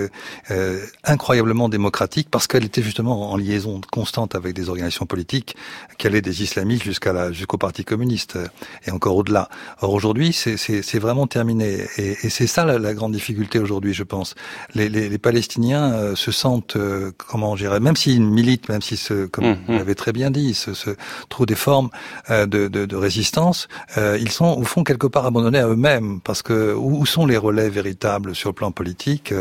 incroyablement 1.04 1.68
démocratique 1.68 2.28
parce 2.30 2.46
qu'elle 2.46 2.64
était 2.64 2.82
justement 2.82 3.32
en 3.32 3.36
liaison 3.36 3.80
constante 3.90 4.34
avec 4.34 4.54
des 4.54 4.68
organisations 4.68 5.06
politiques, 5.06 5.56
qui 5.98 6.06
allaient 6.06 6.22
des 6.22 6.42
islamistes 6.42 6.84
jusqu'à 6.84 7.12
la 7.12 7.32
jusqu'au 7.32 7.58
Parti 7.58 7.84
communiste 7.84 8.38
et 8.86 8.90
encore 8.90 9.16
au-delà. 9.16 9.48
Or 9.80 9.92
aujourd'hui, 9.92 10.32
c'est 10.32 10.98
vraiment 10.98 11.26
terminé, 11.26 11.86
et, 11.96 12.16
et 12.22 12.30
c'est 12.30 12.46
ça 12.46 12.64
la, 12.64 12.78
la, 12.78 12.94
grande 12.94 13.12
difficulté 13.12 13.58
aujourd'hui, 13.58 13.94
je 13.94 14.02
pense. 14.02 14.34
Les, 14.74 14.88
les, 14.88 15.08
les 15.08 15.18
Palestiniens 15.18 16.14
se 16.14 16.30
sentent, 16.30 16.76
comment 17.16 17.56
dirais, 17.56 17.80
même 17.80 17.96
s'ils 17.96 18.22
militent, 18.22 18.68
même 18.68 18.82
s'ils 18.82 18.98
se, 18.98 19.26
comme 19.26 19.44
mmh, 19.44 19.58
vous 19.66 19.72
l'avez 19.72 19.94
très 19.94 20.12
bien 20.12 20.30
dit, 20.30 20.54
se, 20.54 20.83
trouvent 21.28 21.46
des 21.46 21.54
formes 21.54 21.90
euh, 22.30 22.46
de, 22.46 22.68
de, 22.68 22.86
de, 22.86 22.96
résistance, 22.96 23.68
euh, 23.98 24.18
ils 24.20 24.30
sont 24.30 24.56
au 24.58 24.64
fond 24.64 24.84
quelque 24.84 25.06
part 25.06 25.26
abandonnés 25.26 25.58
à 25.58 25.68
eux-mêmes 25.68 26.20
parce 26.22 26.42
que 26.42 26.74
où, 26.74 27.04
sont 27.06 27.26
les 27.26 27.36
relais 27.36 27.68
véritables 27.68 28.34
sur 28.34 28.50
le 28.50 28.54
plan 28.54 28.72
politique 28.72 29.34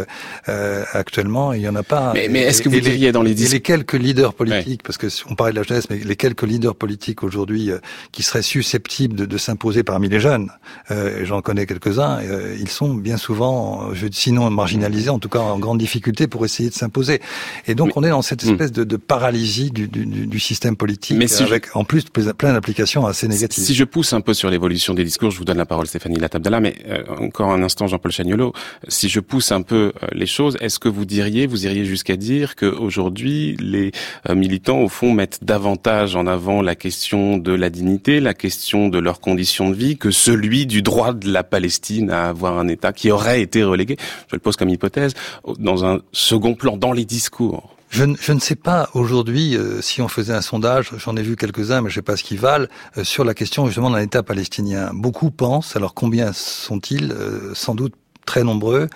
euh, 0.49 0.83
actuellement 0.91 1.53
Il 1.53 1.61
y 1.61 1.69
en 1.69 1.75
a 1.75 1.83
pas. 1.83 2.11
Mais, 2.13 2.27
mais 2.29 2.41
est-ce 2.41 2.61
que 2.61 2.69
vous 2.69 2.79
diriez 2.79 3.11
dans 3.11 3.23
les 3.23 3.33
discours 3.33 3.53
les 3.53 3.61
quelques 3.61 3.93
leaders 3.93 4.33
politiques, 4.33 4.83
parce 4.83 4.97
que 4.97 5.07
on 5.29 5.35
parlait 5.35 5.53
de 5.53 5.59
la 5.59 5.63
jeunesse, 5.63 5.85
mais 5.89 5.97
les 5.97 6.15
quelques 6.15 6.43
leaders 6.43 6.75
politiques 6.75 7.23
aujourd'hui 7.23 7.71
qui 8.11 8.23
seraient 8.23 8.41
susceptibles 8.41 9.15
de, 9.15 9.25
de 9.25 9.37
s'imposer 9.37 9.83
parmi 9.83 10.09
les 10.09 10.19
jeunes, 10.19 10.49
j'en 11.23 11.41
connais 11.41 11.65
quelques-uns, 11.65 12.19
ils 12.59 12.69
sont 12.69 12.93
bien 12.93 13.17
souvent, 13.17 13.89
sinon 14.11 14.49
marginalisés, 14.49 15.09
en 15.09 15.19
tout 15.19 15.29
cas 15.29 15.39
en 15.39 15.59
grande 15.59 15.77
difficulté 15.77 16.27
pour 16.27 16.45
essayer 16.45 16.69
de 16.69 16.75
s'imposer. 16.75 17.21
Et 17.67 17.75
donc 17.75 17.91
on 17.95 18.03
est 18.03 18.09
dans 18.09 18.21
cette 18.21 18.43
hmm. 18.43 18.49
espèce 18.49 18.71
de, 18.71 18.83
de 18.83 18.97
paralysie 18.97 19.71
du, 19.71 19.87
du, 19.87 20.05
du, 20.05 20.39
système 20.39 20.75
politique 20.75 21.17
avec 21.41 21.75
en 21.75 21.83
plus 21.83 22.03
plein 22.03 22.53
d'applications 22.53 23.05
assez 23.05 23.27
négatives. 23.27 23.63
Si 23.63 23.73
je 23.73 23.83
pousse 23.83 24.13
un 24.13 24.21
peu 24.21 24.33
sur 24.33 24.49
l'évolution 24.49 24.93
des 24.93 25.03
discours, 25.03 25.31
je 25.31 25.37
vous 25.37 25.45
donne 25.45 25.57
la 25.57 25.65
parole 25.65 25.87
Stéphanie 25.87 26.17
Latabdala, 26.17 26.59
mais 26.59 26.75
euh, 26.87 27.03
encore 27.19 27.51
un 27.51 27.63
instant 27.63 27.87
Jean-Paul 27.87 28.11
Chagnolo, 28.11 28.53
si 28.87 29.09
je 29.09 29.19
pousse 29.19 29.51
un 29.51 29.61
peu 29.61 29.93
euh, 30.01 30.07
les 30.11 30.25
choses, 30.25 30.57
est-ce 30.61 30.79
que 30.79 30.89
vous 30.89 31.05
diriez, 31.05 31.47
vous 31.47 31.65
iriez 31.65 31.85
jusqu'à 31.85 32.15
dire 32.15 32.55
qu'aujourd'hui 32.55 33.57
les 33.59 33.91
euh, 34.29 34.35
militants 34.35 34.81
au 34.81 34.89
fond 34.89 35.13
mettent 35.13 35.43
davantage 35.43 36.15
en 36.15 36.27
avant 36.27 36.61
la 36.61 36.75
question 36.75 37.37
de 37.37 37.53
la 37.53 37.69
dignité, 37.69 38.19
la 38.19 38.33
question 38.33 38.89
de 38.89 38.99
leurs 38.99 39.19
conditions 39.19 39.69
de 39.69 39.75
vie 39.75 39.97
que 39.97 40.11
celui 40.11 40.65
du 40.65 40.81
droit 40.81 41.13
de 41.13 41.31
la 41.31 41.43
Palestine 41.43 42.09
à 42.09 42.29
avoir 42.29 42.57
un 42.57 42.67
État 42.67 42.93
qui 42.93 43.11
aurait 43.11 43.41
été 43.41 43.63
relégué, 43.63 43.97
je 44.29 44.35
le 44.35 44.39
pose 44.39 44.55
comme 44.55 44.69
hypothèse, 44.69 45.13
dans 45.59 45.85
un 45.85 45.99
second 46.11 46.55
plan 46.55 46.77
dans 46.77 46.93
les 46.93 47.05
discours 47.05 47.73
je, 47.93 48.31
ne 48.31 48.39
sais 48.39 48.55
pas 48.55 48.89
aujourd'hui 48.95 49.55
euh, 49.55 49.79
si 49.79 50.01
on 50.01 50.07
faisait 50.07 50.33
un 50.33 50.41
sondage, 50.41 50.91
j'en 50.97 51.15
ai 51.15 51.21
vu 51.21 51.35
quelques-uns, 51.35 51.81
mais 51.81 51.89
je 51.91 51.93
ne 51.93 52.01
sais 52.01 52.01
pas 52.01 52.17
ce 52.17 52.23
qu'ils 52.23 52.39
valent, 52.39 52.65
euh, 52.97 53.03
sur 53.03 53.23
la 53.23 53.35
question 53.35 53.67
justement 53.67 53.91
d'un 53.91 53.99
État 53.99 54.23
palestinien. 54.23 54.89
Beaucoup 54.93 55.29
pensent, 55.29 55.75
alors 55.75 55.93
combien 55.93 56.33
sont-ils 56.33 57.11
euh, 57.11 57.53
Sans 57.53 57.75
doute 57.75 57.93
très 58.25 58.43
nombreux, 58.43 58.89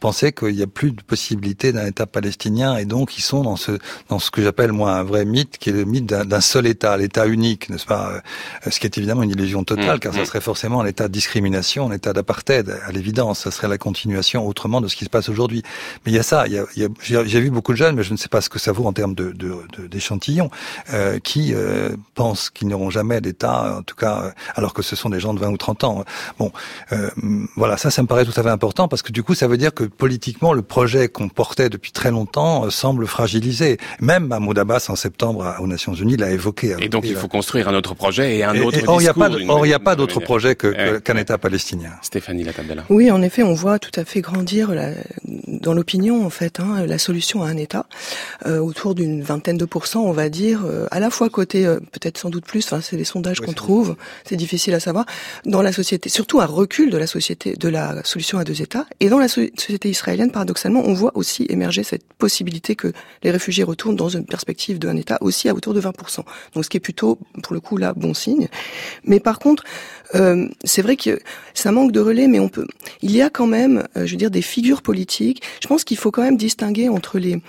pensaient 0.00 0.32
qu'il 0.32 0.54
n'y 0.54 0.62
a 0.62 0.66
plus 0.66 0.92
de 0.92 1.02
possibilité 1.02 1.72
d'un 1.72 1.86
État 1.86 2.06
palestinien 2.06 2.76
et 2.76 2.84
donc 2.84 3.18
ils 3.18 3.22
sont 3.22 3.42
dans 3.42 3.56
ce 3.56 3.78
dans 4.08 4.18
ce 4.18 4.30
que 4.30 4.42
j'appelle 4.42 4.72
moi 4.72 4.92
un 4.92 5.02
vrai 5.02 5.24
mythe 5.24 5.58
qui 5.58 5.70
est 5.70 5.72
le 5.72 5.84
mythe 5.84 6.06
d'un 6.06 6.40
seul 6.40 6.66
État, 6.66 6.96
l'État 6.96 7.26
unique, 7.26 7.70
n'est-ce 7.70 7.86
pas 7.86 8.20
Ce 8.68 8.78
qui 8.80 8.86
est 8.86 8.98
évidemment 8.98 9.22
une 9.22 9.30
illusion 9.30 9.64
totale, 9.64 9.96
mmh, 9.96 10.00
car 10.00 10.14
ça 10.14 10.22
mmh. 10.22 10.26
serait 10.26 10.40
forcément 10.40 10.80
un 10.80 10.86
État 10.86 11.08
de 11.08 11.12
discrimination, 11.12 11.90
un 11.90 11.92
État 11.92 12.12
d'apartheid, 12.12 12.78
à 12.86 12.92
l'évidence. 12.92 13.40
Ça 13.40 13.50
serait 13.50 13.68
la 13.68 13.78
continuation 13.78 14.46
autrement 14.46 14.80
de 14.80 14.88
ce 14.88 14.96
qui 14.96 15.04
se 15.04 15.10
passe 15.10 15.28
aujourd'hui. 15.28 15.62
Mais 16.04 16.12
il 16.12 16.14
y 16.14 16.18
a 16.18 16.22
ça. 16.22 16.44
J'ai 17.02 17.40
vu 17.40 17.50
beaucoup 17.50 17.72
de 17.72 17.76
jeunes, 17.76 17.96
mais 17.96 18.02
je 18.02 18.12
ne 18.12 18.16
sais 18.16 18.28
pas 18.28 18.40
ce 18.40 18.48
que 18.48 18.58
ça 18.58 18.72
vaut 18.72 18.86
en 18.86 18.92
termes 18.92 19.14
de, 19.14 19.34
d'échantillons, 19.88 20.50
euh, 20.92 21.18
qui 21.18 21.54
euh, 21.54 21.90
pensent 22.14 22.50
qu'ils 22.50 22.68
n'auront 22.68 22.90
jamais 22.90 23.20
d'État, 23.20 23.78
en 23.78 23.82
tout 23.82 23.96
cas, 23.96 24.22
euh, 24.22 24.30
alors 24.54 24.74
que 24.74 24.82
ce 24.82 24.96
sont 24.96 25.10
des 25.10 25.20
gens 25.20 25.34
de 25.34 25.40
20 25.40 25.50
ou 25.50 25.56
30 25.56 25.84
ans. 25.84 26.04
Bon, 26.38 26.52
euh, 26.92 27.10
voilà, 27.56 27.76
ça, 27.76 27.90
ça 27.90 28.02
me 28.02 28.06
paraît 28.06 28.24
tout 28.24 28.38
à 28.38 28.42
fait 28.42 28.48
important 28.48 28.67
parce 28.74 29.02
que 29.02 29.12
du 29.12 29.22
coup, 29.22 29.34
ça 29.34 29.48
veut 29.48 29.56
dire 29.56 29.74
que 29.74 29.84
politiquement, 29.84 30.52
le 30.52 30.62
projet 30.62 31.08
qu'on 31.08 31.28
portait 31.28 31.68
depuis 31.68 31.92
très 31.92 32.10
longtemps 32.10 32.66
euh, 32.66 32.70
semble 32.70 33.06
fragilisé. 33.06 33.78
Même 34.00 34.26
Mahmoud 34.26 34.58
Abbas, 34.58 34.86
en 34.88 34.96
septembre, 34.96 35.56
aux 35.60 35.66
Nations 35.66 35.94
Unies, 35.94 36.16
l'a 36.16 36.30
évoqué. 36.30 36.76
Et 36.80 36.88
donc, 36.88 37.04
il 37.06 37.16
faut 37.16 37.28
construire 37.28 37.68
un 37.68 37.74
autre 37.74 37.94
projet 37.94 38.36
et 38.36 38.44
un 38.44 38.58
autre 38.60 38.78
or, 38.86 39.00
il 39.00 39.68
n'y 39.68 39.74
a 39.74 39.78
pas 39.78 39.96
d'autre 39.96 40.20
projet 40.20 40.54
que, 40.54 40.98
qu'un 40.98 41.16
État 41.16 41.38
palestinien. 41.38 41.90
Stéphanie 42.02 42.44
Latabella. 42.44 42.84
Oui, 42.88 43.10
en 43.10 43.22
effet, 43.22 43.42
on 43.42 43.54
voit 43.54 43.78
tout 43.78 43.98
à 43.98 44.04
fait 44.04 44.20
grandir 44.20 44.70
la, 44.74 44.90
dans 45.60 45.74
l'opinion, 45.74 46.24
en 46.24 46.30
fait, 46.30 46.60
hein, 46.60 46.86
la 46.86 46.98
solution 46.98 47.42
à 47.42 47.48
un 47.48 47.56
État 47.56 47.86
euh, 48.46 48.58
autour 48.58 48.94
d'une 48.94 49.22
vingtaine 49.22 49.58
de 49.58 49.64
pourcents, 49.64 50.04
on 50.04 50.12
va 50.12 50.28
dire, 50.28 50.62
euh, 50.64 50.86
à 50.90 51.00
la 51.00 51.10
fois 51.10 51.28
côté, 51.28 51.66
euh, 51.66 51.78
peut-être 51.80 52.18
sans 52.18 52.30
doute 52.30 52.44
plus, 52.44 52.64
enfin, 52.64 52.80
c'est 52.80 52.96
les 52.96 53.04
sondages 53.04 53.40
qu'on 53.40 53.52
trouve, 53.52 53.96
c'est 54.24 54.36
difficile 54.36 54.74
à 54.74 54.80
savoir, 54.80 55.06
dans 55.44 55.62
la 55.62 55.72
société, 55.72 56.08
surtout 56.08 56.40
un 56.40 56.46
recul 56.46 56.90
de 56.90 56.98
la 56.98 57.06
société, 57.06 57.54
de 57.54 57.68
la 57.68 58.02
solution 58.04 58.38
à 58.38 58.44
deux 58.44 58.62
États, 58.62 58.86
et 59.00 59.08
dans 59.08 59.18
la 59.18 59.28
société 59.28 59.90
israélienne, 59.90 60.30
paradoxalement, 60.30 60.82
on 60.84 60.94
voit 60.94 61.12
aussi 61.14 61.46
émerger 61.48 61.82
cette 61.82 62.04
possibilité 62.18 62.76
que 62.76 62.92
les 63.22 63.30
réfugiés 63.30 63.64
retournent 63.64 63.96
dans 63.96 64.08
une 64.08 64.24
perspective 64.24 64.78
d'un 64.78 64.96
État 64.96 65.18
aussi 65.20 65.48
à 65.48 65.54
autour 65.54 65.74
de 65.74 65.80
20%. 65.80 66.24
Donc, 66.54 66.64
ce 66.64 66.70
qui 66.70 66.76
est 66.76 66.80
plutôt, 66.80 67.18
pour 67.42 67.54
le 67.54 67.60
coup, 67.60 67.76
là, 67.76 67.92
bon 67.94 68.14
signe. 68.14 68.48
Mais 69.04 69.20
par 69.20 69.38
contre, 69.38 69.64
euh, 70.14 70.48
c'est 70.64 70.82
vrai 70.82 70.96
que 70.96 71.18
ça 71.54 71.72
manque 71.72 71.92
de 71.92 72.00
relais, 72.00 72.28
mais 72.28 72.40
on 72.40 72.48
peut. 72.48 72.66
Il 73.02 73.14
y 73.14 73.22
a 73.22 73.30
quand 73.30 73.46
même, 73.46 73.84
euh, 73.96 74.06
je 74.06 74.12
veux 74.12 74.16
dire, 74.16 74.30
des 74.30 74.42
figures 74.42 74.82
politiques. 74.82 75.42
Je 75.62 75.68
pense 75.68 75.84
qu'il 75.84 75.96
faut 75.96 76.10
quand 76.10 76.22
même 76.22 76.36
distinguer 76.36 76.88
entre 76.88 77.18
les 77.18 77.40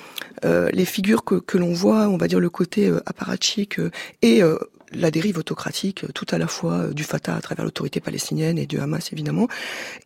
euh, 0.45 0.69
les 0.71 0.85
figures 0.85 1.23
que, 1.23 1.35
que 1.35 1.57
l'on 1.57 1.73
voit, 1.73 2.07
on 2.07 2.17
va 2.17 2.27
dire 2.27 2.39
le 2.39 2.49
côté 2.49 2.89
apparatchik 3.05 3.77
et 4.21 4.41
la 4.93 5.11
dérive 5.11 5.37
autocratique, 5.37 6.05
tout 6.13 6.25
à 6.31 6.37
la 6.37 6.47
fois 6.47 6.87
du 6.87 7.03
Fatah 7.03 7.35
à 7.35 7.41
travers 7.41 7.65
l'autorité 7.65 7.99
palestinienne 7.99 8.57
et 8.57 8.65
du 8.65 8.79
Hamas 8.79 9.11
évidemment, 9.11 9.49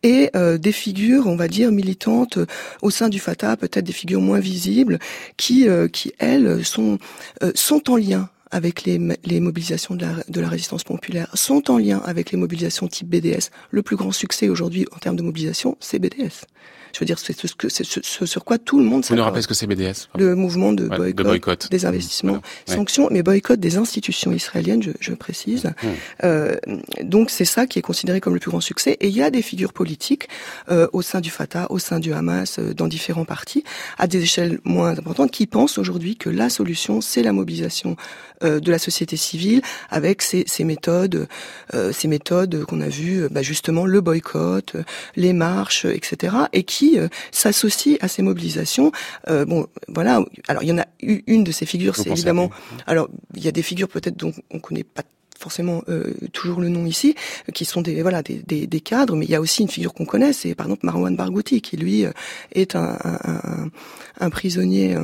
et 0.02 0.30
des 0.34 0.72
figures, 0.72 1.28
on 1.28 1.36
va 1.36 1.46
dire, 1.46 1.70
militantes 1.70 2.40
au 2.82 2.90
sein 2.90 3.08
du 3.08 3.20
Fatah, 3.20 3.56
peut-être 3.56 3.84
des 3.84 3.92
figures 3.92 4.20
moins 4.20 4.40
visibles, 4.40 4.98
qui, 5.36 5.68
qui 5.92 6.12
elles, 6.18 6.64
sont, 6.64 6.98
sont 7.54 7.90
en 7.90 7.96
lien 7.96 8.28
avec 8.54 8.84
les, 8.84 9.00
mobilisations 9.40 9.96
de 9.96 10.40
la, 10.40 10.48
résistance 10.48 10.84
populaire, 10.84 11.28
sont 11.34 11.72
en 11.72 11.78
lien 11.78 12.00
avec 12.04 12.30
les 12.30 12.38
mobilisations 12.38 12.86
type 12.86 13.08
BDS. 13.08 13.50
Le 13.70 13.82
plus 13.82 13.96
grand 13.96 14.12
succès 14.12 14.48
aujourd'hui 14.48 14.86
en 14.94 14.98
termes 14.98 15.16
de 15.16 15.22
mobilisation, 15.22 15.76
c'est 15.80 15.98
BDS. 15.98 16.46
Je 16.94 17.00
veux 17.00 17.06
dire, 17.06 17.18
c'est 17.18 17.36
ce, 17.36 17.48
ce, 17.68 18.00
ce, 18.02 18.26
sur 18.26 18.44
quoi 18.44 18.58
tout 18.58 18.78
le 18.78 18.84
monde 18.84 19.04
Vous 19.04 19.16
nous 19.16 19.22
rappelez 19.22 19.42
ce 19.42 19.48
que 19.48 19.54
c'est 19.54 19.66
BDS 19.66 20.08
Le 20.16 20.34
mouvement 20.34 20.72
de, 20.72 20.86
boycott, 20.86 21.68
des 21.70 21.86
investissements, 21.86 22.40
sanctions, 22.66 23.08
mais 23.10 23.22
boycott 23.22 23.58
des 23.58 23.76
institutions 23.76 24.32
israéliennes, 24.32 24.82
je, 24.82 24.90
je 25.00 25.12
précise. 25.12 25.64
Mmh. 25.64 25.88
Euh, 26.24 26.56
donc 27.02 27.30
c'est 27.30 27.44
ça 27.44 27.66
qui 27.66 27.78
est 27.78 27.82
considéré 27.82 28.20
comme 28.20 28.34
le 28.34 28.40
plus 28.40 28.50
grand 28.50 28.60
succès. 28.60 28.96
Et 29.00 29.08
il 29.08 29.16
y 29.16 29.22
a 29.22 29.30
des 29.30 29.42
figures 29.42 29.72
politiques 29.72 30.28
euh, 30.70 30.86
au 30.92 31.02
sein 31.02 31.20
du 31.20 31.30
Fatah, 31.30 31.66
au 31.70 31.78
sein 31.78 31.98
du 32.00 32.12
Hamas, 32.12 32.58
euh, 32.58 32.74
dans 32.74 32.86
différents 32.86 33.24
partis, 33.24 33.64
à 33.98 34.06
des 34.06 34.22
échelles 34.22 34.60
moins 34.64 34.90
importantes, 34.90 35.30
qui 35.30 35.46
pensent 35.46 35.78
aujourd'hui 35.78 36.16
que 36.16 36.30
la 36.30 36.48
solution, 36.48 37.00
c'est 37.00 37.22
la 37.22 37.32
mobilisation 37.32 37.96
euh, 38.42 38.60
de 38.60 38.70
la 38.70 38.78
société 38.78 39.16
civile 39.16 39.62
avec 39.90 40.20
ces, 40.20 40.44
ces 40.46 40.64
méthodes, 40.64 41.28
euh, 41.72 41.92
ces 41.92 42.08
méthodes 42.08 42.64
qu'on 42.64 42.80
a 42.80 42.88
vues, 42.88 43.28
bah, 43.30 43.42
justement 43.42 43.86
le 43.86 44.00
boycott, 44.00 44.76
les 45.16 45.32
marches, 45.32 45.84
etc. 45.84 46.36
Et 46.52 46.64
qui 46.64 46.83
euh, 46.96 47.08
s'associe 47.32 47.98
à 48.00 48.08
ces 48.08 48.22
mobilisations. 48.22 48.92
Euh, 49.28 49.44
bon, 49.44 49.66
voilà. 49.88 50.24
Alors 50.48 50.62
il 50.62 50.68
y 50.68 50.72
en 50.72 50.78
a 50.78 50.86
eu 51.00 51.22
une 51.26 51.44
de 51.44 51.52
ces 51.52 51.66
figures, 51.66 51.96
c'est 51.96 52.10
évidemment. 52.10 52.50
Alors 52.86 53.08
il 53.34 53.44
y 53.44 53.48
a 53.48 53.52
des 53.52 53.62
figures 53.62 53.88
peut-être 53.88 54.16
dont 54.16 54.32
on 54.50 54.58
connaît 54.58 54.84
pas 54.84 55.02
forcément 55.38 55.82
euh, 55.88 56.14
toujours 56.32 56.60
le 56.60 56.68
nom 56.68 56.86
ici, 56.86 57.14
qui 57.52 57.64
sont 57.64 57.82
des 57.82 58.00
voilà 58.02 58.22
des, 58.22 58.36
des, 58.46 58.66
des, 58.66 58.80
cadres, 58.80 59.16
mais 59.16 59.26
il 59.26 59.30
y 59.30 59.34
a 59.34 59.40
aussi 59.40 59.62
une 59.62 59.68
figure 59.68 59.92
qu'on 59.92 60.06
connaît, 60.06 60.32
c'est 60.32 60.54
par 60.54 60.66
exemple 60.66 60.86
Marwan 60.86 61.14
Barghouti, 61.16 61.60
qui 61.60 61.76
lui 61.76 62.06
est 62.52 62.76
un, 62.76 62.96
un, 63.02 63.70
un, 64.20 64.30
prisonnier 64.30 64.96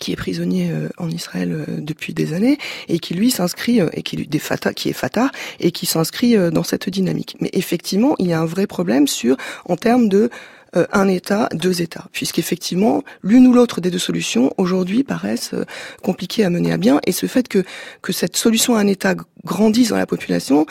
qui 0.00 0.12
est 0.12 0.16
prisonnier 0.16 0.70
en 0.98 1.08
Israël 1.08 1.64
depuis 1.78 2.12
des 2.12 2.34
années 2.34 2.58
et 2.88 2.98
qui 2.98 3.14
lui 3.14 3.30
s'inscrit 3.30 3.80
et 3.92 4.02
qui 4.02 4.26
des 4.26 4.38
Fatah 4.38 4.74
qui 4.74 4.90
est 4.90 4.92
Fatah 4.92 5.30
et 5.60 5.70
qui 5.70 5.86
s'inscrit 5.86 6.36
dans 6.50 6.64
cette 6.64 6.90
dynamique. 6.90 7.36
Mais 7.40 7.50
effectivement, 7.54 8.14
il 8.18 8.26
y 8.26 8.32
a 8.32 8.40
un 8.40 8.46
vrai 8.46 8.66
problème 8.66 9.06
sur 9.06 9.36
en 9.64 9.76
termes 9.76 10.08
de 10.08 10.28
euh, 10.76 10.86
un 10.92 11.08
État, 11.08 11.48
deux 11.52 11.80
États, 11.80 12.06
puisqu'effectivement, 12.12 13.02
l'une 13.22 13.46
ou 13.46 13.52
l'autre 13.52 13.80
des 13.80 13.90
deux 13.90 13.98
solutions, 13.98 14.52
aujourd'hui, 14.58 15.04
paraissent 15.04 15.54
euh, 15.54 15.64
compliquées 16.02 16.44
à 16.44 16.50
mener 16.50 16.72
à 16.72 16.76
bien, 16.76 17.00
et 17.06 17.12
ce 17.12 17.26
fait 17.26 17.48
que, 17.48 17.64
que 18.02 18.12
cette 18.12 18.36
solution 18.36 18.76
à 18.76 18.80
un 18.80 18.86
État 18.86 19.14
grandisse 19.44 19.88
dans 19.88 19.96
la 19.96 20.06
population 20.06 20.66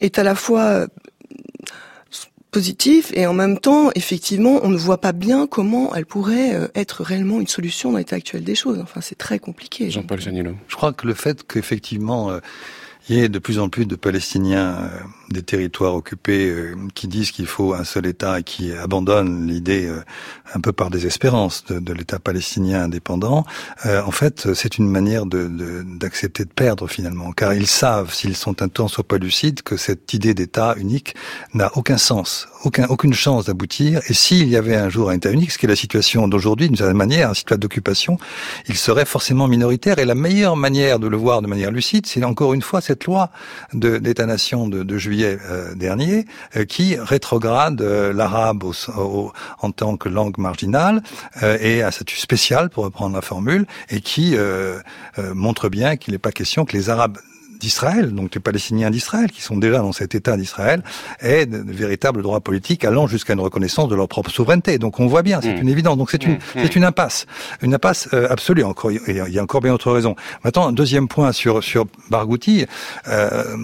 est 0.00 0.18
à 0.18 0.22
la 0.22 0.34
fois 0.34 0.62
euh, 0.62 0.86
positif 2.50 3.12
et 3.14 3.26
en 3.26 3.34
même 3.34 3.58
temps, 3.58 3.90
effectivement, 3.94 4.60
on 4.62 4.68
ne 4.68 4.76
voit 4.76 5.00
pas 5.00 5.12
bien 5.12 5.46
comment 5.46 5.94
elle 5.94 6.06
pourrait 6.06 6.70
être 6.74 7.02
réellement 7.02 7.38
une 7.40 7.46
solution 7.46 7.92
dans 7.92 7.98
l'état 7.98 8.16
actuel 8.16 8.44
des 8.44 8.54
choses. 8.54 8.78
Enfin, 8.82 9.02
c'est 9.02 9.18
très 9.18 9.38
compliqué. 9.38 9.90
Jean-Paul 9.90 10.20
Janilo. 10.20 10.54
Je 10.68 10.76
crois 10.76 10.94
que 10.94 11.06
le 11.06 11.12
fait 11.12 11.46
qu'effectivement, 11.46 12.30
il 13.08 13.16
y 13.16 13.20
ait 13.20 13.28
de 13.28 13.38
plus 13.38 13.58
en 13.58 13.68
plus 13.68 13.86
de 13.86 13.96
Palestiniens 13.96 14.90
des 15.30 15.42
territoires 15.42 15.94
occupés 15.94 16.48
euh, 16.48 16.76
qui 16.94 17.08
disent 17.08 17.30
qu'il 17.30 17.46
faut 17.46 17.74
un 17.74 17.84
seul 17.84 18.06
État 18.06 18.40
et 18.40 18.42
qui 18.42 18.72
abandonnent 18.72 19.46
l'idée 19.46 19.86
euh, 19.86 20.02
un 20.54 20.60
peu 20.60 20.72
par 20.72 20.90
désespérance 20.90 21.64
de, 21.64 21.92
l'État 21.92 22.18
palestinien 22.18 22.84
indépendant, 22.84 23.44
euh, 23.86 24.02
en 24.02 24.10
fait, 24.10 24.52
c'est 24.54 24.78
une 24.78 24.88
manière 24.88 25.24
d'accepter 25.26 26.44
de, 26.44 26.48
de, 26.48 26.54
perdre 26.54 26.86
finalement, 26.86 27.32
car 27.32 27.54
ils 27.54 27.66
savent, 27.66 28.12
s'ils 28.12 28.36
sont 28.36 28.62
un 28.62 28.68
temps 28.68 28.88
soit 28.88 29.06
pas 29.06 29.18
lucides, 29.18 29.62
que 29.62 29.76
cette 29.76 30.12
idée 30.14 30.34
d'État 30.34 30.74
unique 30.76 31.14
n'a 31.54 31.70
aucun 31.76 31.98
sens, 31.98 32.48
aucun, 32.66 32.86
aucune 32.88 33.14
chance 33.14 33.46
d'aboutir. 33.46 34.00
Et 34.08 34.14
s'il 34.14 34.48
y 34.48 34.56
avait 34.56 34.76
un 34.76 34.88
jour 34.88 35.10
un 35.10 35.14
État 35.14 35.30
unique, 35.30 35.52
ce 35.52 35.58
qui 35.58 35.66
est 35.66 35.68
la 35.68 35.76
situation 35.76 36.26
d'aujourd'hui, 36.28 36.66
d'une 36.66 36.76
certaine 36.76 36.96
manière, 36.96 37.30
un 37.30 37.34
situation 37.34 37.60
d'occupation, 37.60 38.18
il 38.68 38.76
serait 38.76 39.04
forcément 39.04 39.46
minoritaire. 39.46 39.98
Et 39.98 40.04
la 40.04 40.16
meilleure 40.16 40.56
manière 40.56 40.98
de 40.98 41.06
le 41.06 41.16
voir 41.16 41.42
de 41.42 41.46
manière 41.46 41.70
lucide, 41.70 42.06
c'est 42.06 42.24
encore 42.24 42.54
une 42.54 42.62
fois 42.62 42.80
cette 42.80 43.04
loi 43.04 43.30
d'État-nation 43.72 44.68
de, 44.68 44.82
de 44.82 44.98
juillet 44.98 45.38
euh, 45.48 45.74
dernier, 45.74 46.26
euh, 46.56 46.64
qui 46.64 46.96
rétrograde 46.96 47.80
euh, 47.80 48.12
l'arabe 48.12 48.64
en 49.60 49.70
tant 49.70 49.96
que 49.96 50.08
langue 50.08 50.38
marginale 50.38 51.02
et 51.60 51.82
à 51.82 51.90
statut 51.92 52.18
spécial, 52.18 52.70
pour 52.70 52.84
reprendre 52.84 53.14
la 53.14 53.22
formule, 53.22 53.66
et 53.90 54.00
qui 54.00 54.34
montre 55.34 55.68
bien 55.68 55.96
qu'il 55.96 56.12
n'est 56.12 56.18
pas 56.18 56.32
question 56.32 56.64
que 56.64 56.76
les 56.76 56.90
Arabes 56.90 57.18
d'Israël, 57.60 58.12
donc 58.12 58.34
les 58.34 58.40
Palestiniens 58.40 58.90
d'Israël, 58.90 59.30
qui 59.30 59.42
sont 59.42 59.56
déjà 59.56 59.78
dans 59.78 59.92
cet 59.92 60.14
État 60.14 60.36
d'Israël, 60.36 60.82
aient 61.20 61.46
de, 61.46 61.58
véritables 61.58 62.22
droits 62.22 62.40
politiques 62.40 62.84
allant 62.84 63.06
jusqu'à 63.06 63.32
une 63.32 63.40
reconnaissance 63.40 63.88
de 63.88 63.94
leur 63.94 64.08
propre 64.08 64.30
souveraineté. 64.30 64.78
Donc 64.78 65.00
on 65.00 65.06
voit 65.06 65.22
bien, 65.22 65.40
c'est 65.40 65.54
mm. 65.54 65.62
une 65.62 65.68
évidence. 65.68 65.96
Donc 65.96 66.10
c'est 66.10 66.24
une, 66.24 66.34
mm. 66.34 66.38
c'est 66.56 66.76
une 66.76 66.84
impasse, 66.84 67.26
une 67.62 67.74
impasse 67.74 68.08
absolue. 68.12 68.64
Encore, 68.64 68.90
il 68.92 69.00
y 69.28 69.38
a 69.38 69.42
encore 69.42 69.60
bien 69.60 69.72
autre 69.72 69.92
raison. 69.92 70.16
Maintenant, 70.44 70.68
un 70.68 70.72
deuxième 70.72 71.08
point 71.08 71.32
sur 71.32 71.62
sur 71.62 71.86
Barghouti. 72.10 72.66
Euh, 73.08 73.56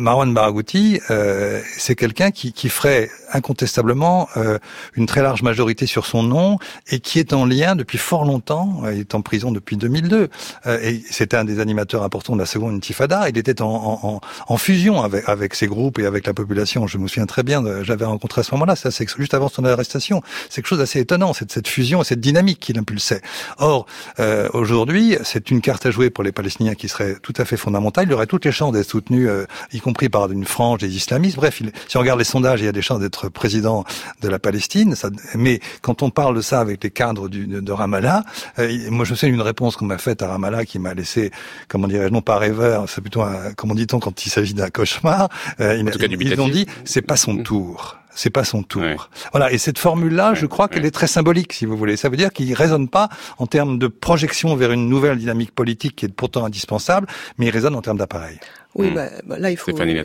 Marwan 0.00 0.32
Barghouti, 0.32 1.00
euh, 1.10 1.60
c'est 1.76 1.94
quelqu'un 1.94 2.30
qui, 2.30 2.52
qui, 2.52 2.68
ferait 2.68 3.10
incontestablement 3.32 4.28
euh, 4.36 4.58
une 4.94 5.06
très 5.06 5.22
large 5.22 5.42
majorité 5.42 5.86
sur 5.86 6.06
son 6.06 6.22
nom 6.22 6.58
et 6.88 7.00
qui 7.00 7.18
est 7.18 7.32
en 7.32 7.44
lien 7.44 7.76
depuis 7.76 7.98
fort 7.98 8.24
longtemps. 8.24 8.82
Euh, 8.84 8.94
il 8.94 9.00
est 9.00 9.14
en 9.14 9.22
prison 9.22 9.52
depuis 9.52 9.76
2002 9.76 10.28
euh, 10.66 10.78
et 10.82 11.02
c'était 11.10 11.36
un 11.36 11.44
des 11.44 11.60
animateurs 11.60 12.02
importants 12.02 12.34
de 12.34 12.40
la 12.40 12.46
seconde 12.46 12.74
intifada. 12.74 13.28
Il 13.28 13.38
était 13.38 13.62
en, 13.62 14.00
en, 14.02 14.20
en 14.48 14.56
fusion 14.56 15.02
avec, 15.02 15.28
avec 15.28 15.54
ces 15.54 15.66
groupes 15.66 15.98
et 15.98 16.06
avec 16.06 16.26
la 16.26 16.34
population. 16.34 16.86
Je 16.86 16.98
me 16.98 17.06
souviens 17.06 17.26
très 17.26 17.42
bien, 17.42 17.62
j'avais 17.82 18.04
rencontré 18.04 18.40
à 18.40 18.44
ce 18.44 18.52
moment-là, 18.54 18.76
ça 18.76 18.90
c'est 18.90 19.08
juste 19.16 19.34
avant 19.34 19.48
son 19.48 19.64
arrestation. 19.64 20.22
C'est 20.48 20.56
quelque 20.56 20.68
chose 20.68 20.78
d'assez 20.78 21.00
étonnant, 21.00 21.32
cette, 21.32 21.52
cette 21.52 21.68
fusion 21.68 22.02
et 22.02 22.04
cette 22.04 22.20
dynamique 22.20 22.60
qu'il 22.60 22.78
impulsait. 22.78 23.22
Or, 23.58 23.86
euh, 24.18 24.48
aujourd'hui, 24.54 25.16
c'est 25.24 25.50
une 25.50 25.60
carte 25.60 25.86
à 25.86 25.90
jouer 25.90 26.10
pour 26.10 26.24
les 26.24 26.32
Palestiniens 26.32 26.74
qui 26.74 26.88
serait 26.88 27.16
tout 27.22 27.34
à 27.36 27.44
fait 27.44 27.56
fondamentale. 27.56 28.06
Il 28.06 28.10
y 28.10 28.14
aurait 28.14 28.26
toutes 28.26 28.44
les 28.44 28.52
chances 28.52 28.72
d'être 28.72 28.88
soutenu, 28.88 29.28
y 29.72 29.80
compris 29.80 29.89
par 29.92 30.30
une 30.30 30.44
frange 30.44 30.78
des 30.78 30.96
islamistes. 30.96 31.36
Bref, 31.36 31.60
il, 31.60 31.72
si 31.88 31.96
on 31.96 32.00
regarde 32.00 32.18
les 32.18 32.24
sondages, 32.24 32.60
il 32.60 32.64
y 32.64 32.68
a 32.68 32.72
des 32.72 32.82
chances 32.82 33.00
d'être 33.00 33.10
être 33.10 33.28
président 33.28 33.84
de 34.22 34.28
la 34.28 34.38
Palestine. 34.38 34.94
Ça, 34.94 35.10
mais 35.34 35.60
quand 35.82 36.02
on 36.02 36.10
parle 36.10 36.36
de 36.36 36.40
ça 36.40 36.60
avec 36.60 36.82
les 36.82 36.90
cadres 36.90 37.28
du, 37.28 37.46
de, 37.46 37.72
Ramallah, 37.72 38.24
euh, 38.58 38.90
moi 38.90 39.04
je 39.04 39.14
sais 39.14 39.28
une 39.28 39.42
réponse 39.42 39.76
qu'on 39.76 39.86
m'a 39.86 39.98
faite 39.98 40.22
à 40.22 40.28
Ramallah 40.28 40.64
qui 40.64 40.78
m'a 40.78 40.94
laissé, 40.94 41.30
comment 41.68 41.88
dirais-je, 41.88 42.12
non 42.12 42.22
pas 42.22 42.38
rêveur, 42.38 42.88
c'est 42.88 43.00
plutôt, 43.00 43.22
un, 43.22 43.52
comment 43.56 43.74
dit-on 43.74 43.98
quand 43.98 44.24
il 44.24 44.30
s'agit 44.30 44.54
d'un 44.54 44.70
cauchemar. 44.70 45.28
Euh, 45.60 45.76
ils, 45.76 46.22
ils 46.22 46.40
ont 46.40 46.48
dit, 46.48 46.66
c'est 46.84 47.02
pas 47.02 47.16
son 47.16 47.38
tour 47.38 47.99
c'est 48.14 48.30
pas 48.30 48.44
son 48.44 48.62
tour. 48.62 49.10
Voilà, 49.32 49.52
et 49.52 49.58
cette 49.58 49.78
formule-là, 49.78 50.34
je 50.34 50.46
crois 50.46 50.68
qu'elle 50.68 50.84
est 50.84 50.90
très 50.90 51.06
symbolique, 51.06 51.52
si 51.52 51.66
vous 51.66 51.76
voulez. 51.76 51.96
Ça 51.96 52.08
veut 52.08 52.16
dire 52.16 52.32
qu'il 52.32 52.52
résonne 52.54 52.88
pas 52.88 53.08
en 53.38 53.46
termes 53.46 53.78
de 53.78 53.86
projection 53.86 54.54
vers 54.56 54.72
une 54.72 54.88
nouvelle 54.88 55.18
dynamique 55.18 55.52
politique 55.54 55.96
qui 55.96 56.06
est 56.06 56.14
pourtant 56.14 56.44
indispensable, 56.44 57.06
mais 57.38 57.46
il 57.46 57.50
résonne 57.50 57.74
en 57.74 57.82
termes 57.82 57.98
d'appareil. 57.98 58.38
Oui, 58.74 58.90
hmm. 58.90 58.94
bah, 58.94 59.08
bah, 59.26 59.38
là 59.38 59.50
il 59.50 59.56
faut. 59.56 59.70
Stéphanie 59.70 59.94
là. 59.94 60.04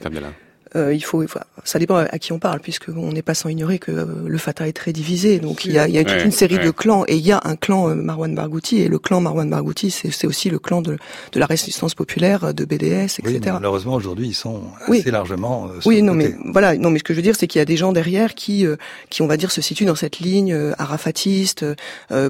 Euh, 0.76 0.94
il 0.94 1.04
faut, 1.04 1.24
ça 1.64 1.80
dépend 1.80 1.96
à 1.96 2.20
qui 2.20 2.34
on 2.34 2.40
parle, 2.40 2.60
puisque 2.60 2.90
on 2.90 3.12
n'est 3.12 3.22
pas 3.22 3.34
sans 3.34 3.50
ignorer 3.50 3.80
que 3.80 3.92
euh, 3.92 4.06
le 4.26 4.38
Fatah 4.38 4.68
est 4.68 4.74
très 4.74 4.92
divisé. 4.92 5.40
Donc 5.40 5.66
il 5.66 5.72
y 5.72 5.80
a, 5.80 5.88
il 5.88 5.94
y 5.94 5.98
a 5.98 6.04
toute 6.04 6.24
une 6.24 6.32
série 6.32 6.60
de 6.60 6.72
clans, 6.72 7.06
et 7.08 7.16
il 7.16 7.26
y 7.26 7.32
a 7.32 7.42
un 7.44 7.56
clan 7.56 7.90
euh, 7.90 7.96
Marwan 7.96 8.34
Barghouti, 8.36 8.82
et 8.82 8.88
le 8.88 9.00
clan 9.00 9.22
Marwan 9.22 9.50
Barghouti, 9.50 9.92
c'est 9.92 10.28
aussi 10.28 10.50
le 10.50 10.60
clan 10.60 10.82
de, 10.82 10.98
de 11.32 11.40
la 11.40 11.46
résistance 11.46 11.96
populaire, 11.96 12.54
de 12.54 12.66
BDS, 12.66 13.20
etc. 13.20 13.24
Oui, 13.26 13.40
malheureusement 13.46 13.94
aujourd'hui 13.94 14.28
ils 14.28 14.34
sont 14.34 14.64
assez 14.88 15.12
largement. 15.12 15.70
oui, 15.86 16.02
non, 16.02 16.14
mais 16.14 16.36
voilà, 16.46 16.76
non, 16.76 16.90
mais 16.90 17.00
ce 17.00 17.04
que 17.04 17.14
je 17.14 17.20
veux 17.20 17.24
dire, 17.24 17.36
c'est 17.36 17.48
qu'il 17.48 17.60
y 17.60 17.62
a 17.62 17.66
des 17.66 17.78
gens 17.78 17.94
derrière 17.94 18.36
qui, 18.36 18.66
qui 19.10 19.22
on 19.22 19.28
va 19.28 19.38
dire, 19.38 19.52
se 19.52 19.62
situent 19.62 19.86
dans 19.86 19.96
cette 19.96 20.20
ligne 20.20 20.56
arafatiste, 20.78 21.66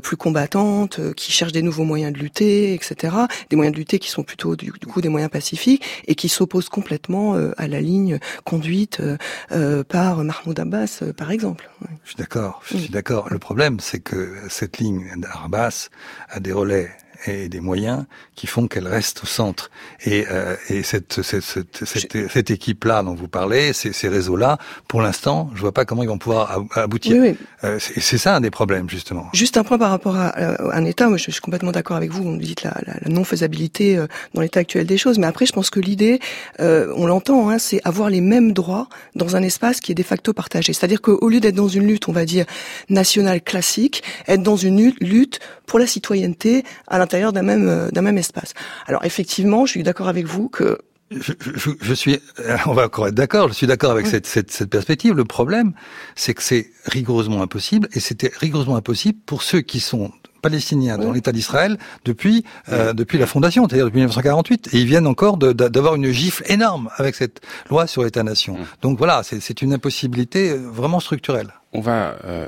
plus 0.03 0.17
combattante, 0.17 0.99
qui 1.15 1.31
cherchent 1.31 1.51
des 1.51 1.61
nouveaux 1.61 1.83
moyens 1.83 2.13
de 2.13 2.19
lutter, 2.19 2.73
etc. 2.73 3.15
Des 3.49 3.55
moyens 3.55 3.73
de 3.73 3.79
lutter 3.79 3.99
qui 3.99 4.09
sont 4.09 4.23
plutôt 4.23 4.55
du, 4.55 4.71
du 4.79 4.87
coup 4.87 5.01
des 5.01 5.09
moyens 5.09 5.31
pacifiques 5.31 5.83
et 6.07 6.15
qui 6.15 6.29
s'opposent 6.29 6.69
complètement 6.69 7.35
à 7.57 7.67
la 7.67 7.81
ligne 7.81 8.19
conduite 8.43 8.99
euh, 8.99 9.17
euh, 9.51 9.83
par 9.83 10.23
Mahmoud 10.23 10.59
Abbas, 10.59 10.99
euh, 11.01 11.13
par 11.13 11.31
exemple. 11.31 11.69
Je 12.03 12.09
suis 12.09 12.17
d'accord, 12.17 12.61
je 12.65 12.77
suis 12.77 12.89
d'accord. 12.89 13.29
Le 13.29 13.39
problème, 13.39 13.79
c'est 13.79 13.99
que 13.99 14.35
cette 14.49 14.77
ligne 14.77 15.11
d'Abbas 15.17 15.89
a 16.29 16.39
des 16.39 16.51
relais 16.51 16.91
et 17.25 17.49
des 17.49 17.59
moyens 17.59 18.05
qui 18.35 18.47
font 18.47 18.67
qu'elle 18.67 18.87
reste 18.87 19.23
au 19.23 19.25
centre. 19.25 19.71
Et, 20.05 20.25
euh, 20.29 20.55
et 20.69 20.83
cette, 20.83 21.21
cette, 21.21 21.41
cette, 21.41 21.85
cette, 21.85 22.29
cette 22.29 22.51
équipe-là 22.51 23.03
dont 23.03 23.15
vous 23.15 23.27
parlez, 23.27 23.73
ces, 23.73 23.93
ces 23.93 24.07
réseaux-là, 24.07 24.57
pour 24.87 25.01
l'instant, 25.01 25.49
je 25.55 25.61
vois 25.61 25.73
pas 25.73 25.85
comment 25.85 26.03
ils 26.03 26.09
vont 26.09 26.17
pouvoir 26.17 26.63
aboutir. 26.73 27.17
Oui, 27.17 27.29
oui. 27.29 27.37
Euh, 27.63 27.79
c'est 27.79 28.17
ça 28.17 28.35
un 28.35 28.41
des 28.41 28.51
problèmes, 28.51 28.89
justement. 28.89 29.29
Juste 29.33 29.57
un 29.57 29.63
point 29.63 29.77
par 29.77 29.89
rapport 29.89 30.15
à, 30.15 30.33
un 30.73 30.85
État. 30.85 31.07
Moi, 31.07 31.17
je 31.17 31.31
suis 31.31 31.41
complètement 31.41 31.71
d'accord 31.71 31.97
avec 31.97 32.11
vous. 32.11 32.23
Vous 32.23 32.37
dites 32.37 32.63
la, 32.63 32.75
la, 32.85 32.93
la 33.01 33.09
non-faisabilité 33.09 33.97
euh, 33.97 34.07
dans 34.33 34.41
l'état 34.41 34.59
actuel 34.59 34.85
des 34.85 34.97
choses. 34.97 35.17
Mais 35.17 35.27
après, 35.27 35.45
je 35.45 35.53
pense 35.53 35.69
que 35.69 35.79
l'idée, 35.79 36.19
euh, 36.59 36.93
on 36.95 37.05
l'entend, 37.05 37.49
hein, 37.49 37.57
c'est 37.57 37.81
avoir 37.83 38.09
les 38.09 38.21
mêmes 38.21 38.53
droits 38.53 38.87
dans 39.15 39.35
un 39.35 39.43
espace 39.43 39.79
qui 39.79 39.91
est 39.91 39.95
de 39.95 40.03
facto 40.03 40.33
partagé. 40.33 40.73
C'est-à-dire 40.73 41.01
qu'au 41.01 41.29
lieu 41.29 41.39
d'être 41.39 41.55
dans 41.55 41.67
une 41.67 41.87
lutte, 41.87 42.07
on 42.07 42.11
va 42.11 42.25
dire, 42.25 42.45
nationale 42.89 43.41
classique, 43.41 44.03
être 44.27 44.43
dans 44.43 44.57
une 44.57 44.93
lutte 44.99 45.39
pour 45.65 45.79
la 45.79 45.87
citoyenneté 45.87 46.63
à 46.87 46.97
l'intérieur 47.05 47.33
d'un 47.33 47.43
même 47.43 47.69
euh, 47.69 47.89
d'un 47.91 48.01
même 48.01 48.17
espace. 48.17 48.53
Alors 48.87 49.05
effectivement, 49.05 49.65
je 49.65 49.71
suis 49.71 49.83
d'accord 49.83 50.07
avec 50.07 50.25
vous 50.25 50.49
que 50.49 50.79
je, 51.11 51.33
je, 51.39 51.69
je, 51.79 51.93
suis, 51.93 52.19
euh, 52.39 52.57
on 52.65 52.73
va 52.73 52.85
encore 52.85 53.07
être 53.07 53.13
d'accord. 53.13 53.47
Je 53.49 53.53
suis 53.53 53.67
d'accord 53.67 53.91
avec 53.91 54.07
cette, 54.07 54.25
cette, 54.25 54.51
cette, 54.51 54.69
perspective. 54.69 55.13
Le 55.13 55.23
problème, 55.25 55.73
c'est 56.15 56.33
que 56.33 56.41
c'est 56.41 56.71
rigoureusement 56.85 57.43
impossible, 57.43 57.87
et 57.93 57.99
c'était 57.99 58.31
rigoureusement 58.39 58.75
impossible 58.75 59.19
pour 59.25 59.43
ceux 59.43 59.61
qui 59.61 59.79
sont 59.79 60.11
palestiniens 60.41 60.99
dans 60.99 61.11
l'État 61.11 61.31
d'Israël 61.31 61.77
depuis 62.05 62.45
euh, 62.69 62.93
depuis 62.93 63.17
la 63.17 63.25
fondation, 63.25 63.67
c'est-à-dire 63.67 63.85
depuis 63.85 63.97
1948, 63.97 64.69
et 64.73 64.77
ils 64.77 64.85
viennent 64.85 65.07
encore 65.07 65.37
d'avoir 65.37 65.95
une 65.95 66.11
gifle 66.11 66.43
énorme 66.45 66.89
avec 66.97 67.15
cette 67.15 67.41
loi 67.71 67.87
sur 67.87 68.03
l'État-nation. 68.03 68.57
Donc 68.83 68.99
voilà, 68.99 69.23
c'est 69.23 69.61
une 69.63 69.73
impossibilité 69.73 70.53
vraiment 70.53 70.99
structurelle. 70.99 71.51
On 71.73 71.81
va 71.81 72.15
euh, 72.25 72.47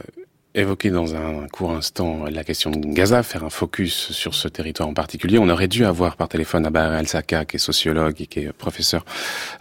évoquer 0.57 0.89
dans 0.89 1.15
un 1.15 1.47
court 1.51 1.71
instant 1.71 2.25
la 2.29 2.43
question 2.43 2.71
de 2.71 2.87
Gaza, 2.87 3.21
faire 3.23 3.43
un 3.43 3.49
focus 3.49 4.11
sur 4.11 4.33
ce 4.33 4.47
territoire 4.47 4.89
en 4.89 4.93
particulier. 4.93 5.37
On 5.37 5.49
aurait 5.49 5.67
dû 5.67 5.85
avoir 5.85 6.15
par 6.15 6.29
téléphone 6.29 6.65
Abar 6.65 6.93
El-Saka, 6.93 7.45
qui 7.45 7.57
est 7.57 7.59
sociologue 7.59 8.19
et 8.19 8.27
qui 8.27 8.39
est 8.39 8.51
professeur, 8.51 9.05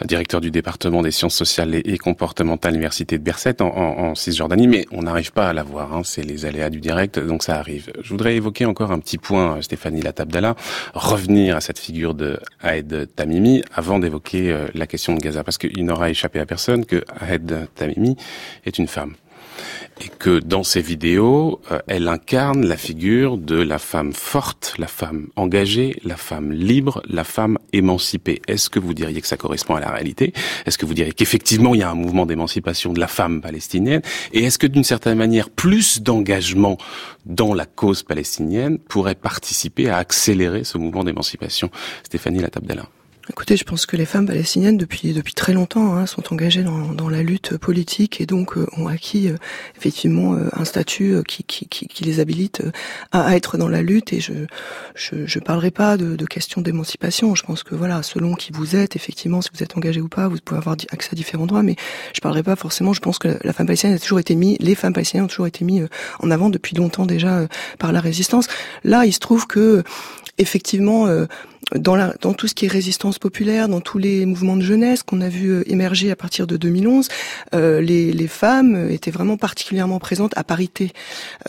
directeur 0.05 0.41
du 0.41 0.51
département 0.51 1.03
des 1.03 1.11
sciences 1.11 1.35
sociales 1.35 1.75
et 1.75 1.99
comportementales 1.99 2.71
à 2.71 2.73
l'université 2.73 3.19
de 3.19 3.23
Berset 3.23 3.61
en, 3.61 4.15
Cisjordanie, 4.15 4.69
mais 4.69 4.87
on 4.91 5.03
n'arrive 5.03 5.33
pas 5.33 5.49
à 5.49 5.53
la 5.53 5.63
voir. 5.63 5.95
Hein. 5.95 6.03
C'est 6.05 6.23
les 6.23 6.47
aléas 6.47 6.71
du 6.71 6.81
direct, 6.81 7.19
donc 7.19 7.43
ça 7.43 7.59
arrive. 7.59 7.93
Je 8.03 8.09
voudrais 8.09 8.35
évoquer 8.35 8.65
encore 8.65 8.91
un 8.91 8.99
petit 8.99 9.19
point, 9.19 9.61
Stéphanie 9.61 10.01
Latabdala, 10.01 10.57
revenir 10.95 11.57
à 11.57 11.61
cette 11.61 11.79
figure 11.79 12.15
de 12.15 12.41
Ahed 12.63 13.09
Tamimi 13.15 13.63
avant 13.75 13.99
d'évoquer 13.99 14.51
euh, 14.51 14.67
la 14.75 14.87
question 14.87 15.15
de 15.15 15.21
Gaza, 15.21 15.45
parce 15.45 15.59
qu'il 15.59 15.85
n'aura 15.85 16.11
échappé 16.11 16.41
à 16.41 16.47
personne 16.47 16.87
que 16.87 17.05
Ahed 17.21 17.69
Tamimi 17.75 18.17
est 18.65 18.79
une 18.79 18.89
femme 18.89 19.15
et 20.01 20.09
que 20.09 20.39
dans 20.41 20.63
ces 20.63 20.83
vidéos, 20.83 21.61
euh, 21.71 21.79
elle 21.87 22.09
incarne 22.09 22.67
la 22.67 22.77
figure 22.77 23.39
de 23.39 23.57
la 23.57 23.79
femme 23.79 24.13
forte, 24.13 24.75
la 24.79 24.89
femme 24.89 25.29
engagée, 25.37 25.99
la 26.05 26.17
femme 26.17 26.53
libre, 26.53 27.03
la 27.09 27.25
femme 27.25 27.59
émancipée. 27.73 28.43
Est-ce 28.47 28.69
que 28.69 28.79
vous 28.79 28.95
diriez 28.95 29.21
que 29.21 29.27
ça 29.27 29.37
correspond 29.37 29.75
à 29.75 29.81
la 29.81 29.91
réalité? 29.91 30.33
Est-ce 30.67 30.77
que 30.77 30.87
vous 30.87 30.95
diriez 30.95 31.13
qu'effectivement 31.13 31.75
il 31.75 31.81
y 31.81 31.83
a 31.83 31.91
un 31.91 31.95
mouvement 31.95 32.27
d'émancipation 32.27 32.93
de 32.93 33.01
la 33.01 33.09
femme 33.09 33.41
palestinienne? 33.41 34.03
Et 34.33 34.45
est-ce 34.45 34.59
que 34.59 34.67
d'une 34.67 34.85
certaine 34.85 35.17
manière, 35.17 35.51
plus 35.51 36.03
d'engagement 36.03 36.77
dans 37.25 37.55
la 37.55 37.65
cause 37.65 38.03
palestinienne 38.03 38.79
pourrait 38.79 39.15
participer 39.15 39.89
à 39.89 39.97
accélérer 39.97 40.65
ce 40.65 40.79
mouvement 40.79 41.05
d'émancipation? 41.05 41.71
Stéphanie 42.05 42.41
Latabdala 42.41 42.87
Écoutez, 43.29 43.57
je 43.57 43.65
pense 43.65 43.87
que 43.87 43.97
les 43.97 44.07
femmes 44.07 44.27
palestiniennes, 44.27 44.77
depuis 44.77 45.13
depuis 45.13 45.35
très 45.35 45.53
longtemps, 45.53 45.97
hein, 45.97 46.07
sont 46.07 46.33
engagées 46.33 46.63
dans, 46.63 46.93
dans 46.93 47.09
la 47.09 47.25
lutte 47.25 47.57
politique 47.57 48.21
et 48.21 48.27
donc 48.27 48.57
euh, 48.57 48.69
ont 48.77 48.87
acquis 48.87 49.29
euh, 49.29 49.37
effectivement 49.77 50.35
euh, 50.35 50.49
un 50.53 50.65
statut 50.65 51.17
qui, 51.27 51.43
qui, 51.43 51.67
qui, 51.67 52.05
les 52.05 52.21
habilite 52.21 52.63
à, 53.11 53.35
être 53.35 53.59
dans 53.59 53.69
la 53.69 53.83
lutte. 53.83 54.13
Et 54.13 54.21
je 54.21 54.33
je, 54.95 55.27
je 55.27 55.39
parlerai 55.41 55.73
pas 55.73 55.97
de, 55.97 56.15
de 56.15 56.25
questions 56.25 56.61
d'émancipation. 56.61 57.35
Je 57.35 57.43
pense 57.43 57.65
que 57.65 57.75
voilà, 57.75 58.05
selon 58.05 58.35
qui 58.35 58.53
vous 58.53 58.77
êtes, 58.77 58.95
effectivement, 58.95 59.43
si 59.43 59.51
vous 59.53 59.65
êtes 59.65 59.77
engagé 59.77 60.01
ou 60.01 60.09
pas, 60.09 60.29
vous 60.29 60.39
pouvez 60.45 60.59
avoir 60.59 60.77
accès 60.93 61.11
à 61.11 61.17
différents 61.17 61.47
droits. 61.47 61.65
Mais 61.65 61.75
je 62.15 62.21
parlerai 62.21 62.45
pas 62.45 62.55
forcément. 62.55 62.93
Je 62.93 63.01
pense 63.01 63.19
que 63.19 63.39
la 63.43 63.53
femme 63.53 63.67
palestinienne 63.67 63.97
a 63.97 64.01
toujours 64.01 64.21
été 64.21 64.37
mise, 64.37 64.57
les 64.61 64.77
femmes 64.77 64.93
palestiniennes 64.93 65.25
ont 65.25 65.29
toujours 65.29 65.49
été 65.49 65.65
mises 65.65 65.89
en 66.21 66.31
avant 66.31 66.49
depuis 66.49 66.77
longtemps 66.77 67.07
déjà 67.07 67.49
par 67.81 67.91
la 67.91 68.01
résistance. 68.01 68.47
Là, 68.85 69.05
il 69.05 69.13
se 69.13 69.19
trouve 69.19 69.49
que 69.49 69.83
effectivement 70.39 71.09
dans, 71.75 71.97
la, 71.97 72.15
dans 72.21 72.33
tout 72.33 72.47
ce 72.47 72.55
qui 72.55 72.67
est 72.67 72.69
résistance 72.69 73.19
populaire, 73.19 73.69
dans 73.69 73.81
tous 73.81 73.99
les 73.99 74.25
mouvements 74.25 74.57
de 74.57 74.63
jeunesse 74.63 75.03
qu'on 75.03 75.21
a 75.21 75.29
vu 75.29 75.49
euh, 75.49 75.71
émerger 75.71 76.11
à 76.13 76.17
partir 76.17 76.47
de 76.47 76.57
2011, 76.57 77.09
euh, 77.55 77.81
les, 77.81 78.13
les, 78.13 78.29
femmes 78.29 78.89
étaient 78.91 79.11
vraiment 79.11 79.37
particulièrement 79.37 79.99
présentes 79.99 80.33
à 80.37 80.45
parité, 80.45 80.93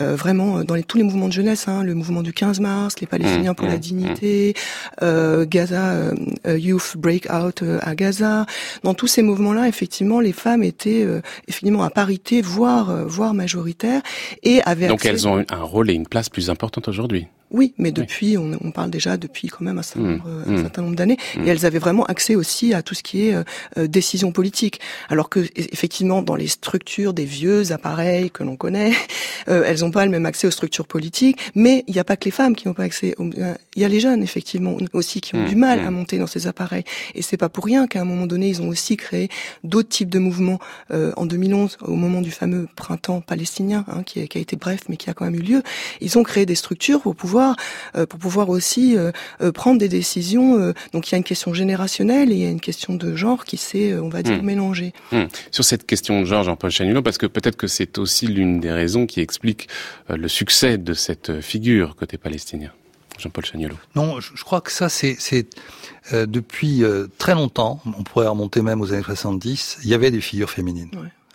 euh, 0.00 0.16
vraiment 0.16 0.64
dans 0.64 0.74
les, 0.74 0.82
tous 0.82 0.96
les 0.98 1.04
mouvements 1.04 1.28
de 1.28 1.32
jeunesse, 1.32 1.68
hein, 1.68 1.84
le 1.84 1.94
mouvement 1.94 2.22
du 2.22 2.32
15 2.32 2.58
mars, 2.60 2.96
les 3.00 3.06
Palestiniens 3.06 3.54
pour 3.54 3.66
la 3.66 3.74
mmh, 3.74 3.76
mmh, 3.76 3.80
dignité, 3.80 4.54
mmh. 4.56 5.04
euh, 5.04 5.46
Gaza 5.48 5.92
euh, 5.92 6.58
Youth 6.58 6.96
Breakout 6.96 7.62
à 7.80 7.94
Gaza, 7.94 8.46
dans 8.82 8.94
tous 8.94 9.06
ces 9.06 9.22
mouvements-là, 9.22 9.68
effectivement, 9.68 10.20
les 10.20 10.32
femmes 10.32 10.64
étaient 10.64 11.06
effectivement 11.46 11.84
à 11.84 11.90
parité, 11.90 12.42
voire 12.42 13.06
voire 13.06 13.34
majoritaires, 13.34 14.02
et 14.42 14.62
avaient 14.62 14.88
donc 14.88 15.04
elles 15.04 15.28
ont 15.28 15.44
un 15.48 15.62
rôle 15.62 15.90
et 15.90 15.94
une 15.94 16.06
place 16.06 16.28
plus 16.28 16.50
importante 16.50 16.88
aujourd'hui. 16.88 17.28
Oui, 17.50 17.72
mais 17.78 17.92
depuis, 17.92 18.36
On, 18.36 18.52
on, 18.62 18.70
parle 18.70 18.90
déjà 18.90 19.16
depuis 19.16 19.48
quand 19.48 19.64
même 19.64 19.78
un 19.78 19.82
certain 19.82 20.08
nombre, 20.08 20.28
mmh. 20.28 20.54
un 20.54 20.62
certain 20.62 20.82
nombre 20.82 20.96
d'années, 20.96 21.16
mmh. 21.36 21.44
et 21.44 21.48
elles 21.48 21.64
avaient 21.64 21.78
vraiment 21.78 22.04
accès 22.04 22.34
aussi 22.34 22.74
à 22.74 22.82
tout 22.82 22.94
ce 22.94 23.02
qui 23.02 23.28
est 23.28 23.34
euh, 23.34 23.42
euh, 23.78 23.86
décision 23.86 24.32
politique. 24.32 24.80
Alors 25.08 25.30
que 25.30 25.40
effectivement, 25.56 26.20
dans 26.20 26.36
les 26.36 26.46
structures 26.46 27.14
des 27.14 27.24
vieux 27.24 27.72
appareils 27.72 28.30
que 28.30 28.44
l'on 28.44 28.56
connaît, 28.56 28.92
euh, 29.48 29.64
elles 29.66 29.80
n'ont 29.80 29.90
pas 29.90 30.04
le 30.04 30.10
même 30.10 30.26
accès 30.26 30.46
aux 30.46 30.50
structures 30.50 30.86
politiques. 30.86 31.38
Mais 31.54 31.84
il 31.86 31.94
n'y 31.94 32.00
a 32.00 32.04
pas 32.04 32.16
que 32.16 32.26
les 32.26 32.30
femmes 32.30 32.54
qui 32.54 32.68
n'ont 32.68 32.74
pas 32.74 32.82
accès. 32.82 33.14
Il 33.18 33.82
y 33.82 33.84
a 33.84 33.88
les 33.88 34.00
jeunes 34.00 34.22
effectivement 34.22 34.76
aussi 34.92 35.22
qui 35.22 35.34
ont 35.34 35.42
mmh. 35.42 35.48
du 35.48 35.56
mal 35.56 35.80
à 35.80 35.90
monter 35.90 36.18
dans 36.18 36.26
ces 36.26 36.46
appareils. 36.48 36.84
Et 37.14 37.22
c'est 37.22 37.38
pas 37.38 37.48
pour 37.48 37.64
rien 37.64 37.86
qu'à 37.86 38.02
un 38.02 38.04
moment 38.04 38.26
donné, 38.26 38.48
ils 38.48 38.60
ont 38.60 38.68
aussi 38.68 38.98
créé 38.98 39.30
d'autres 39.64 39.88
types 39.88 40.10
de 40.10 40.18
mouvements. 40.18 40.58
en 40.90 41.26
2011, 41.26 41.78
au 41.82 41.94
moment 41.94 42.20
du 42.20 42.30
fameux 42.30 42.68
printemps 42.76 43.20
palestinien, 43.20 43.84
hein, 43.88 44.02
qui, 44.02 44.20
a, 44.20 44.26
qui 44.26 44.38
a 44.38 44.40
été 44.40 44.56
bref, 44.56 44.80
mais 44.88 44.96
qui 44.96 45.08
a 45.08 45.14
quand 45.14 45.24
même 45.24 45.34
eu 45.34 45.42
lieu, 45.42 45.62
ils 46.00 46.18
ont 46.18 46.22
créé 46.22 46.44
des 46.44 46.54
structures 46.54 47.00
pour 47.00 47.14
pouvoir 47.14 47.37
euh, 47.96 48.06
pour 48.06 48.18
pouvoir 48.18 48.48
aussi 48.48 48.96
euh, 48.96 49.12
euh, 49.40 49.52
prendre 49.52 49.78
des 49.78 49.88
décisions. 49.88 50.72
donc 50.92 51.08
il 51.08 51.12
y 51.12 51.14
a 51.14 51.18
une 51.18 51.24
question 51.24 51.54
générationnelle 51.54 52.30
et 52.32 52.34
il 52.34 52.40
y 52.40 52.46
a 52.46 52.50
une 52.50 52.60
question 52.60 52.94
de 52.94 53.14
genre 53.16 53.44
qui 53.44 53.56
s'est, 53.56 53.94
on 53.94 54.08
va 54.08 54.22
dire, 54.22 54.42
hmm. 54.42 54.46
mélangée. 54.46 54.92
Hmm. 55.12 55.24
Sur 55.50 55.64
cette 55.64 55.86
question 55.86 56.20
de 56.20 56.24
genre, 56.24 56.42
Jean-Paul 56.42 56.70
Chanulot, 56.70 57.02
parce 57.02 57.18
que 57.18 57.26
peut-être 57.26 57.56
que 57.56 57.66
c'est 57.66 57.98
aussi 57.98 58.26
l'une 58.26 58.60
des 58.60 58.72
raisons 58.72 59.06
qui 59.06 59.20
explique 59.20 59.68
le 60.08 60.28
succès 60.28 60.78
de 60.78 60.94
cette 60.94 61.40
figure 61.40 61.96
côté 61.96 62.18
palestinien. 62.18 62.70
Jean-Paul 63.18 63.44
Chagnolo. 63.44 63.74
Non, 63.96 64.20
je, 64.20 64.44
crois 64.44 64.60
que 64.60 64.70
ça, 64.70 64.88
c'est 64.88 65.16
depuis 66.12 66.82
très 67.18 67.34
longtemps, 67.34 67.80
on 67.84 68.04
pourrait 68.04 68.28
remonter 68.28 68.62
même 68.62 68.80
aux 68.80 68.92
années 68.92 69.02
70, 69.02 69.78
il 69.82 69.90
y 69.90 69.94
avait 69.94 70.10
des 70.10 70.20
figures 70.20 70.50
féminines. 70.50 70.90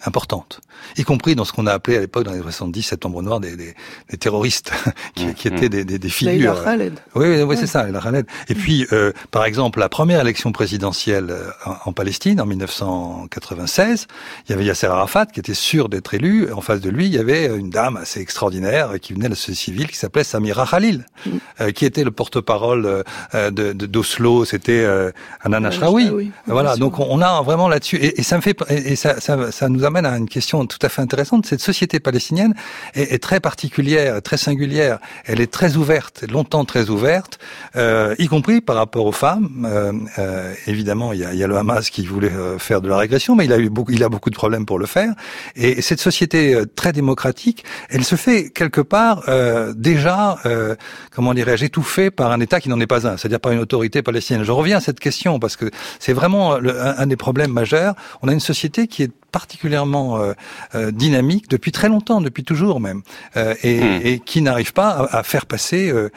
Importante, 0.06 0.62
y 0.98 1.04
compris 1.04 1.36
dans 1.36 1.46
ce 1.46 1.54
qu'on 1.54 1.68
a 1.68 1.74
appelé 1.74 1.98
à 1.98 2.00
l'époque, 2.00 2.24
dans 2.24 2.34
les 2.34 2.42
70, 2.42 2.84
septembre 2.84 3.22
noir, 3.22 3.40
des, 3.40 3.56
des, 3.56 3.74
des 4.10 4.18
terroristes 4.18 4.72
qui, 5.16 5.34
qui, 5.34 5.48
étaient 5.48 5.70
des, 5.70 5.86
des, 5.86 6.00
des 6.00 6.10
figures. 6.10 6.64
Khaled. 6.64 7.00
Oui, 7.16 7.28
oui, 7.28 7.42
oui 7.44 7.58
c'est 7.60 7.68
ça, 7.68 7.88
la 7.90 8.00
Khaled. 8.00 8.26
Et 8.50 8.56
puis, 8.56 8.88
euh, 8.92 9.12
par 9.32 9.46
exemple, 9.46 9.80
la 9.80 9.90
première 9.90 10.22
élection 10.22 10.52
présidentielle 10.52 11.28
euh, 11.30 11.50
en, 11.66 11.90
en, 11.90 11.94
Palestine, 11.94 12.42
en 12.42 12.46
1996, 12.46 14.08
il 14.48 14.52
y 14.52 14.54
avait 14.54 14.66
Yasser 14.66 14.88
Arafat 14.88 15.28
qui 15.28 15.40
était 15.40 15.54
sûr 15.54 15.90
d'être 15.90 16.14
élu. 16.14 16.52
En 16.52 16.62
face 16.62 16.82
de 16.82 16.90
lui, 16.90 17.06
il 17.06 17.14
y 17.14 17.20
avait 17.20 17.46
une 17.48 17.70
dame 17.70 17.98
assez 17.98 18.20
extraordinaire 18.20 19.00
qui 19.02 19.14
venait 19.14 19.26
de 19.26 19.30
la 19.30 19.36
société 19.36 19.56
civile 19.56 19.88
qui 19.88 19.98
s'appelait 19.98 20.24
Samira 20.24 20.66
Khalil, 20.70 21.06
mm. 21.26 21.30
euh, 21.62 21.72
qui 21.72 21.86
était 21.86 22.04
le 22.04 22.12
porte-parole 22.12 23.04
euh, 23.36 23.52
de 23.52 23.74
d'Oslo. 23.74 24.46
C'était 24.46 24.84
euh, 24.84 25.12
Anan 25.42 25.66
Ashraoui. 25.66 26.32
Voilà, 26.48 26.76
donc 26.76 27.00
on, 27.00 27.22
a 27.22 27.42
vraiment 27.42 27.68
là-dessus, 27.68 27.98
et, 27.98 28.20
et, 28.20 28.24
ça 28.24 28.36
me 28.38 28.42
fait, 28.42 28.58
et 28.70 28.96
ça, 28.96 29.20
ça, 29.20 29.52
ça 29.52 29.70
nous 29.70 29.84
amène 29.84 29.93
à 30.02 30.18
une 30.18 30.28
question 30.28 30.66
tout 30.66 30.80
à 30.82 30.90
fait 30.90 31.02
intéressante. 31.02 31.46
Cette 31.46 31.62
société 31.62 32.00
palestinienne 32.00 32.54
est, 32.94 33.14
est 33.14 33.20
très 33.20 33.40
particulière, 33.40 34.22
très 34.22 34.38
singulière. 34.38 35.00
Elle 35.26 35.42
est 35.42 35.52
très 35.52 35.76
ouverte, 35.76 36.26
longtemps 36.30 36.66
très 36.66 36.90
ouverte, 36.90 37.40
euh, 37.76 38.16
y 38.20 38.28
compris 38.28 38.62
par 38.62 38.76
rapport 38.76 39.06
aux 39.06 39.12
femmes. 39.12 39.68
Euh, 39.70 39.94
euh, 40.18 40.54
évidemment, 40.68 41.14
il 41.14 41.20
y 41.20 41.26
a, 41.26 41.34
il 41.34 41.40
y 41.40 41.44
a, 41.44 41.48
le 41.48 41.58
Hamas 41.58 41.90
qui 41.90 42.06
voulait 42.06 42.32
euh, 42.32 42.58
faire 42.60 42.82
de 42.82 42.90
la 42.90 42.98
régression, 42.98 43.36
mais 43.36 43.46
il 43.46 43.54
a 43.54 43.58
eu 43.58 43.70
beaucoup, 43.70 43.92
il 43.92 44.04
a 44.04 44.10
beaucoup 44.10 44.30
de 44.30 44.36
problèmes 44.36 44.66
pour 44.66 44.80
le 44.80 44.86
faire. 44.86 45.14
Et 45.56 45.82
cette 45.82 46.00
société 46.00 46.56
euh, 46.56 46.66
très 46.66 46.92
démocratique, 46.92 47.64
elle 47.90 48.04
se 48.04 48.16
fait 48.16 48.50
quelque 48.50 48.82
part 48.82 49.24
euh, 49.28 49.74
déjà, 49.76 50.38
comment 51.12 51.34
dirais-je, 51.34 51.66
étouffée 51.66 52.12
par 52.12 52.32
un 52.32 52.40
État 52.40 52.60
qui 52.60 52.70
n'en 52.70 52.80
est 52.80 52.88
pas 52.88 53.08
un, 53.08 53.18
c'est-à-dire 53.18 53.40
par 53.40 53.52
une 53.52 53.60
autorité 53.60 54.02
palestinienne. 54.02 54.44
Je 54.44 54.52
reviens 54.52 54.78
à 54.78 54.82
cette 54.82 55.00
question 55.00 55.40
parce 55.40 55.56
que 55.56 55.70
c'est 56.00 56.14
vraiment 56.14 56.58
le, 56.58 56.80
un, 56.80 56.96
un 56.98 57.08
des 57.08 57.16
problèmes 57.16 57.52
majeurs. 57.52 57.96
On 58.22 58.28
a 58.28 58.34
une 58.34 58.40
société 58.40 58.88
qui 58.88 59.04
est 59.04 59.12
particulièrement 59.34 60.22
euh, 60.22 60.34
euh, 60.76 60.92
dynamique 60.92 61.50
depuis 61.50 61.74
très 61.74 61.90
longtemps, 61.90 62.22
depuis 62.22 62.44
toujours 62.44 62.80
même, 62.80 63.02
euh, 63.36 63.56
et, 63.64 63.82
hmm. 63.82 64.00
et, 64.04 64.20
qui 64.20 64.42
n'arrive 64.42 64.72
pas 64.72 64.90
à, 64.90 65.18
à, 65.18 65.24
faire 65.24 65.48
passer 65.48 65.92
euh, 65.92 66.10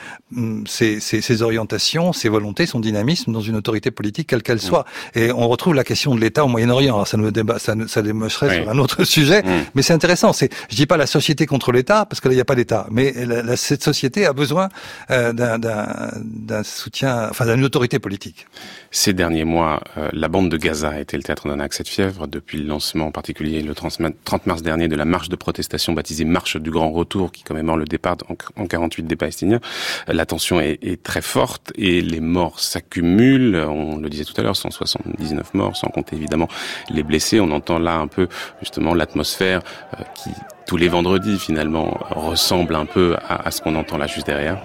ses, 0.67 1.01
ses, 1.01 1.23
ses, 1.23 1.43
orientations, 1.43 2.12
ses 2.12 2.29
volontés, 2.29 2.67
son 2.67 2.79
dynamisme 2.79 3.33
dans 3.33 3.41
une 3.41 3.57
autorité 3.57 3.91
politique 3.91 4.29
quelle 4.29 4.43
qu'elle 4.43 4.59
hmm. 4.59 4.71
soit. 4.71 4.85
Et 5.14 5.33
on 5.33 5.49
retrouve 5.49 5.75
la 5.75 5.83
question 5.83 6.14
de 6.14 6.21
l'État 6.21 6.45
au 6.45 6.49
Moyen-Orient. 6.49 6.95
Alors 6.95 7.09
ça 7.09 7.17
nous 7.17 7.31
débat, 7.31 7.59
ça, 7.59 7.75
ça 7.89 8.03
démocherait 8.03 8.51
oui. 8.51 8.62
sur 8.62 8.71
un 8.71 8.79
autre 8.79 9.05
sujet, 9.05 9.43
hmm. 9.43 9.64
mais 9.75 9.83
c'est 9.83 9.95
intéressant. 9.95 10.35
C'est, 10.35 10.53
je 10.69 10.77
dis 10.77 10.87
pas 10.87 10.99
la 10.99 11.07
société 11.07 11.47
contre 11.47 11.73
l'État 11.73 12.05
parce 12.05 12.21
que 12.21 12.29
là 12.29 12.35
il 12.35 12.37
n'y 12.37 12.43
a 12.43 12.45
pas 12.45 12.55
d'État, 12.55 12.87
mais 12.91 13.12
la, 13.12 13.43
la, 13.43 13.57
cette 13.57 13.83
société 13.83 14.27
a 14.27 14.35
besoin 14.35 14.69
euh, 15.11 15.33
d'un 15.33 16.62
soutien, 16.64 17.29
enfin 17.31 17.47
d'une 17.47 17.64
autorité 17.64 17.99
politique. 17.99 18.47
Ces 18.91 19.14
derniers 19.14 19.45
mois, 19.45 19.83
euh, 19.97 20.11
la 20.12 20.29
bande 20.29 20.51
de 20.51 20.59
Gaza 20.59 20.91
a 20.91 21.01
été 21.01 21.17
le 21.17 21.23
théâtre 21.23 21.49
d'un 21.49 21.61
accès 21.61 21.83
de 21.83 21.89
fièvre 21.89 22.27
depuis 22.27 22.59
le 22.59 22.67
lancement 22.67 23.06
en 23.07 23.11
particulier 23.11 23.63
le 23.63 23.75
30 23.75 24.47
mars 24.47 24.63
dernier 24.63 24.89
de 24.89 24.97
la 24.97 25.05
marche 25.05 25.29
de 25.29 25.37
protestation 25.37 25.93
baptisée 25.93 26.25
Marche 26.25 26.57
du 26.57 26.71
Grand 26.71 26.91
Retour 26.91 27.33
qui 27.33 27.43
commémore 27.43 27.77
le 27.77 27.85
départ 27.85 28.17
en 28.57 28.67
48 28.67 29.05
des 29.05 29.17
Palestiniens. 29.17 29.61
La 30.09 30.27
tension 30.27 30.61
est, 30.61 31.03
très 31.03 31.23
forte 31.23 31.73
et 31.77 32.01
les 32.01 32.21
morts 32.21 32.59
s'accumulent. 32.59 33.57
On 33.57 33.99
le 33.99 34.09
disait 34.09 34.25
tout 34.25 34.35
à 34.39 34.43
l'heure, 34.43 34.57
179 34.57 35.55
morts, 35.55 35.77
sans 35.77 35.89
compter 35.89 36.17
évidemment 36.17 36.49
les 36.91 37.03
blessés. 37.03 37.41
On 37.41 37.51
entend 37.53 37.79
là 37.79 37.97
un 37.97 38.07
peu 38.09 38.29
justement 38.61 38.95
l'atmosphère 38.95 39.61
euh, 39.95 40.03
qui 40.15 40.31
tous 40.67 40.77
les 40.77 40.89
vendredis 40.89 41.39
finalement 41.39 41.97
ressemble 42.11 42.75
un 42.75 42.87
peu 42.87 43.17
à, 43.29 43.47
à 43.47 43.51
ce 43.53 43.61
qu'on 43.63 43.77
entend 43.77 43.99
là 43.99 44.07
juste 44.09 44.27
derrière. 44.27 44.61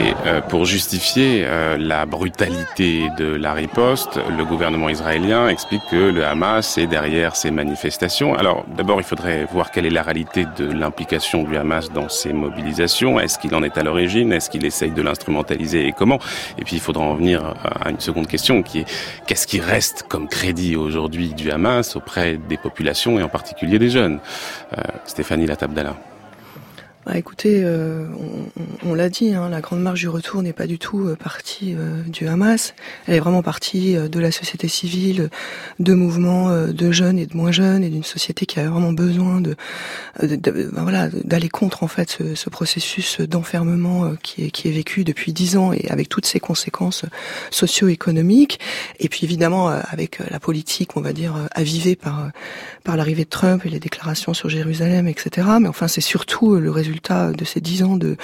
Et 0.00 0.14
euh, 0.26 0.40
pour 0.40 0.64
justifier 0.64 1.44
euh, 1.44 1.76
la 1.76 2.06
brutalité 2.06 3.10
de 3.18 3.34
la 3.34 3.52
riposte, 3.52 4.18
le 4.34 4.46
gouvernement 4.46 4.88
israélien 4.88 5.48
explique 5.48 5.82
que 5.90 6.10
le 6.10 6.24
Hamas 6.24 6.78
est 6.78 6.86
derrière 6.86 7.36
ces 7.36 7.50
manifestations. 7.50 8.34
Alors 8.34 8.64
d'abord, 8.78 8.98
il 8.98 9.04
faudrait 9.04 9.44
voir 9.44 9.70
quelle 9.70 9.84
est 9.84 9.90
la 9.90 10.02
réalité 10.02 10.46
de 10.56 10.64
l'implication 10.64 11.42
du 11.42 11.54
Hamas 11.54 11.92
dans 11.92 12.08
ces 12.08 12.32
mobilisations. 12.32 13.20
Est-ce 13.20 13.38
qu'il 13.38 13.54
en 13.54 13.62
est 13.62 13.76
à 13.76 13.82
l'origine? 13.82 14.32
Est-ce 14.32 14.48
qu'il 14.48 14.64
essaye 14.64 14.90
de 14.90 15.02
l'instrumentaliser 15.02 15.86
et 15.86 15.92
comment? 15.92 16.18
Et 16.56 16.64
puis 16.64 16.76
il 16.76 16.80
faudra 16.80 17.04
en 17.04 17.14
venir 17.14 17.54
à 17.64 17.90
une 17.90 18.00
seconde 18.00 18.26
question 18.26 18.62
qui 18.62 18.80
est 18.80 18.86
qu'est-ce 19.26 19.46
qui 19.46 19.60
reste 19.60 20.06
comme 20.08 20.28
crédit 20.28 20.76
aujourd'hui 20.76 21.34
du 21.34 21.50
Hamas 21.50 21.94
auprès 21.94 22.38
des 22.38 22.56
populations 22.56 23.20
et 23.20 23.22
en 23.22 23.28
particulier 23.28 23.78
des 23.78 23.90
jeunes? 23.90 24.18
Euh, 24.78 24.82
Stéphanie 25.04 25.46
Latabdallah. 25.46 25.96
Bah, 27.06 27.16
écoutez, 27.16 27.62
euh, 27.64 28.04
on, 28.84 28.90
on 28.90 28.94
l'a 28.94 29.08
dit, 29.08 29.32
hein, 29.32 29.48
la 29.48 29.62
grande 29.62 29.80
marche 29.80 30.00
du 30.00 30.08
retour 30.08 30.42
n'est 30.42 30.52
pas 30.52 30.66
du 30.66 30.78
tout 30.78 31.08
euh, 31.08 31.16
partie 31.16 31.74
euh, 31.74 32.02
du 32.02 32.28
Hamas. 32.28 32.74
Elle 33.06 33.14
est 33.14 33.20
vraiment 33.20 33.42
partie 33.42 33.96
euh, 33.96 34.06
de 34.06 34.20
la 34.20 34.30
société 34.30 34.68
civile, 34.68 35.30
de 35.78 35.94
mouvements 35.94 36.50
euh, 36.50 36.66
de 36.66 36.92
jeunes 36.92 37.18
et 37.18 37.24
de 37.24 37.34
moins 37.34 37.52
jeunes, 37.52 37.84
et 37.84 37.88
d'une 37.88 38.04
société 38.04 38.44
qui 38.44 38.60
a 38.60 38.68
vraiment 38.68 38.92
besoin 38.92 39.40
de, 39.40 39.56
de, 40.22 40.36
de 40.36 40.50
ben 40.50 40.82
voilà, 40.82 41.08
d'aller 41.24 41.48
contre 41.48 41.84
en 41.84 41.88
fait 41.88 42.10
ce, 42.10 42.34
ce 42.34 42.50
processus 42.50 43.22
d'enfermement 43.22 44.12
qui 44.22 44.44
est, 44.44 44.50
qui 44.50 44.68
est 44.68 44.72
vécu 44.72 45.02
depuis 45.02 45.32
dix 45.32 45.56
ans 45.56 45.72
et 45.72 45.86
avec 45.88 46.10
toutes 46.10 46.26
ses 46.26 46.38
conséquences 46.38 47.06
socio-économiques. 47.50 48.60
Et 48.98 49.08
puis 49.08 49.24
évidemment 49.24 49.68
avec 49.68 50.18
la 50.30 50.38
politique, 50.38 50.98
on 50.98 51.00
va 51.00 51.14
dire 51.14 51.34
avivée 51.54 51.96
par 51.96 52.30
par 52.84 52.96
l'arrivée 52.96 53.24
de 53.24 53.30
Trump 53.30 53.64
et 53.64 53.70
les 53.70 53.80
déclarations 53.80 54.34
sur 54.34 54.48
Jérusalem, 54.48 55.08
etc. 55.08 55.46
Mais 55.60 55.68
enfin, 55.68 55.88
c'est 55.88 56.00
surtout 56.00 56.56
le 56.56 56.70
résultat 56.70 56.89
résultat 56.90 57.30
de 57.30 57.44
ces 57.44 57.60
dix 57.60 57.82
ans 57.84 57.96
de, 57.96 58.16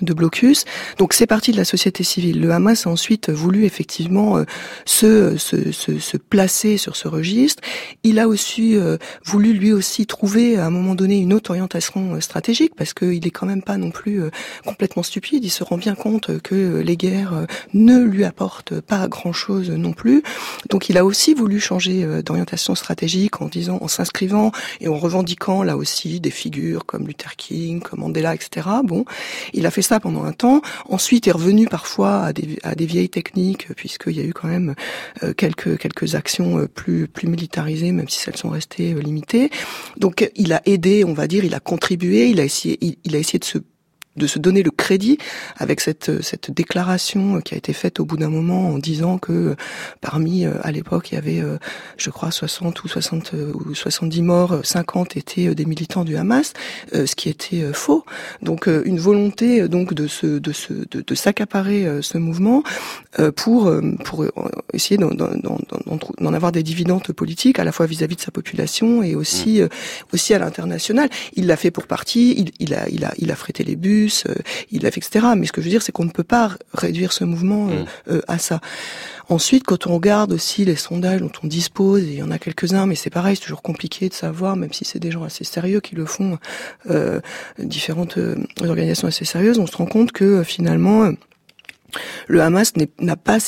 blocus. 0.00 0.64
Donc 0.98 1.12
c'est 1.12 1.26
parti 1.26 1.52
de 1.52 1.56
la 1.56 1.64
société 1.64 2.04
civile. 2.04 2.40
Le 2.40 2.50
Hamas 2.52 2.86
a 2.86 2.90
ensuite 2.90 3.30
voulu 3.30 3.64
effectivement 3.64 4.38
euh, 4.38 4.44
se, 4.86 6.16
placer 6.16 6.78
sur 6.78 6.96
ce 6.96 7.08
registre. 7.08 7.62
Il 8.02 8.18
a 8.18 8.28
aussi 8.28 8.76
euh, 8.76 8.96
voulu 9.24 9.52
lui 9.52 9.72
aussi 9.72 10.06
trouver 10.06 10.56
à 10.56 10.66
un 10.66 10.70
moment 10.70 10.94
donné 10.94 11.18
une 11.18 11.32
autre 11.32 11.50
orientation 11.50 12.14
euh, 12.14 12.20
stratégique 12.20 12.74
parce 12.76 12.94
qu'il 12.94 13.26
est 13.26 13.30
quand 13.30 13.46
même 13.46 13.62
pas 13.62 13.76
non 13.76 13.90
plus 13.90 14.22
complètement 14.64 15.02
stupide. 15.02 15.44
Il 15.44 15.50
se 15.50 15.64
rend 15.64 15.76
bien 15.76 15.94
compte 15.94 16.40
que 16.40 16.80
les 16.80 16.96
guerres 16.96 17.46
ne 17.72 17.98
lui 17.98 18.24
apportent 18.24 18.80
pas 18.80 19.08
grand-chose 19.08 19.70
non 19.70 19.92
plus. 19.92 20.22
Donc 20.70 20.88
il 20.88 20.96
a 20.96 21.04
aussi 21.04 21.34
voulu 21.34 21.60
changer 21.60 22.22
d'orientation 22.22 22.74
stratégique 22.74 23.40
en 23.42 23.48
disant, 23.48 23.78
en 23.80 23.88
s'inscrivant 23.88 24.52
et 24.80 24.88
en 24.88 24.96
revendiquant 24.96 25.62
là 25.62 25.76
aussi 25.76 26.20
des 26.20 26.30
figures 26.30 26.86
comme 26.86 27.06
Luther 27.06 27.36
King, 27.36 27.80
comme 27.80 28.02
Etc. 28.34 28.66
Bon, 28.84 29.04
il 29.52 29.66
a 29.66 29.70
fait 29.70 29.82
ça 29.82 30.00
pendant 30.00 30.24
un 30.24 30.32
temps. 30.32 30.62
Ensuite, 30.88 31.28
est 31.28 31.32
revenu 31.32 31.66
parfois 31.66 32.22
à 32.22 32.32
des, 32.32 32.58
à 32.62 32.74
des 32.74 32.86
vieilles 32.86 33.08
techniques, 33.08 33.72
puisqu'il 33.74 34.16
y 34.16 34.20
a 34.20 34.24
eu 34.24 34.32
quand 34.32 34.48
même 34.48 34.74
euh, 35.22 35.32
quelques 35.34 35.78
quelques 35.78 36.14
actions 36.14 36.58
euh, 36.58 36.68
plus 36.68 37.08
plus 37.08 37.28
militarisées, 37.28 37.92
même 37.92 38.08
si 38.08 38.20
celles 38.20 38.36
sont 38.36 38.50
restées 38.50 38.92
euh, 38.94 39.00
limitées. 39.00 39.50
Donc, 39.96 40.30
il 40.36 40.52
a 40.52 40.62
aidé, 40.66 41.04
on 41.04 41.14
va 41.14 41.26
dire, 41.26 41.44
il 41.44 41.54
a 41.54 41.60
contribué, 41.60 42.28
il 42.28 42.40
a 42.40 42.44
essayé, 42.44 42.78
il 43.04 43.16
a 43.16 43.18
essayé 43.18 43.38
de 43.38 43.44
se 43.44 43.58
de 44.16 44.26
se 44.26 44.38
donner 44.38 44.62
le 44.62 44.70
crédit 44.70 45.18
avec 45.56 45.80
cette 45.80 46.22
cette 46.22 46.50
déclaration 46.50 47.40
qui 47.40 47.54
a 47.54 47.56
été 47.56 47.72
faite 47.72 48.00
au 48.00 48.04
bout 48.04 48.16
d'un 48.16 48.28
moment 48.28 48.68
en 48.68 48.78
disant 48.78 49.18
que 49.18 49.56
parmi 50.00 50.46
à 50.46 50.70
l'époque 50.70 51.10
il 51.10 51.14
y 51.16 51.18
avait 51.18 51.42
je 51.96 52.10
crois 52.10 52.30
60 52.30 52.84
ou 52.84 52.88
60 52.88 53.32
ou 53.54 53.74
70 53.74 54.22
morts 54.22 54.60
50 54.62 55.16
étaient 55.16 55.54
des 55.54 55.64
militants 55.64 56.04
du 56.04 56.16
Hamas 56.16 56.52
ce 56.92 57.14
qui 57.14 57.28
était 57.28 57.72
faux 57.72 58.04
donc 58.42 58.66
une 58.66 58.98
volonté 58.98 59.68
donc 59.68 59.94
de 59.94 60.06
se 60.06 60.38
de 60.38 60.52
se 60.52 60.72
de, 60.72 61.00
de 61.00 61.14
s'accaparer 61.14 61.86
ce 62.02 62.18
mouvement 62.18 62.62
pour 63.36 63.72
pour 64.04 64.24
essayer 64.72 64.98
d'en 64.98 66.32
avoir 66.34 66.52
des 66.52 66.62
dividendes 66.62 67.02
politiques 67.12 67.58
à 67.58 67.64
la 67.64 67.72
fois 67.72 67.86
vis-à-vis 67.86 68.14
-vis 68.14 68.18
de 68.18 68.22
sa 68.22 68.30
population 68.30 69.02
et 69.02 69.14
aussi 69.14 69.60
mmh. 69.60 69.68
aussi 70.12 70.34
à 70.34 70.38
l'international 70.38 71.08
il 71.34 71.46
l'a 71.46 71.56
fait 71.56 71.70
pour 71.70 71.86
partie 71.86 72.34
il, 72.40 72.50
il 72.60 72.74
a 72.74 72.88
il 72.88 73.04
a 73.04 73.12
il 73.18 73.30
a 73.30 73.36
frété 73.36 73.64
les 73.64 73.76
bus 73.76 74.03
euh, 74.26 74.34
il 74.70 74.86
a 74.86 74.90
fait, 74.90 74.98
etc. 74.98 75.26
Mais 75.36 75.46
ce 75.46 75.52
que 75.52 75.60
je 75.60 75.66
veux 75.66 75.70
dire, 75.70 75.82
c'est 75.82 75.92
qu'on 75.92 76.04
ne 76.04 76.10
peut 76.10 76.24
pas 76.24 76.52
réduire 76.72 77.12
ce 77.12 77.24
mouvement 77.24 77.68
euh, 77.70 78.16
mmh. 78.16 78.20
à 78.28 78.38
ça. 78.38 78.60
Ensuite, 79.28 79.64
quand 79.64 79.86
on 79.86 79.94
regarde 79.94 80.32
aussi 80.32 80.64
les 80.64 80.76
sondages 80.76 81.20
dont 81.20 81.32
on 81.42 81.46
dispose, 81.46 82.02
et 82.02 82.12
il 82.12 82.18
y 82.18 82.22
en 82.22 82.30
a 82.30 82.38
quelques-uns, 82.38 82.86
mais 82.86 82.94
c'est 82.94 83.10
pareil, 83.10 83.36
c'est 83.36 83.42
toujours 83.42 83.62
compliqué 83.62 84.08
de 84.08 84.14
savoir, 84.14 84.54
même 84.56 84.72
si 84.72 84.84
c'est 84.84 84.98
des 84.98 85.10
gens 85.10 85.24
assez 85.24 85.44
sérieux 85.44 85.80
qui 85.80 85.94
le 85.94 86.04
font, 86.04 86.38
euh, 86.90 87.20
différentes 87.58 88.18
euh, 88.18 88.36
organisations 88.60 89.08
assez 89.08 89.24
sérieuses, 89.24 89.58
on 89.58 89.66
se 89.66 89.76
rend 89.76 89.86
compte 89.86 90.12
que 90.12 90.42
finalement, 90.42 91.10
le 92.26 92.42
Hamas 92.42 92.74
n'a 93.00 93.16
pas 93.16 93.38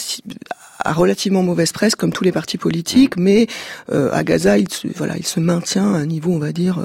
à 0.78 0.92
relativement 0.92 1.42
mauvaise 1.42 1.72
presse 1.72 1.94
comme 1.94 2.12
tous 2.12 2.24
les 2.24 2.32
partis 2.32 2.58
politiques, 2.58 3.16
mais 3.16 3.46
euh, 3.92 4.10
à 4.12 4.22
Gaza, 4.24 4.58
il 4.58 4.70
se, 4.70 4.86
voilà, 4.94 5.16
il 5.16 5.26
se 5.26 5.40
maintient 5.40 5.94
à 5.94 5.98
un 5.98 6.06
niveau, 6.06 6.32
on 6.32 6.38
va 6.38 6.52
dire, 6.52 6.78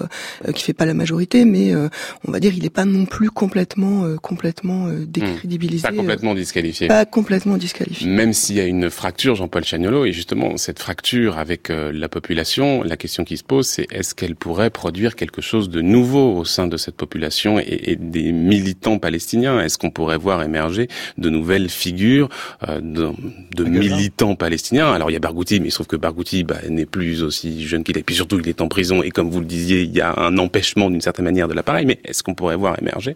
euh, 0.47 0.51
qui 0.51 0.63
fait 0.63 0.73
pas 0.73 0.85
la 0.85 0.93
majorité, 0.93 1.45
mais 1.45 1.73
euh, 1.73 1.89
on 2.27 2.31
va 2.31 2.39
dire, 2.39 2.53
il 2.55 2.63
n'est 2.63 2.69
pas 2.69 2.85
non 2.85 3.05
plus 3.05 3.29
complètement, 3.29 4.05
euh, 4.05 4.15
complètement 4.15 4.87
euh, 4.87 5.05
décrédibilisé. 5.05 5.83
Pas 5.87 5.93
complètement 5.93 6.33
disqualifié. 6.33 6.87
Pas 6.87 7.05
complètement 7.05 7.57
disqualifié. 7.57 8.07
Même 8.07 8.33
s'il 8.33 8.55
y 8.55 8.61
a 8.61 8.65
une 8.65 8.89
fracture, 8.89 9.35
Jean-Paul 9.35 9.63
Chagnolo, 9.63 10.05
et 10.05 10.13
justement 10.13 10.57
cette 10.57 10.79
fracture 10.79 11.37
avec 11.37 11.69
la 11.69 12.09
population, 12.09 12.83
la 12.83 12.97
question 12.97 13.23
qui 13.23 13.37
se 13.37 13.43
pose, 13.43 13.67
c'est 13.67 13.87
est-ce 13.91 14.15
qu'elle 14.15 14.35
pourrait 14.35 14.69
produire 14.69 15.15
quelque 15.15 15.41
chose 15.41 15.69
de 15.69 15.81
nouveau 15.81 16.37
au 16.37 16.45
sein 16.45 16.67
de 16.67 16.77
cette 16.77 16.95
population 16.95 17.59
et, 17.59 17.91
et 17.91 17.95
des 17.95 18.31
militants 18.31 18.99
palestiniens? 18.99 19.61
Est-ce 19.61 19.77
qu'on 19.77 19.91
pourrait 19.91 20.17
voir 20.17 20.43
émerger 20.43 20.87
de 21.17 21.29
nouvelles 21.29 21.41
nouvelles 21.41 21.69
figures 21.69 22.29
de, 22.67 23.09
de 23.55 23.63
militants 23.89 24.35
palestiniens. 24.35 24.91
Alors 24.91 25.09
il 25.09 25.13
y 25.13 25.17
a 25.17 25.19
Barghouti, 25.19 25.59
mais 25.59 25.67
il 25.67 25.71
se 25.71 25.75
trouve 25.75 25.87
que 25.87 25.95
Barghouti 25.95 26.43
bah, 26.43 26.57
n'est 26.69 26.85
plus 26.85 27.23
aussi 27.23 27.65
jeune 27.67 27.83
qu'il 27.83 27.97
est. 27.97 28.03
Puis 28.03 28.15
surtout, 28.15 28.39
il 28.39 28.47
est 28.47 28.61
en 28.61 28.67
prison 28.67 29.01
et 29.03 29.11
comme 29.11 29.29
vous 29.29 29.39
le 29.39 29.45
disiez, 29.45 29.81
il 29.81 29.91
y 29.91 30.01
a 30.01 30.13
un 30.17 30.37
empêchement 30.37 30.89
d'une 30.89 31.01
certaine 31.01 31.25
manière 31.25 31.47
de 31.47 31.53
l'appareil. 31.53 31.85
Mais 31.85 31.99
est-ce 32.05 32.23
qu'on 32.23 32.35
pourrait 32.35 32.55
voir 32.55 32.77
émerger 32.81 33.15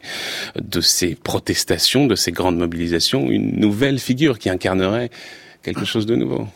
de 0.59 0.81
ces 0.81 1.15
protestations, 1.15 2.07
de 2.07 2.15
ces 2.15 2.31
grandes 2.31 2.57
mobilisations, 2.57 3.29
une 3.29 3.59
nouvelle 3.59 3.99
figure 3.99 4.39
qui 4.39 4.49
incarnerait 4.49 5.09
quelque 5.63 5.85
chose 5.85 6.05
de 6.05 6.15
nouveau? 6.15 6.47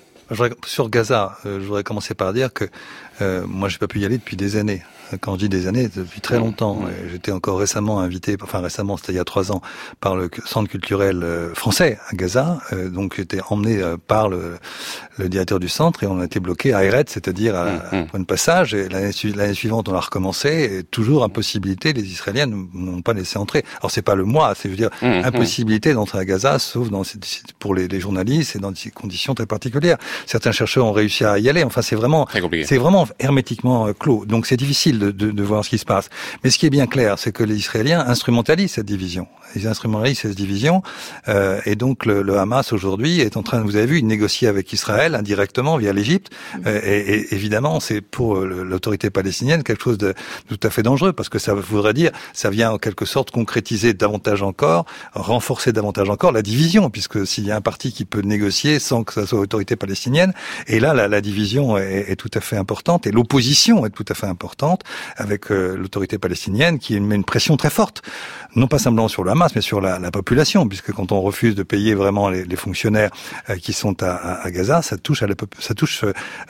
Sur 0.66 0.90
Gaza, 0.90 1.38
je 1.44 1.50
voudrais 1.50 1.84
commencer 1.84 2.14
par 2.14 2.34
dire 2.34 2.54
que 2.54 2.66
euh, 3.22 3.44
moi, 3.48 3.68
j'ai 3.68 3.80
pas 3.80 3.88
pu 3.88 4.00
y 4.00 4.06
aller 4.06 4.18
depuis 4.18 4.38
des 4.38 4.58
années. 4.58 4.84
Quand 5.22 5.34
je 5.34 5.40
dis 5.40 5.50
des 5.50 5.68
années, 5.68 5.90
depuis 5.94 6.22
très 6.22 6.38
longtemps. 6.38 6.82
J'étais 7.12 7.32
encore 7.32 7.60
récemment 7.60 8.00
invité, 8.00 8.38
enfin 8.42 8.60
récemment, 8.60 8.98
c'était 8.98 9.14
il 9.14 9.16
y 9.16 9.20
a 9.20 9.26
trois 9.26 9.52
ans, 9.52 9.62
par 10.00 10.16
le 10.16 10.30
centre 10.46 10.70
culturel 10.70 11.24
euh, 11.24 11.54
français 11.54 11.98
à 12.10 12.16
Gaza. 12.16 12.60
Euh, 12.74 12.90
donc 12.90 13.16
j'étais 13.16 13.40
emmené 13.50 13.82
euh, 13.82 13.98
par 13.98 14.30
le, 14.30 14.58
le, 15.18 15.30
directeur 15.30 15.60
du 15.60 15.70
centre 15.70 16.04
et 16.04 16.08
on 16.08 16.20
a 16.20 16.26
été 16.26 16.40
bloqué 16.40 16.74
à 16.74 16.84
Eret, 16.84 17.06
c'est-à-dire 17.08 17.56
à, 17.56 17.64
un 17.64 17.74
mm, 17.74 18.02
mm. 18.04 18.08
point 18.08 18.20
de 18.20 18.26
passage. 18.26 18.74
Et 18.74 18.88
l'année 18.90 19.54
suivante, 19.54 19.90
on 19.90 19.94
a 19.94 20.00
recommencé. 20.00 20.80
Et 20.80 20.84
toujours 20.84 21.24
impossibilité, 21.24 21.94
les 21.94 22.04
Israéliens 22.04 22.48
n'ont 22.48 23.02
pas 23.02 23.14
laissé 23.14 23.38
entrer. 23.38 23.64
Alors 23.80 23.92
c'est 23.92 24.02
pas 24.02 24.16
le 24.16 24.26
mois, 24.26 24.54
c'est 24.56 24.70
je 24.70 24.74
veux 24.74 24.78
dire 24.78 24.90
mm, 25.02 25.26
impossibilité 25.26 25.94
d'entrer 25.94 26.20
à 26.20 26.26
Gaza, 26.26 26.60
sauf 26.60 26.90
dans 26.90 27.04
pour 27.60 27.76
les, 27.76 27.88
les, 27.88 28.00
journalistes 28.00 28.56
et 28.56 28.60
dans 28.60 28.72
des 28.72 28.92
conditions 28.94 29.34
très 29.36 29.46
particulières. 29.46 29.98
Certains 30.26 30.52
chercheurs 30.52 30.86
ont 30.86 30.92
réussi 30.92 31.26
à 31.26 31.40
y 31.40 31.50
aller. 31.50 31.64
Enfin, 31.64 31.82
c'est 31.82 31.96
vraiment, 31.96 32.28
c'est 32.66 32.78
vraiment 32.78 33.08
hermétiquement 33.20 33.88
euh, 33.88 33.94
clos. 33.94 34.26
Donc 34.26 34.46
c'est 34.46 34.58
difficile 34.58 34.99
de, 35.00 35.12
de, 35.12 35.32
de, 35.32 35.44
voir 35.44 35.66
ce 35.66 35.70
qui 35.70 35.78
se 35.78 35.86
passe. 35.86 36.10
Mais 36.44 36.50
ce 36.50 36.58
qui 36.58 36.66
est 36.66 36.70
bien 36.70 36.88
clair, 36.88 37.18
c'est 37.18 37.32
que 37.32 37.44
les 37.44 37.56
Israéliens 37.58 38.02
instrumentalisent 38.06 38.74
cette 38.74 38.86
division. 38.86 39.28
Ils 39.56 39.68
instrumentalisent 39.68 40.20
cette 40.20 40.36
division. 40.36 40.84
Euh, 41.28 41.60
et 41.66 41.76
donc 41.76 42.06
le, 42.06 42.22
le 42.22 42.38
Hamas 42.38 42.74
aujourd'hui 42.74 43.22
est 43.22 43.38
en 43.38 43.44
train, 43.44 43.62
vous 43.62 43.76
avez 43.76 43.86
vu, 43.86 44.02
de 44.02 44.08
négocier 44.08 44.48
avec 44.48 44.72
Israël 44.74 45.16
indirectement 45.16 45.78
via 45.78 45.94
l'Égypte. 45.94 46.32
Euh, 46.66 46.80
et, 46.84 47.14
et, 47.14 47.34
évidemment, 47.34 47.80
c'est 47.80 48.02
pour 48.02 48.38
euh, 48.38 48.64
l'autorité 48.64 49.10
palestinienne 49.10 49.64
quelque 49.64 49.84
chose 49.84 49.98
de 49.98 50.14
tout 50.48 50.60
à 50.64 50.70
fait 50.70 50.84
dangereux 50.84 51.14
parce 51.14 51.30
que 51.30 51.40
ça 51.40 51.54
voudrait 51.54 51.94
dire, 51.94 52.12
ça 52.34 52.50
vient 52.50 52.72
en 52.72 52.78
quelque 52.78 53.06
sorte 53.06 53.32
concrétiser 53.32 53.94
davantage 53.94 54.44
encore, 54.44 54.86
renforcer 55.14 55.72
davantage 55.72 56.10
encore 56.10 56.32
la 56.32 56.42
division, 56.42 56.90
puisque 56.90 57.26
s'il 57.26 57.46
y 57.46 57.52
a 57.52 57.56
un 57.56 57.62
parti 57.62 57.92
qui 57.92 58.06
peut 58.06 58.22
négocier 58.22 58.80
sans 58.80 59.04
que 59.04 59.14
ça 59.14 59.26
soit 59.26 59.40
l'autorité 59.40 59.76
palestinienne, 59.76 60.34
et 60.68 60.80
là 60.80 60.94
la, 60.94 61.08
la 61.08 61.22
division 61.22 61.78
est, 61.78 62.12
est, 62.12 62.16
tout 62.16 62.30
à 62.34 62.42
fait 62.42 62.58
importante 62.58 63.08
et 63.08 63.12
l'opposition 63.12 63.86
est 63.86 63.90
tout 63.90 64.06
à 64.10 64.14
fait 64.14 64.28
importante 64.28 64.84
avec 65.18 65.52
euh, 65.52 65.76
l'autorité 65.76 66.18
palestinienne 66.18 66.80
qui 66.80 67.00
met 67.00 67.16
une 67.16 67.24
pression 67.24 67.58
très 67.58 67.70
forte, 67.70 68.02
non 68.56 68.68
pas 68.68 68.80
simplement 68.80 69.08
sur 69.08 69.24
le 69.24 69.32
Hamas, 69.32 69.54
mais 69.56 69.62
sur 69.62 69.82
la, 69.82 70.00
la 70.00 70.12
population, 70.12 70.68
puisque 70.68 70.92
quand 70.92 71.12
on 71.12 71.22
refuse 71.22 71.56
de 71.56 71.64
payer 71.64 71.94
vraiment 71.94 72.30
les, 72.30 72.46
les 72.46 72.56
fonctionnaires 72.56 73.12
euh, 73.50 73.56
qui 73.56 73.74
sont 73.74 74.02
à, 74.04 74.42
à, 74.44 74.52
Gaza, 74.52 74.82
ça 74.82 74.98
touche, 74.98 75.24
à 75.24 75.28
la, 75.28 75.36
ça 75.60 75.74
touche 75.74 76.04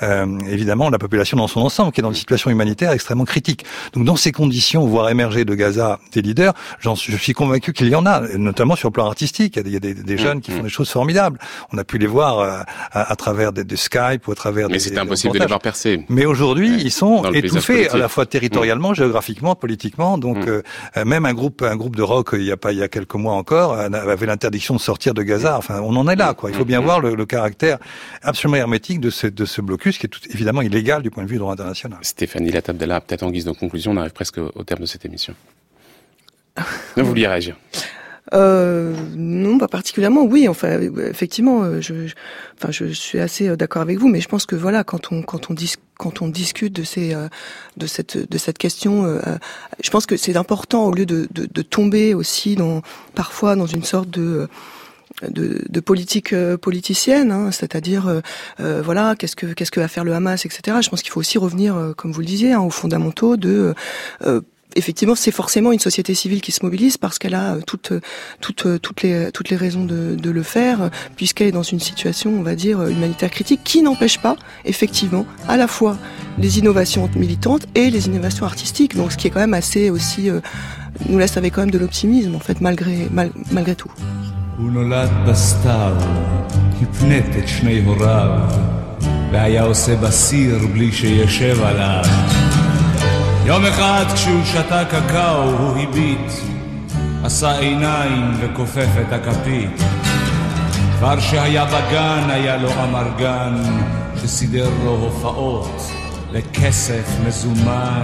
euh, 0.03 0.39
évidemment 0.47 0.89
la 0.89 0.99
population 0.99 1.37
dans 1.37 1.47
son 1.47 1.61
ensemble, 1.61 1.91
qui 1.91 2.01
est 2.01 2.03
dans 2.03 2.09
une 2.09 2.15
situation 2.15 2.49
humanitaire 2.49 2.91
extrêmement 2.91 3.25
critique. 3.25 3.65
Donc 3.93 4.05
dans 4.05 4.15
ces 4.15 4.31
conditions, 4.31 4.85
voir 4.85 5.09
émerger 5.09 5.45
de 5.45 5.55
Gaza 5.55 5.99
des 6.13 6.21
leaders, 6.21 6.53
je 6.79 7.17
suis 7.17 7.33
convaincu 7.33 7.73
qu'il 7.73 7.89
y 7.89 7.95
en 7.95 8.05
a, 8.05 8.21
notamment 8.37 8.75
sur 8.75 8.89
le 8.89 8.93
plan 8.93 9.05
artistique. 9.05 9.55
Il 9.57 9.71
y 9.71 9.75
a 9.75 9.79
des, 9.79 9.93
des, 9.93 10.03
des 10.03 10.15
mmh, 10.15 10.17
jeunes 10.17 10.41
qui 10.41 10.51
font 10.51 10.59
mmh. 10.59 10.63
des 10.63 10.69
choses 10.69 10.89
formidables. 10.89 11.39
On 11.71 11.77
a 11.77 11.83
pu 11.83 11.97
les 11.97 12.07
voir 12.07 12.39
euh, 12.39 12.59
à, 12.91 13.11
à, 13.11 13.15
travers 13.15 13.51
des, 13.51 13.63
des, 13.63 13.75
Skype 13.75 14.27
ou 14.27 14.31
à 14.31 14.35
travers 14.35 14.67
mais 14.67 14.73
des. 14.73 14.73
Mais 14.73 14.79
c'était 14.79 14.99
impossible 14.99 15.33
de 15.33 15.39
les 15.39 15.45
voir 15.45 15.59
percer. 15.59 16.05
Mais 16.09 16.25
aujourd'hui, 16.25 16.81
ils 16.81 16.91
sont 16.91 17.23
étouffés 17.31 17.89
à 17.89 17.97
la 17.97 18.09
fois 18.09 18.25
territorialement, 18.29 18.91
mmh. 18.91 18.95
géographiquement, 18.95 19.55
politiquement. 19.55 20.17
Donc 20.17 20.37
mmh. 20.37 20.61
euh, 20.97 21.05
même 21.05 21.25
un 21.25 21.33
groupe, 21.33 21.61
un 21.61 21.75
groupe 21.75 21.95
de 21.95 22.01
rock, 22.01 22.29
il 22.33 22.43
y 22.43 22.51
a 22.51 22.57
pas, 22.57 22.71
il 22.71 22.77
y 22.77 22.83
a 22.83 22.87
quelques 22.87 23.15
mois 23.15 23.33
encore, 23.33 23.73
euh, 23.73 23.89
avait 23.89 24.25
l'interdiction 24.25 24.75
de 24.75 24.79
sortir 24.79 25.13
de 25.13 25.23
Gaza. 25.23 25.57
Enfin, 25.57 25.81
on 25.81 25.95
en 25.95 26.07
est 26.07 26.15
là, 26.15 26.33
quoi. 26.33 26.49
Il 26.49 26.55
faut 26.55 26.65
bien 26.65 26.79
voir 26.79 26.99
le, 27.01 27.15
le 27.15 27.25
caractère 27.25 27.77
absolument 28.21 28.57
hermétique 28.57 28.99
de 28.99 29.09
ce, 29.09 29.27
de 29.27 29.45
ce 29.45 29.61
blocus, 29.61 29.97
qui 29.97 30.05
est 30.05 30.09
tout, 30.09 30.21
évidemment 30.29 30.61
illégal 30.61 31.01
du 31.01 31.09
point 31.11 31.23
de 31.23 31.27
vue 31.27 31.35
du 31.35 31.39
droit 31.39 31.53
international. 31.53 31.99
Stéphanie 32.01 32.51
Latabdella, 32.51 33.01
peut-être 33.01 33.23
en 33.23 33.31
guise 33.31 33.45
de 33.45 33.51
conclusion, 33.51 33.91
on 33.91 33.97
arrive 33.97 34.13
presque 34.13 34.37
au 34.37 34.63
terme 34.63 34.81
de 34.81 34.85
cette 34.85 35.05
émission. 35.05 35.33
Vous 36.95 37.05
vouliez 37.05 37.27
réagir 37.27 37.55
euh, 38.33 38.95
non, 39.15 39.57
pas 39.57 39.67
particulièrement. 39.67 40.23
Oui, 40.23 40.47
enfin, 40.47 40.79
effectivement, 41.09 41.63
euh, 41.63 41.81
je, 41.81 42.13
enfin, 42.57 42.71
je 42.71 42.85
suis 42.85 43.19
assez 43.19 43.47
euh, 43.47 43.55
d'accord 43.55 43.81
avec 43.81 43.97
vous, 43.97 44.07
mais 44.07 44.21
je 44.21 44.27
pense 44.27 44.45
que 44.45 44.55
voilà, 44.55 44.83
quand 44.83 45.11
on 45.11 45.23
quand 45.23 45.49
on 45.49 45.53
dis, 45.53 45.73
quand 45.97 46.21
on 46.21 46.27
discute 46.27 46.73
de 46.73 46.83
ces 46.83 47.13
euh, 47.13 47.27
de 47.77 47.87
cette 47.87 48.17
de 48.29 48.37
cette 48.37 48.57
question, 48.57 49.19
je 49.83 49.89
pense 49.89 50.05
que 50.05 50.17
c'est 50.17 50.35
important 50.35 50.85
au 50.85 50.91
lieu 50.91 51.05
de, 51.05 51.27
de, 51.31 51.61
tomber 51.61 52.13
aussi 52.13 52.55
dans 52.55 52.81
parfois 53.15 53.55
dans 53.55 53.65
une 53.65 53.83
sorte 53.83 54.09
de 54.09 54.47
de, 55.27 55.65
de, 55.67 55.79
politique 55.79 56.33
politicienne, 56.57 57.31
hein, 57.31 57.51
c'est-à-dire 57.51 58.21
voilà 58.57 59.15
qu'est-ce 59.17 59.35
que 59.35 59.47
qu'est-ce 59.47 59.71
que 59.71 59.79
va 59.79 59.87
faire 59.87 60.03
le 60.03 60.13
Hamas, 60.13 60.45
etc. 60.45 60.77
Je 60.81 60.89
pense 60.89 61.01
qu'il 61.01 61.11
faut 61.11 61.19
aussi 61.19 61.37
revenir, 61.37 61.93
comme 61.97 62.11
vous 62.11 62.21
le 62.21 62.25
disiez, 62.25 62.53
hein, 62.53 62.61
aux 62.61 62.69
fondamentaux 62.69 63.37
de 63.37 63.73
effectivement, 64.78 65.14
c'est 65.14 65.30
forcément 65.30 65.72
une 65.72 65.78
société 65.78 66.14
civile 66.14 66.40
qui 66.40 66.52
se 66.52 66.64
mobilise 66.64 66.96
parce 66.96 67.18
qu'elle 67.18 67.34
a 67.34 67.54
euh, 67.54 67.60
toutes, 67.66 67.92
euh, 67.92 68.00
toutes, 68.40 68.66
euh, 68.66 68.78
toutes, 68.78 69.02
les, 69.02 69.30
toutes 69.32 69.50
les 69.50 69.56
raisons 69.56 69.84
de, 69.84 70.14
de 70.14 70.30
le 70.30 70.42
faire, 70.42 70.90
puisqu'elle 71.16 71.48
est 71.48 71.52
dans 71.52 71.62
une 71.62 71.80
situation, 71.80 72.30
on 72.30 72.42
va 72.42 72.54
dire, 72.54 72.82
humanitaire 72.82 73.30
critique, 73.30 73.60
qui 73.64 73.82
n'empêche 73.82 74.18
pas, 74.18 74.36
effectivement, 74.64 75.26
à 75.48 75.56
la 75.56 75.68
fois 75.68 75.96
les 76.38 76.58
innovations 76.58 77.08
militantes 77.14 77.66
et 77.74 77.90
les 77.90 78.06
innovations 78.06 78.46
artistiques. 78.46 78.96
Donc, 78.96 79.12
ce 79.12 79.16
qui 79.16 79.28
est 79.28 79.30
quand 79.30 79.40
même 79.40 79.54
assez 79.54 79.90
aussi, 79.90 80.30
euh, 80.30 80.40
nous 81.08 81.18
laisse 81.18 81.36
avec 81.36 81.54
quand 81.54 81.62
même 81.62 81.70
de 81.70 81.78
l'optimisme, 81.78 82.34
en 82.34 82.40
fait, 82.40 82.60
malgré, 82.60 83.08
mal, 83.10 83.30
malgré 83.50 83.74
tout. 83.74 83.90
והיה 89.32 89.62
עושה 89.62 89.96
בסיר 89.96 90.58
בלי 90.72 90.92
שישב 90.92 91.62
עליו 91.62 92.04
יום 93.49 93.65
אחד 93.65 94.05
כשהוא 94.13 94.43
שתה 94.45 94.85
קקאו 94.85 95.43
הוא 95.43 95.77
הביט, 95.77 96.31
עשה 97.23 97.59
עיניים 97.59 98.31
וכופף 98.39 98.87
את 99.01 99.13
הכפית. 99.13 99.81
כבר 100.97 101.19
שהיה 101.19 101.65
בגן 101.65 102.29
היה 102.29 102.57
לו 102.57 102.69
אמרגן, 102.83 103.55
שסידר 104.21 104.69
לו 104.83 104.91
הופעות 104.91 105.81
לכסף 106.31 107.05
מזומן. 107.27 108.03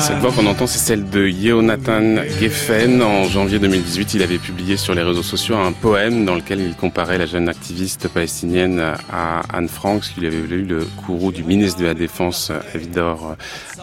Cette 0.00 0.18
voix 0.18 0.32
qu'on 0.32 0.46
entend, 0.46 0.66
c'est 0.66 0.78
celle 0.78 1.08
de 1.08 1.28
Yehonathan 1.28 2.16
Geffen. 2.40 3.00
En 3.00 3.24
janvier 3.24 3.60
2018, 3.60 4.14
il 4.14 4.22
avait 4.22 4.38
publié 4.38 4.76
sur 4.76 4.94
les 4.94 5.02
réseaux 5.02 5.22
sociaux 5.22 5.56
un 5.56 5.70
poème 5.70 6.24
dans 6.24 6.34
lequel 6.34 6.60
il 6.60 6.74
comparait 6.74 7.16
la 7.16 7.26
jeune 7.26 7.48
activiste 7.48 8.08
palestinienne 8.08 8.80
à 9.12 9.42
Anne 9.52 9.68
Frank, 9.68 10.02
qui 10.02 10.20
lui 10.20 10.26
avait 10.26 10.38
eu 10.38 10.64
le 10.64 10.84
courroux 11.06 11.30
du 11.30 11.44
ministre 11.44 11.80
de 11.80 11.86
la 11.86 11.94
Défense, 11.94 12.50
Avidor, 12.74 13.36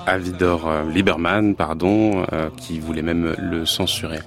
Avidor 0.05 0.69
Lieberman, 0.93 1.55
pardon, 1.55 2.25
euh, 2.33 2.49
qui 2.57 2.79
voulait 2.79 3.01
même 3.01 3.35
le 3.39 3.65
censurer. 3.65 4.19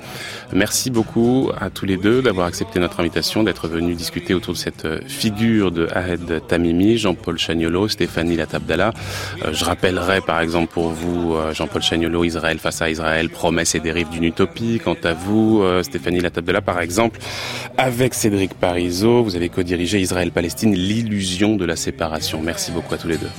Merci 0.55 0.91
beaucoup 0.91 1.51
à 1.61 1.69
tous 1.69 1.85
les 1.85 1.99
deux 1.99 2.23
d'avoir 2.23 2.47
accepté 2.47 2.81
notre 2.81 3.01
invitation, 3.01 3.43
d'être 3.43 3.69
venus 3.69 3.97
discuter 3.97 4.33
autour 4.33 4.55
de 4.55 4.59
cette 4.59 5.07
figure 5.07 5.71
de 5.71 5.87
Ahed 5.95 6.47
Tamimi, 6.49 6.97
Jean-Paul 6.97 7.39
Chagnolo, 7.39 7.89
Stéphanie 7.89 8.37
Latabdala. 8.37 8.72
Euh, 8.81 9.53
je 9.53 9.65
rappellerai 9.65 10.21
par 10.21 10.41
exemple 10.41 10.73
pour 10.73 10.91
vous, 10.91 11.35
euh, 11.35 11.53
Jean-Paul 11.53 11.83
Chagnolo, 11.83 12.25
Israël 12.25 12.59
face 12.59 12.83
à 12.83 12.91
Israël, 12.91 13.29
promesse 13.29 13.75
et 13.75 13.81
dérive 13.81 14.09
d'une 14.11 14.25
utopie. 14.25 14.81
Quant 14.83 14.97
à 15.05 15.13
vous, 15.13 15.63
euh, 15.63 15.83
Stéphanie 15.83 16.21
Latabella, 16.21 16.61
par 16.61 16.81
exemple, 16.81 17.21
avec 17.79 18.15
Cédric 18.15 18.55
Parizeau, 18.55 19.23
vous 19.23 19.37
avez 19.37 19.49
co-dirigé 19.49 20.01
Israël-Palestine, 20.01 20.75
l'illusion 20.75 21.57
de 21.57 21.65
la 21.65 21.77
séparation. 21.77 22.41
Merci 22.43 22.73
beaucoup 22.73 22.95
à 22.95 22.99
tous 22.99 23.09
les 23.09 23.19
deux. 23.19 23.31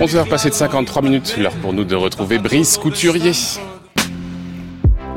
11h 0.00 0.28
passées 0.28 0.50
de 0.50 0.54
53 0.54 1.02
minutes, 1.02 1.36
l'heure 1.38 1.52
pour 1.52 1.72
nous 1.72 1.84
de 1.84 1.94
retrouver 1.94 2.38
Brice 2.38 2.78
Couturier. 2.78 3.32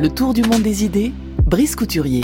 Le 0.02 0.10
tour 0.10 0.34
du 0.34 0.42
monde 0.42 0.64
des 0.64 0.84
idées, 0.84 1.12
Brice 1.46 1.76
Couturier. 1.76 2.22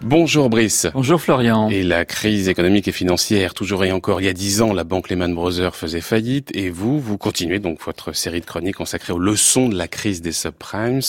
Bonjour 0.00 0.48
Brice. 0.48 0.86
Bonjour 0.94 1.20
Florian. 1.20 1.68
Et 1.68 1.82
la 1.82 2.06
crise 2.06 2.48
économique 2.48 2.88
et 2.88 2.92
financière, 2.92 3.52
toujours 3.52 3.84
et 3.84 3.92
encore 3.92 4.22
il 4.22 4.24
y 4.24 4.28
a 4.28 4.32
dix 4.32 4.62
ans, 4.62 4.72
la 4.72 4.84
banque 4.84 5.10
Lehman 5.10 5.34
Brothers 5.34 5.76
faisait 5.76 6.00
faillite 6.00 6.50
et 6.56 6.70
vous, 6.70 6.98
vous 6.98 7.18
continuez 7.18 7.58
donc 7.58 7.84
votre 7.84 8.14
série 8.14 8.40
de 8.40 8.46
chroniques 8.46 8.76
consacrée 8.76 9.12
aux 9.12 9.18
leçons 9.18 9.68
de 9.68 9.76
la 9.76 9.86
crise 9.86 10.22
des 10.22 10.32
subprimes. 10.32 11.02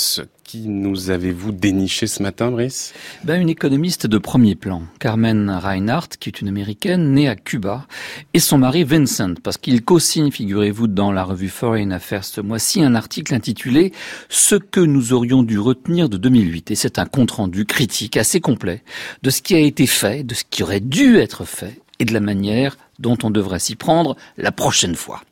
Qui 0.48 0.70
nous 0.70 1.10
avez-vous 1.10 1.52
déniché 1.52 2.08
ce 2.08 2.24
matin, 2.24 2.52
Brice? 2.52 2.94
Ben, 3.26 3.42
Une 3.42 3.50
économiste 3.50 4.08
de 4.08 4.18
premier 4.18 4.56
plan, 4.56 4.84
Carmen 4.98 5.50
Reinhardt, 5.50 6.16
qui 6.18 6.30
est 6.30 6.40
une 6.40 6.48
américaine 6.48 7.12
née 7.12 7.28
à 7.28 7.36
Cuba, 7.36 7.86
et 8.34 8.40
son 8.40 8.58
mari 8.58 8.86
Vincent, 8.86 9.34
parce 9.44 9.58
qu'il 9.58 9.84
co-signe, 9.84 10.32
figurez-vous, 10.32 10.88
dans 10.88 11.12
la 11.12 11.26
revue 11.26 11.50
Foreign 11.50 11.92
Affairs 11.92 12.24
ce 12.24 12.40
mois-ci, 12.40 12.82
un 12.82 12.96
article 12.96 13.36
intitulé 13.36 13.92
Ce 14.30 14.56
que 14.56 14.80
nous 14.80 15.12
aurions 15.12 15.44
dû 15.44 15.60
retenir 15.60 16.08
de 16.08 16.16
2008. 16.16 16.72
Et 16.72 16.76
c'est 16.76 16.98
un 16.98 17.06
compte-rendu 17.06 17.66
critique 17.66 18.16
assez 18.16 18.40
complet 18.40 18.86
de 19.24 19.30
ce 19.30 19.42
qui 19.42 19.54
a 19.54 19.60
été 19.60 19.86
fait, 19.86 20.24
de 20.24 20.34
ce 20.34 20.46
qui 20.50 20.64
aurait 20.64 20.80
dû 20.80 21.18
être 21.18 21.44
fait, 21.44 21.82
et 22.00 22.06
de 22.06 22.14
la 22.14 22.22
manière 22.22 22.78
dont 23.00 23.18
on 23.22 23.32
devrait 23.32 23.60
s'y 23.60 23.76
prendre 23.76 24.16
la 24.38 24.54
prochaine 24.54 24.96
fois. 24.96 25.24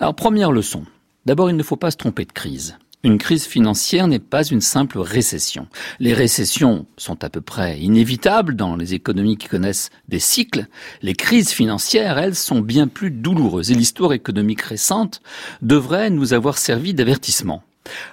Alors, 0.00 0.16
première 0.16 0.50
leçon. 0.50 0.84
D'abord, 1.24 1.50
il 1.50 1.56
ne 1.56 1.62
faut 1.62 1.76
pas 1.76 1.92
se 1.92 1.96
tromper 1.96 2.24
de 2.24 2.32
crise. 2.32 2.76
Une 3.06 3.18
crise 3.18 3.46
financière 3.46 4.08
n'est 4.08 4.18
pas 4.18 4.42
une 4.42 4.60
simple 4.60 4.98
récession. 4.98 5.68
Les 6.00 6.12
récessions 6.12 6.86
sont 6.96 7.22
à 7.22 7.30
peu 7.30 7.40
près 7.40 7.78
inévitables 7.78 8.56
dans 8.56 8.74
les 8.74 8.94
économies 8.94 9.36
qui 9.36 9.46
connaissent 9.46 9.90
des 10.08 10.18
cycles. 10.18 10.66
Les 11.02 11.14
crises 11.14 11.50
financières, 11.50 12.18
elles, 12.18 12.34
sont 12.34 12.60
bien 12.60 12.88
plus 12.88 13.12
douloureuses. 13.12 13.70
Et 13.70 13.76
l'histoire 13.76 14.12
économique 14.12 14.62
récente 14.62 15.22
devrait 15.62 16.10
nous 16.10 16.32
avoir 16.32 16.58
servi 16.58 16.94
d'avertissement. 16.94 17.62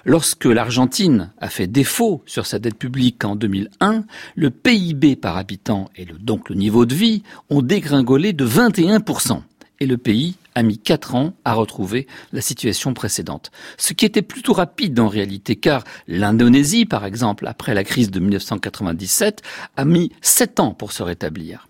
Lorsque 0.04 0.44
l'Argentine 0.44 1.32
a 1.40 1.48
fait 1.48 1.66
défaut 1.66 2.22
sur 2.24 2.46
sa 2.46 2.60
dette 2.60 2.78
publique 2.78 3.24
en 3.24 3.34
2001, 3.34 4.04
le 4.36 4.50
PIB 4.50 5.16
par 5.16 5.36
habitant 5.36 5.90
et 5.96 6.04
donc 6.04 6.50
le 6.50 6.54
niveau 6.54 6.86
de 6.86 6.94
vie 6.94 7.24
ont 7.50 7.62
dégringolé 7.62 8.32
de 8.32 8.46
21% 8.46 9.42
et 9.80 9.86
le 9.86 9.98
pays 9.98 10.36
a 10.54 10.62
mis 10.62 10.78
quatre 10.78 11.14
ans 11.14 11.34
à 11.44 11.54
retrouver 11.54 12.06
la 12.32 12.40
situation 12.40 12.94
précédente. 12.94 13.50
Ce 13.76 13.92
qui 13.92 14.04
était 14.04 14.22
plutôt 14.22 14.52
rapide 14.52 14.98
en 15.00 15.08
réalité, 15.08 15.56
car 15.56 15.84
l'Indonésie, 16.08 16.86
par 16.86 17.04
exemple, 17.04 17.46
après 17.46 17.74
la 17.74 17.84
crise 17.84 18.10
de 18.10 18.20
1997, 18.20 19.42
a 19.76 19.84
mis 19.84 20.10
sept 20.20 20.60
ans 20.60 20.72
pour 20.72 20.92
se 20.92 21.02
rétablir. 21.02 21.68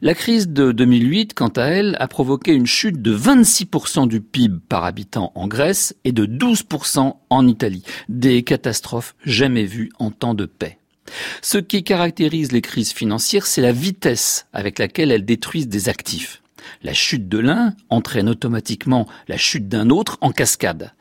La 0.00 0.14
crise 0.14 0.48
de 0.48 0.72
2008, 0.72 1.34
quant 1.34 1.48
à 1.48 1.64
elle, 1.64 1.96
a 1.98 2.08
provoqué 2.08 2.52
une 2.52 2.66
chute 2.66 3.02
de 3.02 3.16
26% 3.16 4.06
du 4.06 4.20
PIB 4.20 4.60
par 4.68 4.84
habitant 4.84 5.32
en 5.34 5.48
Grèce 5.48 5.96
et 6.04 6.12
de 6.12 6.24
12% 6.24 7.14
en 7.30 7.48
Italie. 7.48 7.82
Des 8.08 8.42
catastrophes 8.42 9.16
jamais 9.24 9.64
vues 9.64 9.90
en 9.98 10.10
temps 10.10 10.34
de 10.34 10.46
paix. 10.46 10.78
Ce 11.42 11.58
qui 11.58 11.84
caractérise 11.84 12.52
les 12.52 12.62
crises 12.62 12.92
financières, 12.92 13.46
c'est 13.46 13.62
la 13.62 13.72
vitesse 13.72 14.46
avec 14.52 14.78
laquelle 14.78 15.12
elles 15.12 15.24
détruisent 15.24 15.68
des 15.68 15.88
actifs. 15.88 16.42
La 16.82 16.92
chute 16.92 17.28
de 17.28 17.38
l'un 17.38 17.74
entraîne 17.90 18.28
automatiquement 18.28 19.06
la 19.28 19.36
chute 19.36 19.68
d'un 19.68 19.90
autre 19.90 20.18
en 20.20 20.30
cascade 20.30 20.92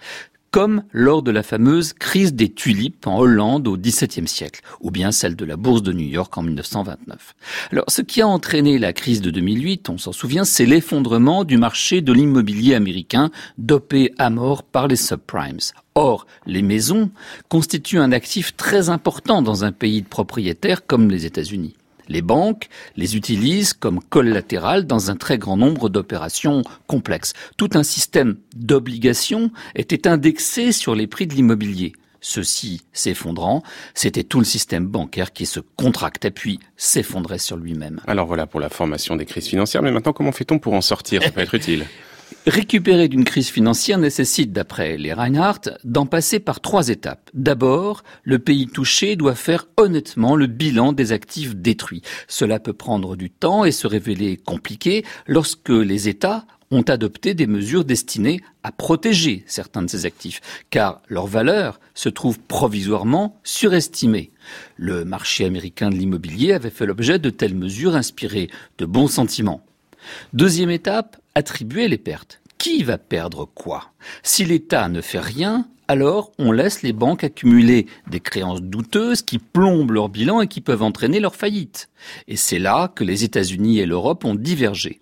comme 0.56 0.84
lors 0.94 1.22
de 1.22 1.32
la 1.32 1.44
fameuse 1.44 1.92
crise 1.92 2.34
des 2.34 2.48
tulipes 2.48 3.08
en 3.08 3.20
Hollande 3.20 3.68
au 3.68 3.76
XVIIe 3.76 4.26
siècle, 4.26 4.62
ou 4.80 4.90
bien 4.90 5.12
celle 5.12 5.36
de 5.36 5.44
la 5.44 5.58
bourse 5.58 5.84
de 5.84 5.92
New 5.92 6.08
York 6.08 6.38
en 6.38 6.44
1929. 6.44 7.36
Alors, 7.74 7.84
ce 7.90 8.02
qui 8.02 8.22
a 8.22 8.28
entraîné 8.30 8.80
la 8.80 8.94
crise 8.94 9.20
de 9.20 9.32
2008, 9.32 9.90
on 9.90 9.98
s'en 9.98 10.14
souvient, 10.14 10.46
c'est 10.46 10.66
l'effondrement 10.66 11.44
du 11.44 11.58
marché 11.58 12.00
de 12.00 12.14
l'immobilier 12.14 12.74
américain, 12.74 13.32
dopé 13.58 14.14
à 14.18 14.30
mort 14.30 14.64
par 14.64 14.88
les 14.88 14.96
subprimes. 14.96 15.60
Or, 15.94 16.26
les 16.46 16.62
maisons 16.62 17.12
constituent 17.50 18.00
un 18.00 18.14
actif 18.14 18.56
très 18.56 18.88
important 18.88 19.42
dans 19.42 19.66
un 19.66 19.74
pays 19.74 20.04
de 20.04 20.08
propriétaires 20.08 20.86
comme 20.86 21.10
les 21.10 21.26
États-Unis. 21.26 21.76
Les 22.08 22.22
banques 22.22 22.70
les 22.96 23.16
utilisent 23.16 23.74
comme 23.74 24.00
collatéral 24.02 24.86
dans 24.86 25.12
un 25.12 25.16
très 25.16 25.38
grand 25.38 25.58
nombre 25.58 25.90
d'opérations 25.90 26.64
complexes. 26.88 27.34
Tout 27.58 27.70
un 27.74 27.84
système 27.84 28.38
d'obligations 28.56 29.52
était 29.76 30.08
indexé 30.08 30.72
sur 30.72 30.96
les 30.96 31.08
prix 31.08 31.28
de 31.28 31.34
l'immobilier. 31.34 31.94
Ceci 32.22 32.82
s'effondrant, 32.92 33.62
c'était 33.94 34.24
tout 34.24 34.40
le 34.40 34.46
système 34.46 34.88
bancaire 34.88 35.32
qui 35.32 35.46
se 35.46 35.60
contractait 35.60 36.32
puis 36.32 36.60
s'effondrait 36.76 37.38
sur 37.38 37.56
lui-même. 37.56 38.02
Alors 38.08 38.26
voilà 38.26 38.48
pour 38.48 38.60
la 38.60 38.70
formation 38.70 39.16
des 39.16 39.26
crises 39.26 39.46
financières, 39.46 39.84
mais 39.84 39.92
maintenant 39.92 40.12
comment 40.12 40.32
fait-on 40.32 40.58
pour 40.58 40.74
en 40.74 40.82
sortir? 40.82 41.22
Ça 41.22 41.30
peut 41.30 41.42
être 41.42 41.54
utile. 41.54 41.86
Récupérer 42.48 43.08
d'une 43.08 43.24
crise 43.24 43.50
financière 43.50 43.98
nécessite, 43.98 44.52
d'après 44.52 44.98
les 44.98 45.14
Reinhardt, 45.14 45.72
d'en 45.84 46.06
passer 46.06 46.40
par 46.40 46.60
trois 46.60 46.90
étapes. 46.90 47.30
D'abord, 47.34 48.04
le 48.24 48.40
pays 48.40 48.68
touché 48.68 49.16
doit 49.16 49.36
faire 49.36 49.68
honnêtement 49.78 50.36
le 50.36 50.48
bilan 50.48 50.94
des 50.94 51.12
actifs 51.12 51.56
détruits. 51.56 52.04
Cela 52.28 52.60
peut 52.60 52.74
prendre 52.74 53.16
du 53.16 53.30
temps 53.30 53.66
et 53.66 53.72
se 53.72 53.88
révéler 53.88 54.38
compliqué 54.38 55.04
lorsque 55.28 55.70
les 55.70 56.08
États 56.08 56.46
ont 56.72 56.82
adopté 56.84 57.34
des 57.34 57.48
mesures 57.48 57.86
destinées 57.86 58.42
à 58.64 58.72
protéger 58.72 59.44
certains 59.48 59.84
de 59.84 59.90
ces 59.90 60.06
actifs, 60.06 60.42
car 60.70 61.02
leur 61.08 61.28
valeur 61.28 61.80
se 61.94 62.10
trouve 62.10 62.40
provisoirement 62.40 63.40
surestimée. 63.44 64.32
Le 64.76 65.06
marché 65.06 65.46
américain 65.46 65.90
de 65.90 65.96
l'immobilier 65.96 66.54
avait 66.54 66.70
fait 66.70 66.86
l'objet 66.86 67.20
de 67.20 67.30
telles 67.30 67.56
mesures 67.56 67.96
inspirées 67.96 68.50
de 68.78 68.86
bons 68.86 69.08
sentiments. 69.08 69.64
Deuxième 70.34 70.70
étape, 70.70 71.18
attribuer 71.36 71.90
les 71.90 71.98
pertes. 71.98 72.42
Qui 72.58 72.84
va 72.84 72.98
perdre 72.98 73.46
quoi? 73.46 73.92
Si 74.24 74.46
l'État 74.46 74.88
ne 74.88 75.02
fait 75.02 75.20
rien, 75.20 75.68
alors 75.88 76.32
on 76.40 76.52
laisse 76.52 76.82
les 76.82 76.94
banques 76.94 77.24
accumuler 77.24 77.86
des 78.10 78.22
créances 78.22 78.62
douteuses 78.62 79.22
qui 79.22 79.38
plombent 79.38 79.92
leur 79.92 80.10
bilan 80.10 80.42
et 80.42 80.48
qui 80.48 80.62
peuvent 80.62 80.82
entraîner 80.82 81.20
leur 81.20 81.36
faillite. 81.36 81.90
Et 82.28 82.38
c'est 82.38 82.58
là 82.58 82.92
que 82.96 83.04
les 83.04 83.24
États-Unis 83.24 83.80
et 83.80 83.86
l'Europe 83.86 84.26
ont 84.26 84.34
divergé. 84.34 85.02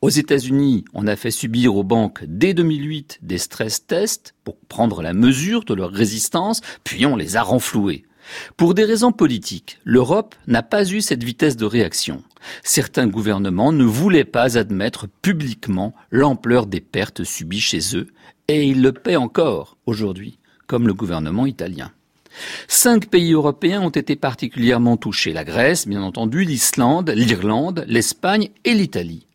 Aux 0.00 0.08
États-Unis, 0.08 0.84
on 0.94 1.06
a 1.06 1.16
fait 1.16 1.30
subir 1.30 1.76
aux 1.76 1.84
banques 1.84 2.24
dès 2.26 2.54
2008 2.54 3.20
des 3.22 3.38
stress 3.38 3.86
tests 3.86 4.34
pour 4.44 4.58
prendre 4.68 5.02
la 5.02 5.12
mesure 5.12 5.64
de 5.64 5.74
leur 5.74 5.90
résistance, 5.90 6.60
puis 6.84 7.06
on 7.06 7.16
les 7.16 7.36
a 7.36 7.42
renfloués. 7.42 8.04
Pour 8.56 8.74
des 8.74 8.84
raisons 8.84 9.12
politiques, 9.12 9.78
l'Europe 9.84 10.34
n'a 10.46 10.62
pas 10.62 10.90
eu 10.90 11.00
cette 11.00 11.24
vitesse 11.24 11.56
de 11.56 11.64
réaction. 11.64 12.22
Certains 12.62 13.06
gouvernements 13.06 13.72
ne 13.72 13.84
voulaient 13.84 14.24
pas 14.24 14.58
admettre 14.58 15.06
publiquement 15.22 15.94
l'ampleur 16.10 16.66
des 16.66 16.80
pertes 16.80 17.24
subies 17.24 17.60
chez 17.60 17.96
eux, 17.96 18.08
et 18.48 18.64
ils 18.64 18.82
le 18.82 18.92
paient 18.92 19.16
encore 19.16 19.76
aujourd'hui, 19.86 20.38
comme 20.66 20.86
le 20.86 20.94
gouvernement 20.94 21.46
italien. 21.46 21.92
Cinq 22.68 23.08
pays 23.08 23.32
européens 23.32 23.82
ont 23.82 23.90
été 23.90 24.16
particulièrement 24.16 24.96
touchés. 24.96 25.32
La 25.32 25.44
Grèce, 25.44 25.88
bien 25.88 26.02
entendu, 26.02 26.44
l'Islande, 26.44 27.10
l'Irlande, 27.10 27.84
l'Espagne 27.88 28.50
et 28.64 28.74
l'Italie. 28.74 29.26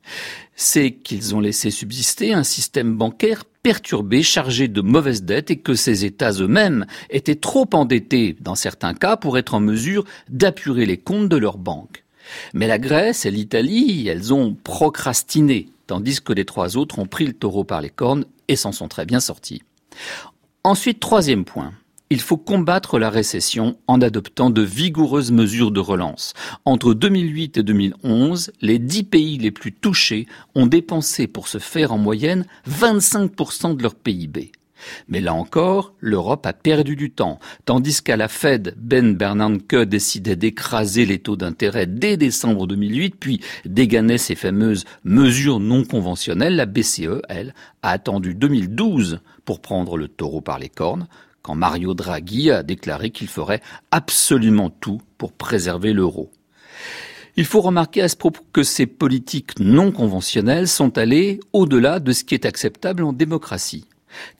C'est 0.55 0.91
qu'ils 0.91 1.35
ont 1.35 1.39
laissé 1.39 1.71
subsister 1.71 2.33
un 2.33 2.43
système 2.43 2.95
bancaire 2.95 3.45
perturbé, 3.63 4.21
chargé 4.21 4.67
de 4.67 4.81
mauvaises 4.81 5.23
dettes 5.23 5.51
et 5.51 5.57
que 5.57 5.73
ces 5.73 6.05
États 6.05 6.33
eux-mêmes 6.33 6.85
étaient 7.09 7.35
trop 7.35 7.67
endettés 7.73 8.35
dans 8.41 8.55
certains 8.55 8.93
cas 8.93 9.17
pour 9.17 9.37
être 9.37 9.53
en 9.53 9.59
mesure 9.59 10.03
d'apurer 10.29 10.85
les 10.85 10.97
comptes 10.97 11.29
de 11.29 11.37
leurs 11.37 11.57
banques. 11.57 12.03
Mais 12.53 12.67
la 12.67 12.77
Grèce 12.77 13.25
et 13.25 13.31
l'Italie, 13.31 14.07
elles 14.07 14.33
ont 14.33 14.53
procrastiné, 14.53 15.69
tandis 15.87 16.21
que 16.21 16.33
les 16.33 16.45
trois 16.45 16.77
autres 16.77 16.99
ont 16.99 17.05
pris 17.05 17.25
le 17.25 17.33
taureau 17.33 17.63
par 17.63 17.81
les 17.81 17.89
cornes 17.89 18.25
et 18.47 18.55
s'en 18.55 18.71
sont 18.71 18.87
très 18.87 19.05
bien 19.05 19.19
sortis. 19.19 19.63
Ensuite, 20.63 20.99
troisième 20.99 21.45
point. 21.45 21.73
Il 22.13 22.21
faut 22.21 22.37
combattre 22.37 22.99
la 22.99 23.09
récession 23.09 23.75
en 23.87 23.99
adoptant 23.99 24.51
de 24.51 24.61
vigoureuses 24.61 25.31
mesures 25.31 25.71
de 25.71 25.79
relance. 25.79 26.35
Entre 26.63 26.93
2008 26.93 27.57
et 27.57 27.63
2011, 27.63 28.51
les 28.61 28.77
dix 28.77 29.03
pays 29.03 29.39
les 29.39 29.49
plus 29.49 29.71
touchés 29.73 30.27
ont 30.53 30.67
dépensé 30.67 31.25
pour 31.25 31.47
se 31.47 31.57
faire 31.57 31.91
en 31.91 31.97
moyenne 31.97 32.45
25% 32.69 33.75
de 33.75 33.81
leur 33.81 33.95
PIB. 33.95 34.51
Mais 35.07 35.21
là 35.21 35.33
encore, 35.33 35.95
l'Europe 36.01 36.45
a 36.45 36.53
perdu 36.53 36.95
du 36.95 37.09
temps, 37.09 37.39
tandis 37.65 38.03
qu'à 38.03 38.15
la 38.15 38.27
Fed, 38.27 38.75
Ben 38.77 39.15
Bernanke 39.15 39.75
décidait 39.77 40.35
d'écraser 40.35 41.07
les 41.07 41.17
taux 41.17 41.35
d'intérêt 41.35 41.87
dès 41.87 42.15
décembre 42.15 42.67
2008, 42.67 43.15
puis 43.19 43.41
déganait 43.65 44.19
ses 44.19 44.35
fameuses 44.35 44.85
mesures 45.03 45.59
non 45.59 45.83
conventionnelles, 45.83 46.57
la 46.57 46.67
BCE, 46.67 47.23
elle, 47.27 47.55
a 47.81 47.89
attendu 47.89 48.35
2012 48.35 49.19
pour 49.45 49.61
prendre 49.61 49.97
le 49.97 50.07
taureau 50.07 50.41
par 50.41 50.59
les 50.59 50.69
cornes, 50.69 51.07
quand 51.43 51.55
Mario 51.55 51.93
Draghi 51.93 52.49
a 52.49 52.63
déclaré 52.63 53.11
qu'il 53.11 53.27
ferait 53.27 53.61
absolument 53.91 54.71
tout 54.71 54.99
pour 55.19 55.31
préserver 55.31 55.93
l'euro. 55.93 56.31
Il 57.35 57.45
faut 57.45 57.61
remarquer 57.61 58.01
à 58.01 58.09
ce 58.09 58.15
propos 58.15 58.43
que 58.51 58.63
ces 58.63 58.85
politiques 58.85 59.59
non 59.59 59.91
conventionnelles 59.91 60.67
sont 60.67 60.97
allées 60.97 61.39
au-delà 61.51 61.99
de 61.99 62.11
ce 62.11 62.23
qui 62.23 62.33
est 62.33 62.45
acceptable 62.45 63.03
en 63.03 63.13
démocratie 63.13 63.85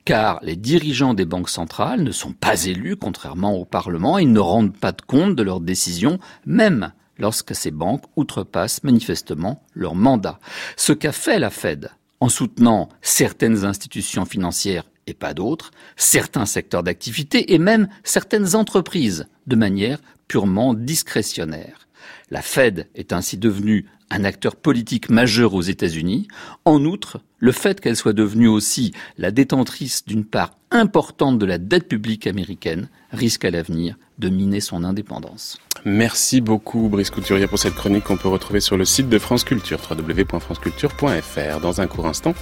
car 0.06 0.39
les 0.43 0.56
dirigeants 0.56 1.14
des 1.14 1.26
banques 1.26 1.49
centrales 1.49 2.04
ne 2.04 2.12
sont 2.12 2.34
pas 2.34 2.66
élus, 2.66 2.95
contrairement 2.95 3.56
au 3.56 3.66
Parlement, 3.66 4.18
ils 4.18 4.32
ne 4.32 4.39
rendent 4.39 4.76
pas 4.76 4.91
de 4.91 5.01
compte 5.01 5.36
de 5.36 5.43
leurs 5.43 5.62
décisions, 5.62 6.20
même 6.45 6.91
lorsque 7.18 7.56
ces 7.56 7.72
banques 7.72 8.04
outrepassent 8.16 8.84
manifestement 8.84 9.64
leur 9.74 9.95
mandat. 9.95 10.39
Ce 10.78 10.93
qu'a 10.93 11.12
fait 11.12 11.39
la 11.39 11.49
Fed 11.49 11.91
en 12.20 12.30
soutenant 12.30 12.89
certaines 13.01 13.66
institutions 13.66 14.26
financières 14.26 14.86
et 15.08 15.14
pas 15.14 15.34
d'autres, 15.34 15.72
certains 15.95 16.45
secteurs 16.45 16.84
d'activité 16.84 17.54
et 17.54 17.60
même 17.60 17.88
certaines 18.04 18.56
entreprises 18.56 19.28
de 19.47 19.56
manière 19.56 19.99
purement 20.28 20.74
discrétionnaire. 20.74 21.88
La 22.30 22.41
Fed 22.41 22.88
est 22.95 23.14
ainsi 23.14 23.38
devenue 23.38 23.86
un 24.14 24.24
acteur 24.24 24.55
politique 24.55 25.09
majeur 25.09 25.53
aux 25.53 25.61
États-Unis. 25.61 26.28
En 26.66 26.86
outre, 26.86 27.20
le 27.39 27.51
fait 27.51 27.82
qu'elle 27.82 27.95
soit 27.95 28.14
devenue 28.14 28.47
aussi 28.47 28.93
la 29.18 29.32
détentrice 29.32 30.05
d'une 30.05 30.24
part 30.24 30.51
importante 30.72 31.39
de 31.39 31.45
la 31.45 31.57
dette 31.57 31.88
publique 31.88 32.28
américaine 32.28 32.89
risque 33.11 33.45
à 33.45 33.51
l'avenir 33.51 33.95
de 34.20 34.30
miner 34.30 34.59
son 34.59 34.84
indépendance. 34.84 35.57
Merci 35.86 36.41
beaucoup 36.41 36.88
Brice 36.88 37.09
Couturier 37.09 37.47
pour 37.47 37.59
cette 37.59 37.76
chronique 37.76 38.05
qu'on 38.05 38.18
peut 38.18 38.30
retrouver 38.30 38.59
sur 38.59 38.78
le 38.78 38.86
site 38.86 39.09
de 39.09 39.20
France 39.20 39.43
Culture, 39.43 39.80
www.franceculture.fr. 39.89 41.59
Dans 41.61 41.82
un 41.82 41.88
court 41.88 42.07
instant, 42.07 42.34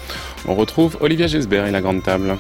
on 0.47 0.55
retrouve 0.55 0.97
Olivia 0.99 1.28
Gesbert 1.28 1.65
et 1.65 1.72
la 1.72 1.82
Grande 1.82 2.03
Table. 2.03 2.38